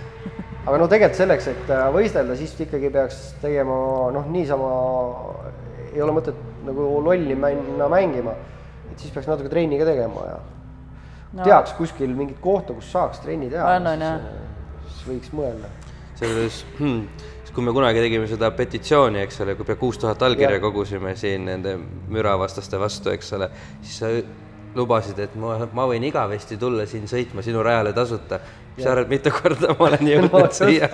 Aga 0.67 0.81
no 0.83 0.89
tegelikult 0.91 1.21
selleks, 1.21 1.49
et 1.53 1.71
äh, 1.71 1.87
võistelda, 1.95 2.37
siis 2.39 2.57
ikkagi 2.67 2.91
peaks 2.95 3.23
tegema 3.43 3.77
noh, 4.15 4.27
niisama 4.35 4.73
ei 5.93 6.03
ole 6.03 6.19
mõtet 6.19 6.43
nagu 6.67 6.91
lolli 7.05 7.39
minna 7.39 7.89
mängima, 7.93 8.35
et 8.91 8.99
siis 8.99 9.15
peaks 9.15 9.31
natuke 9.31 9.53
trenni 9.53 9.79
ka 9.81 9.89
tegema 9.89 10.27
ja 10.27 10.37
no. 11.37 11.45
teaks 11.45 11.77
kuskil 11.79 12.13
mingit 12.19 12.41
kohta, 12.43 12.77
kus 12.77 12.91
saaks 12.93 13.23
trenni 13.25 13.51
teha 13.53 13.77
On, 13.77 13.89
on, 13.93 14.05
jah. 14.09 14.29
siis 14.91 15.09
võiks 15.11 15.33
mõelda. 15.37 15.71
seejuures 16.19 16.61
hmm,, 16.81 17.33
kui 17.57 17.65
me 17.65 17.73
kunagi 17.73 18.03
tegime 18.05 18.27
seda 18.29 18.51
petitsiooni, 18.53 19.23
eks 19.25 19.41
ole, 19.41 19.55
kui 19.57 19.65
pea 19.65 19.79
kuus 19.81 19.97
tuhat 20.03 20.21
allkirja 20.27 20.61
kogusime 20.61 21.15
siin 21.17 21.47
nende 21.49 21.77
müravastaste 22.13 22.81
vastu, 22.81 23.15
eks 23.15 23.33
ole, 23.39 23.49
siis 23.81 24.03
sa 24.03 24.11
lubasid, 24.77 25.23
et 25.25 25.37
ma, 25.41 25.57
ma 25.73 25.87
võin 25.89 26.05
igavesti 26.05 26.59
tulla 26.61 26.85
siin 26.89 27.09
sõitma 27.09 27.45
sinu 27.45 27.65
rajale 27.65 27.95
tasuta. 27.97 28.41
Mis 28.77 28.85
sa 28.85 28.93
arvad, 28.95 29.09
mitu 29.13 29.33
korda 29.35 29.75
ma 29.75 29.89
olen 29.91 30.03
No 30.05 30.11
jõudnud 30.15 30.49
just. 30.49 30.63
siia? 30.63 30.91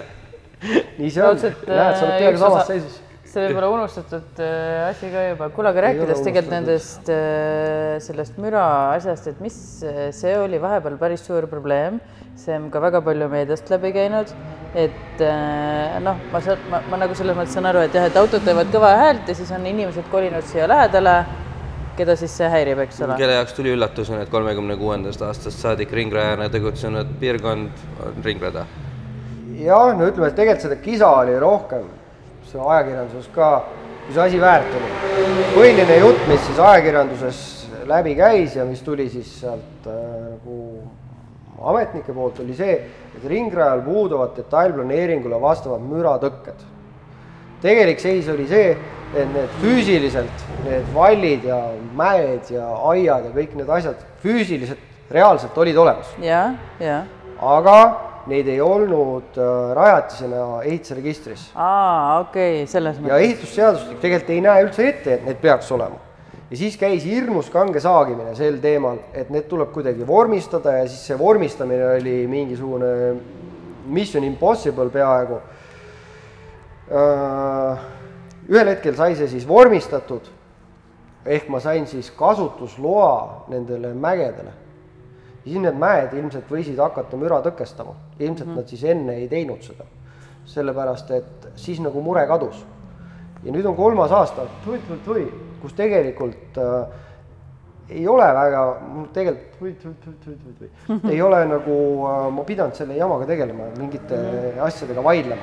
nii 0.99 1.11
see 1.11 1.25
on, 1.27 1.41
näed, 1.43 1.57
sa 1.67 2.05
oled 2.05 2.13
äh, 2.13 2.19
peaaegu 2.23 2.39
samas 2.39 2.69
seisus. 2.71 2.99
see 3.33 3.45
võib 3.49 3.59
olla 3.59 3.71
unustatud 3.75 4.43
äh, 4.45 4.89
asi 4.91 5.11
ka 5.11 5.25
juba, 5.33 5.49
kuule, 5.57 5.71
aga 5.73 5.85
rääkides 5.89 6.21
tegelikult 6.23 6.53
nendest 6.55 7.11
äh, 7.11 7.99
sellest 8.05 8.39
müra 8.43 8.65
asjast, 8.95 9.31
et 9.33 9.41
mis, 9.43 9.57
see 10.15 10.35
oli 10.39 10.61
vahepeal 10.63 10.99
päris 11.01 11.25
suur 11.27 11.49
probleem, 11.51 11.99
see 12.39 12.55
on 12.59 12.69
ka 12.73 12.83
väga 12.85 13.01
palju 13.05 13.31
meediast 13.33 13.73
läbi 13.73 13.91
käinud, 13.97 14.31
et 14.79 15.25
äh, 15.25 15.99
noh, 16.05 16.21
ma 16.33 16.41
saan, 16.45 16.61
ma, 16.71 16.83
ma 16.93 17.01
nagu 17.03 17.17
selles 17.19 17.37
mõttes 17.39 17.57
saan 17.57 17.67
aru, 17.73 17.83
et 17.89 17.97
jah, 17.99 18.07
et 18.09 18.21
autod 18.21 18.45
teevad 18.47 18.71
kõva 18.75 18.93
häält 19.01 19.33
ja 19.33 19.39
siis 19.41 19.51
on 19.57 19.67
inimesed 19.67 20.07
kolinud 20.13 20.47
siia 20.53 20.69
lähedale, 20.71 21.23
keda 22.03 22.17
siis 22.19 22.35
see 22.35 22.49
häirib, 22.51 22.83
eks 22.85 23.01
ole. 23.07 23.17
kelle 23.21 23.39
jaoks 23.39 23.55
tuli 23.57 23.73
üllatusena, 23.77 24.23
et 24.25 24.31
kolmekümne 24.33 24.77
kuuendast 24.81 25.23
aastast 25.27 25.63
saadik 25.63 25.93
ringrajana 25.95 26.49
tegutsenud 26.53 27.15
piirkond 27.21 27.85
on 28.07 28.25
ringrada. 28.27 28.67
jah, 29.63 29.93
no 29.99 30.09
ütleme, 30.11 30.33
et 30.33 30.39
tegelikult 30.39 30.67
seda 30.67 30.81
kisa 30.83 31.11
oli 31.23 31.39
rohkem, 31.41 31.87
see 32.51 32.63
ajakirjanduses 32.63 33.29
ka, 33.35 33.53
kui 34.07 34.17
see 34.17 34.25
asi 34.27 34.41
väärt 34.43 34.79
oli. 34.79 34.91
põhiline 35.55 36.01
jutt, 36.01 36.27
mis 36.31 36.43
siis 36.49 36.59
ajakirjanduses 36.71 37.45
läbi 37.93 38.17
käis 38.19 38.57
ja 38.57 38.67
mis 38.67 38.83
tuli 38.83 39.09
siis 39.13 39.31
sealt 39.41 39.87
äh, 39.87 40.03
nagu 40.33 40.59
ametnike 41.63 42.15
poolt, 42.15 42.41
oli 42.43 42.57
see, 42.59 42.75
et 43.17 43.25
ringrajal 43.31 43.85
puuduvad 43.87 44.35
detailplaneeringule 44.39 45.39
vastavad 45.41 45.85
müratõkked. 45.87 46.71
Tegelik 47.63 48.01
seis 48.03 48.29
oli 48.33 48.47
see, 48.51 48.77
et 49.13 49.29
need 49.35 49.59
füüsiliselt, 49.61 50.47
need 50.65 50.87
vallid 50.95 51.45
ja 51.45 51.59
mäed 51.97 52.49
ja 52.53 52.69
aiad 52.93 53.29
ja 53.29 53.35
kõik 53.35 53.59
need 53.59 53.69
asjad 53.73 54.01
füüsiliselt, 54.23 54.81
reaalselt 55.13 55.59
olid 55.61 55.77
olemas 55.77 56.15
ja, 56.23 56.47
ja, 56.81 57.03
aga 57.43 57.77
neid 58.31 58.47
ei 58.49 58.61
olnud 58.63 59.37
äh, 59.37 59.75
rajatisena 59.77 60.63
ehitusregistris. 60.63 61.51
aa, 61.55 62.21
okei 62.21 62.63
okay,, 62.63 62.71
selles 62.71 62.97
ja 62.97 63.05
mõttes. 63.05 63.27
ehitusseadustik 63.27 64.01
tegelikult 64.01 64.33
ei 64.35 64.45
näe 64.45 64.65
üldse 64.67 64.89
ette, 64.89 65.19
et 65.19 65.27
need 65.27 65.41
peaks 65.43 65.71
olema. 65.75 65.99
ja 66.51 66.61
siis 66.61 66.77
käis 66.79 67.05
hirmus 67.09 67.51
kange 67.51 67.83
saagimine 67.83 68.37
sel 68.39 68.61
teemal, 68.63 69.01
et 69.13 69.31
need 69.35 69.49
tuleb 69.51 69.73
kuidagi 69.75 70.07
vormistada 70.07 70.79
ja 70.79 70.87
siis 70.87 71.03
see 71.11 71.19
vormistamine 71.19 71.97
oli 71.97 72.17
mingisugune 72.31 72.93
mission 73.87 74.25
impossible 74.25 74.91
peaaegu. 74.91 75.41
Ühel 76.93 78.69
hetkel 78.69 78.97
sai 78.97 79.15
see 79.17 79.29
siis 79.29 79.49
vormistatud, 79.49 80.27
ehk 81.25 81.49
ma 81.49 81.61
sain 81.61 81.87
siis 81.87 82.11
kasutusloa 82.17 83.47
nendele 83.49 83.95
mägedele 83.95 84.53
siis 85.45 85.59
need 85.59 85.79
mäed 85.79 86.15
ilmselt 86.17 86.51
võisid 86.51 86.79
hakata 86.81 87.19
müra 87.19 87.41
tõkestama, 87.45 87.95
ilmselt 88.19 88.47
mm 88.47 88.53
-hmm. 88.53 88.61
nad 88.61 88.69
siis 88.69 88.85
enne 88.85 89.17
ei 89.17 89.29
teinud 89.29 89.63
seda. 89.63 89.85
sellepärast, 90.45 91.11
et 91.11 91.49
siis 91.57 91.81
nagu 91.81 92.01
mure 92.03 92.27
kadus. 92.27 92.65
ja 93.45 93.53
nüüd 93.53 93.67
on 93.67 93.77
kolmas 93.77 94.13
aasta, 94.13 94.43
kus 95.63 95.73
tegelikult 95.73 96.59
äh, 96.59 96.87
ei 97.89 98.09
ole 98.09 98.25
väga, 98.35 98.81
tegelikult 99.13 100.63
ei 101.11 101.23
ole 101.23 101.45
nagu 101.47 102.07
äh, 102.07 102.33
ma 102.33 102.45
pidanud 102.45 102.75
selle 102.75 102.97
jamaga 102.97 103.27
tegelema, 103.27 103.65
mingite 103.79 104.19
asjadega 104.61 105.05
vaidlema. 105.05 105.43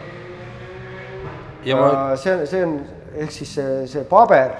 Ja 1.65 1.79
ma, 1.79 2.17
see 2.17 2.35
on, 2.35 2.45
see 2.47 2.65
on 2.65 2.75
ehk 3.19 3.31
siis 3.33 3.55
see, 3.57 3.87
see 3.87 4.03
paber 4.09 4.55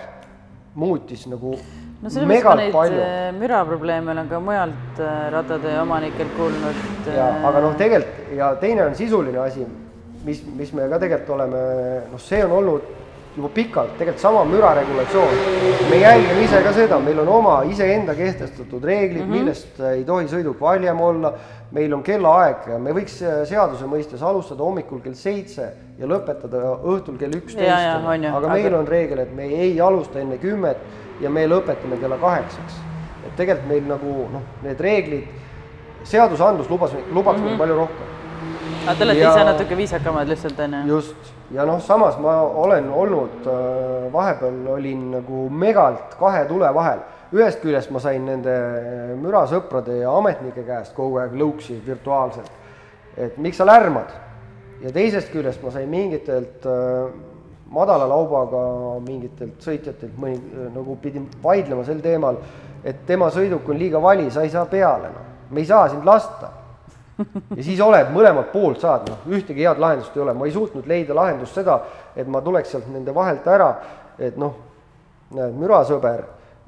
muutis 0.80 1.26
nagu 1.30 1.56
no 2.00 2.12
selles 2.12 2.30
mõttes 2.30 2.48
ma 2.48 2.56
neid 2.60 2.74
palju 2.76 3.02
äh, 3.04 3.28
müraprobleeme 3.36 4.14
olen 4.14 4.30
ka 4.32 4.40
mujalt 4.44 5.04
äh, 5.04 5.20
rattade 5.34 5.76
omanikelt 5.82 6.32
kuulnud. 6.38 6.86
ja 7.08 7.28
äh, 7.28 7.46
aga 7.50 7.66
noh, 7.66 7.76
tegelikult 7.80 8.34
ja 8.38 8.54
teine 8.62 8.86
on 8.88 8.96
sisuline 8.96 9.42
asi, 9.44 9.66
mis, 10.26 10.42
mis 10.56 10.74
me 10.78 10.88
ka 10.92 11.02
tegelikult 11.02 11.36
oleme, 11.38 11.62
noh, 12.12 12.24
see 12.24 12.42
on 12.46 12.58
olnud 12.62 12.96
juba 13.36 13.50
pikalt 13.54 13.94
tegelikult 14.00 14.22
sama 14.24 14.44
müraregulatsioon. 14.48 15.36
me 15.90 16.02
jälgime 16.02 16.44
ise 16.44 16.62
ka 16.64 16.74
seda, 16.74 17.00
meil 17.04 17.20
on 17.24 17.28
oma 17.40 17.62
iseenda 17.70 18.16
kehtestatud 18.16 18.84
reeglid 18.84 19.26
mm, 19.26 19.32
-hmm. 19.32 19.38
millest 19.38 19.80
ei 19.92 20.04
tohi 20.04 20.28
sõiduk 20.28 20.62
valjem 20.62 21.02
olla. 21.02 21.34
Meil 21.72 21.94
on 21.94 22.04
kellaaeg 22.04 22.68
ja 22.72 22.80
me 22.82 22.94
võiks 22.96 23.20
seaduse 23.50 23.86
mõistes 23.90 24.22
alustada 24.26 24.66
hommikul 24.66 25.02
kell 25.04 25.18
seitse 25.18 25.68
ja 26.00 26.08
lõpetada 26.10 26.62
õhtul 26.78 27.18
kell 27.20 27.36
üksteist. 27.38 28.06
on 28.06 28.24
ju, 28.24 28.32
aga 28.40 28.54
meil 28.54 28.76
on 28.76 28.88
reegel, 28.88 29.20
et 29.26 29.34
me 29.36 29.46
ei 29.46 29.82
alusta 29.82 30.20
enne 30.20 30.38
kümmet 30.42 30.78
ja 31.22 31.30
me 31.30 31.46
lõpetame 31.48 32.00
kella 32.02 32.18
kaheksaks. 32.18 32.80
et 33.28 33.36
tegelikult 33.36 33.68
meil 33.70 33.84
nagu 33.88 34.16
noh, 34.34 34.46
need 34.64 34.80
reeglid, 34.82 35.28
seadusandlus 36.04 36.70
lubas, 36.70 36.96
lubaks 37.12 37.38
mm 37.38 37.44
-hmm. 37.44 37.50
meil 37.50 37.58
palju 37.58 37.76
rohkem. 37.76 38.08
aga 38.88 38.96
te 38.96 39.04
olete 39.04 39.20
ja- 39.20 39.30
ise 39.32 39.44
natuke 39.44 39.78
viisakamad 39.78 40.28
lihtsalt 40.28 40.60
onju. 40.60 40.88
just, 40.88 41.34
ja 41.52 41.66
noh, 41.66 41.82
samas 41.82 42.18
ma 42.18 42.42
olen 42.42 42.90
olnud 42.90 43.46
äh, 43.46 44.14
vahepeal 44.14 44.68
olin 44.68 45.12
nagu 45.12 45.50
megalt 45.50 46.16
kahe 46.20 46.46
tule 46.46 46.74
vahel. 46.74 47.00
Ühest 47.36 47.62
küljest 47.62 47.92
ma 47.94 48.02
sain 48.02 48.26
nende 48.26 48.56
mürasõprade 49.22 50.00
ja 50.02 50.14
ametnike 50.18 50.64
käest 50.66 50.96
kogu 50.98 51.20
aeg 51.22 51.36
lõuksi 51.38 51.78
virtuaalselt, 51.86 52.52
et 53.18 53.38
miks 53.38 53.60
sa 53.62 53.68
lärmad. 53.70 54.10
ja 54.82 54.92
teisest 54.96 55.32
küljest 55.32 55.64
ma 55.64 55.72
sain 55.72 55.90
mingitelt 55.90 56.66
äh, 56.66 57.10
madala 57.70 58.08
laubaga 58.10 58.62
mingitelt 59.06 59.60
sõitjatelt 59.62 60.16
mõni 60.18 60.70
nagu 60.74 60.96
pidin 61.02 61.28
vaidlema 61.44 61.84
sel 61.86 62.00
teemal, 62.02 62.40
et 62.84 63.06
tema 63.06 63.30
sõiduk 63.30 63.68
on 63.70 63.78
liiga 63.78 64.02
vali, 64.02 64.30
sa 64.32 64.42
ei 64.44 64.50
saa 64.50 64.66
peale, 64.66 65.12
noh, 65.14 65.28
me 65.52 65.62
ei 65.62 65.68
saa 65.70 65.90
sind 65.90 66.08
lasta. 66.08 66.56
Ja 67.20 67.64
siis 67.64 67.82
oled 67.84 68.14
mõlemalt 68.16 68.54
poolt 68.54 68.80
saad, 68.80 69.10
noh, 69.12 69.28
ühtegi 69.28 69.66
head 69.68 69.80
lahendust 69.82 70.16
ei 70.16 70.24
ole, 70.24 70.34
ma 70.34 70.48
ei 70.48 70.56
suutnud 70.56 70.88
leida 70.88 71.16
lahendust 71.18 71.58
seda, 71.60 71.76
et 72.16 72.28
ma 72.32 72.42
tuleks 72.42 72.72
sealt 72.72 72.88
nende 72.90 73.14
vahelt 73.14 73.48
ära, 73.52 73.74
et 74.18 74.38
noh, 74.40 74.56
näed, 75.36 75.58
mürasõber 75.60 76.24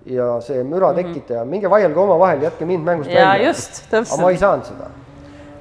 ja 0.06 0.39
see 0.41 0.64
müra 0.64 0.93
tekitaja, 0.97 1.43
minge 1.45 1.70
vaielge 1.70 1.99
omavahel, 1.99 2.41
jätke 2.47 2.66
mind 2.66 2.84
mängust 2.88 3.10
Mhm. 3.12 3.18
Jaa, 3.18 3.32
välja. 3.34 3.47
just, 3.47 3.84
aga 3.93 3.99
ma 3.99 4.06
täpselt. 4.06 4.30
ei 4.32 4.38
saanud 4.38 4.66
seda. 4.66 4.88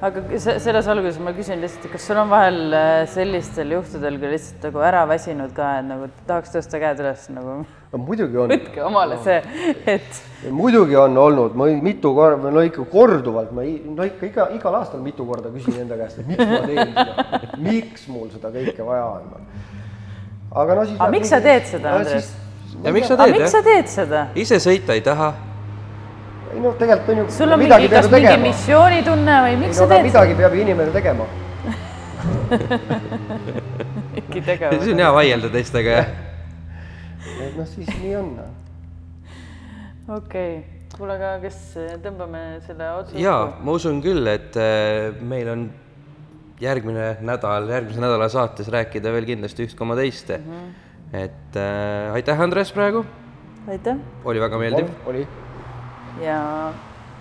aga 0.01 0.21
se- 0.39 0.59
selles 0.59 0.87
valguses 0.87 1.19
ma 1.21 1.31
küsin 1.31 1.59
lihtsalt, 1.61 1.91
kas 1.91 2.01
sul 2.07 2.17
on 2.17 2.29
vahel 2.29 2.73
äh, 2.73 3.05
sellistel 3.07 3.69
juhtudel 3.75 4.17
ka 4.19 4.31
lihtsalt 4.31 4.63
nagu 4.63 4.79
ära 4.81 5.03
väsinud 5.07 5.53
ka, 5.53 5.67
et 5.79 5.85
nagu 5.85 6.07
tahaks 6.27 6.49
tõsta 6.55 6.79
käed 6.81 6.99
üles 7.03 7.27
nagu 7.29 7.59
no 7.91 7.97
muidugi 8.01 8.37
on, 8.37 8.49
võtke 8.49 8.81
omale 8.87 9.19
see, 9.23 9.43
et 9.85 10.21
muidugi 10.49 10.95
on 10.97 11.17
olnud, 11.17 11.53
ma 11.55 11.65
mitu 11.85 12.15
korda, 12.17 12.49
no 12.49 12.61
ikka 12.65 12.85
korduvalt, 12.89 13.51
ma 13.53 13.61
no 13.61 14.03
ikka 14.09 14.25
iga, 14.25 14.49
igal 14.57 14.73
aastal 14.79 15.01
mitu 15.05 15.25
korda 15.25 15.49
küsin 15.53 15.81
enda 15.83 15.97
käest, 16.01 16.17
et 16.19 16.27
miks 16.27 16.45
ma 16.49 16.65
teen 16.65 16.95
seda, 16.97 17.55
miks 17.59 18.07
mul 18.07 18.29
seda 18.33 18.49
kõike 18.57 18.81
vaja 18.87 19.05
on. 19.05 19.29
aga 20.55 20.75
no 20.75 20.85
siis. 20.85 20.97
Aga 20.99 21.11
miks 21.11 21.29
sa 21.29 21.39
teed 21.41 21.63
seda, 21.69 21.93
Andres? 21.99 22.33
Ja 22.83 22.93
miks 22.95 23.07
sa 23.11 23.17
teed 23.19 23.37
miks 23.37 23.51
sa 23.51 23.61
jah? 23.61 23.65
teed 23.67 23.91
seda? 23.91 24.21
ise 24.35 24.59
sõita 24.63 24.97
ei 24.97 25.03
taha 25.05 25.29
ei 26.51 26.59
noh, 26.63 26.73
tegelikult 26.79 27.13
on 27.13 27.21
ju. 27.21 27.27
sul 27.35 27.51
on 27.51 27.61
midagi 27.61 27.87
mingi, 27.87 27.95
kas 27.95 28.09
mingi 28.11 28.37
missioonitunne 28.45 29.37
või 29.45 29.59
miks 29.61 29.75
ei 29.75 29.79
sa 29.79 29.85
no 29.85 29.87
aga 29.87 29.95
teed 29.95 30.09
midagi 30.09 30.37
peab 30.39 30.57
ju 30.57 30.65
inimene 30.65 30.91
tegema. 30.95 31.29
mingi 34.17 34.43
tegevus? 34.49 34.83
siis 34.83 34.93
on 34.95 35.05
hea 35.05 35.13
vaielda 35.19 35.53
teistega 35.55 35.95
jah. 35.99 36.11
et 37.47 37.57
noh, 37.57 37.67
siis 37.75 37.89
nii 38.01 38.15
on. 38.19 38.33
okei 40.07 40.17
okay., 40.17 40.53
kuule, 40.97 41.15
aga 41.15 41.37
kas 41.45 41.61
tõmbame 42.03 42.43
selle 42.65 42.91
otsa 42.99 43.21
jaa, 43.21 43.45
ma 43.63 43.77
usun 43.77 44.01
küll, 44.03 44.27
et 44.31 44.57
äh, 44.59 45.11
meil 45.23 45.49
on 45.53 45.69
järgmine 46.61 47.15
nädal, 47.25 47.69
järgmise 47.73 48.01
nädala 48.03 48.27
saates 48.29 48.69
rääkida 48.71 49.13
veel 49.15 49.25
kindlasti 49.29 49.65
üht 49.65 49.77
koma 49.77 49.95
teist 49.97 50.29
mm. 50.35 50.43
-hmm. 50.45 50.90
Et 51.13 51.55
äh, 51.55 52.13
aitäh, 52.13 52.39
Andres, 52.41 52.71
praegu, 52.71 53.05
aitäh 53.67 53.97
oli 54.25 54.39
väga 54.39 54.57
meeldiv. 54.57 54.89
oli. 55.05 55.27
ja 56.21 56.73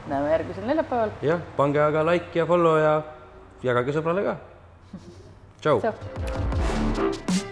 näeme 0.07 0.30
järgmisel 0.30 0.66
neljapäeval. 0.66 1.11
jah, 1.22 1.41
pange 1.57 1.82
aga 1.82 2.07
like 2.07 2.38
ja 2.38 2.47
follow 2.47 2.78
ja 2.78 3.03
jagage 3.62 3.93
sõbrale 3.99 4.26
ka. 4.30 4.36
tšau. 5.61 7.49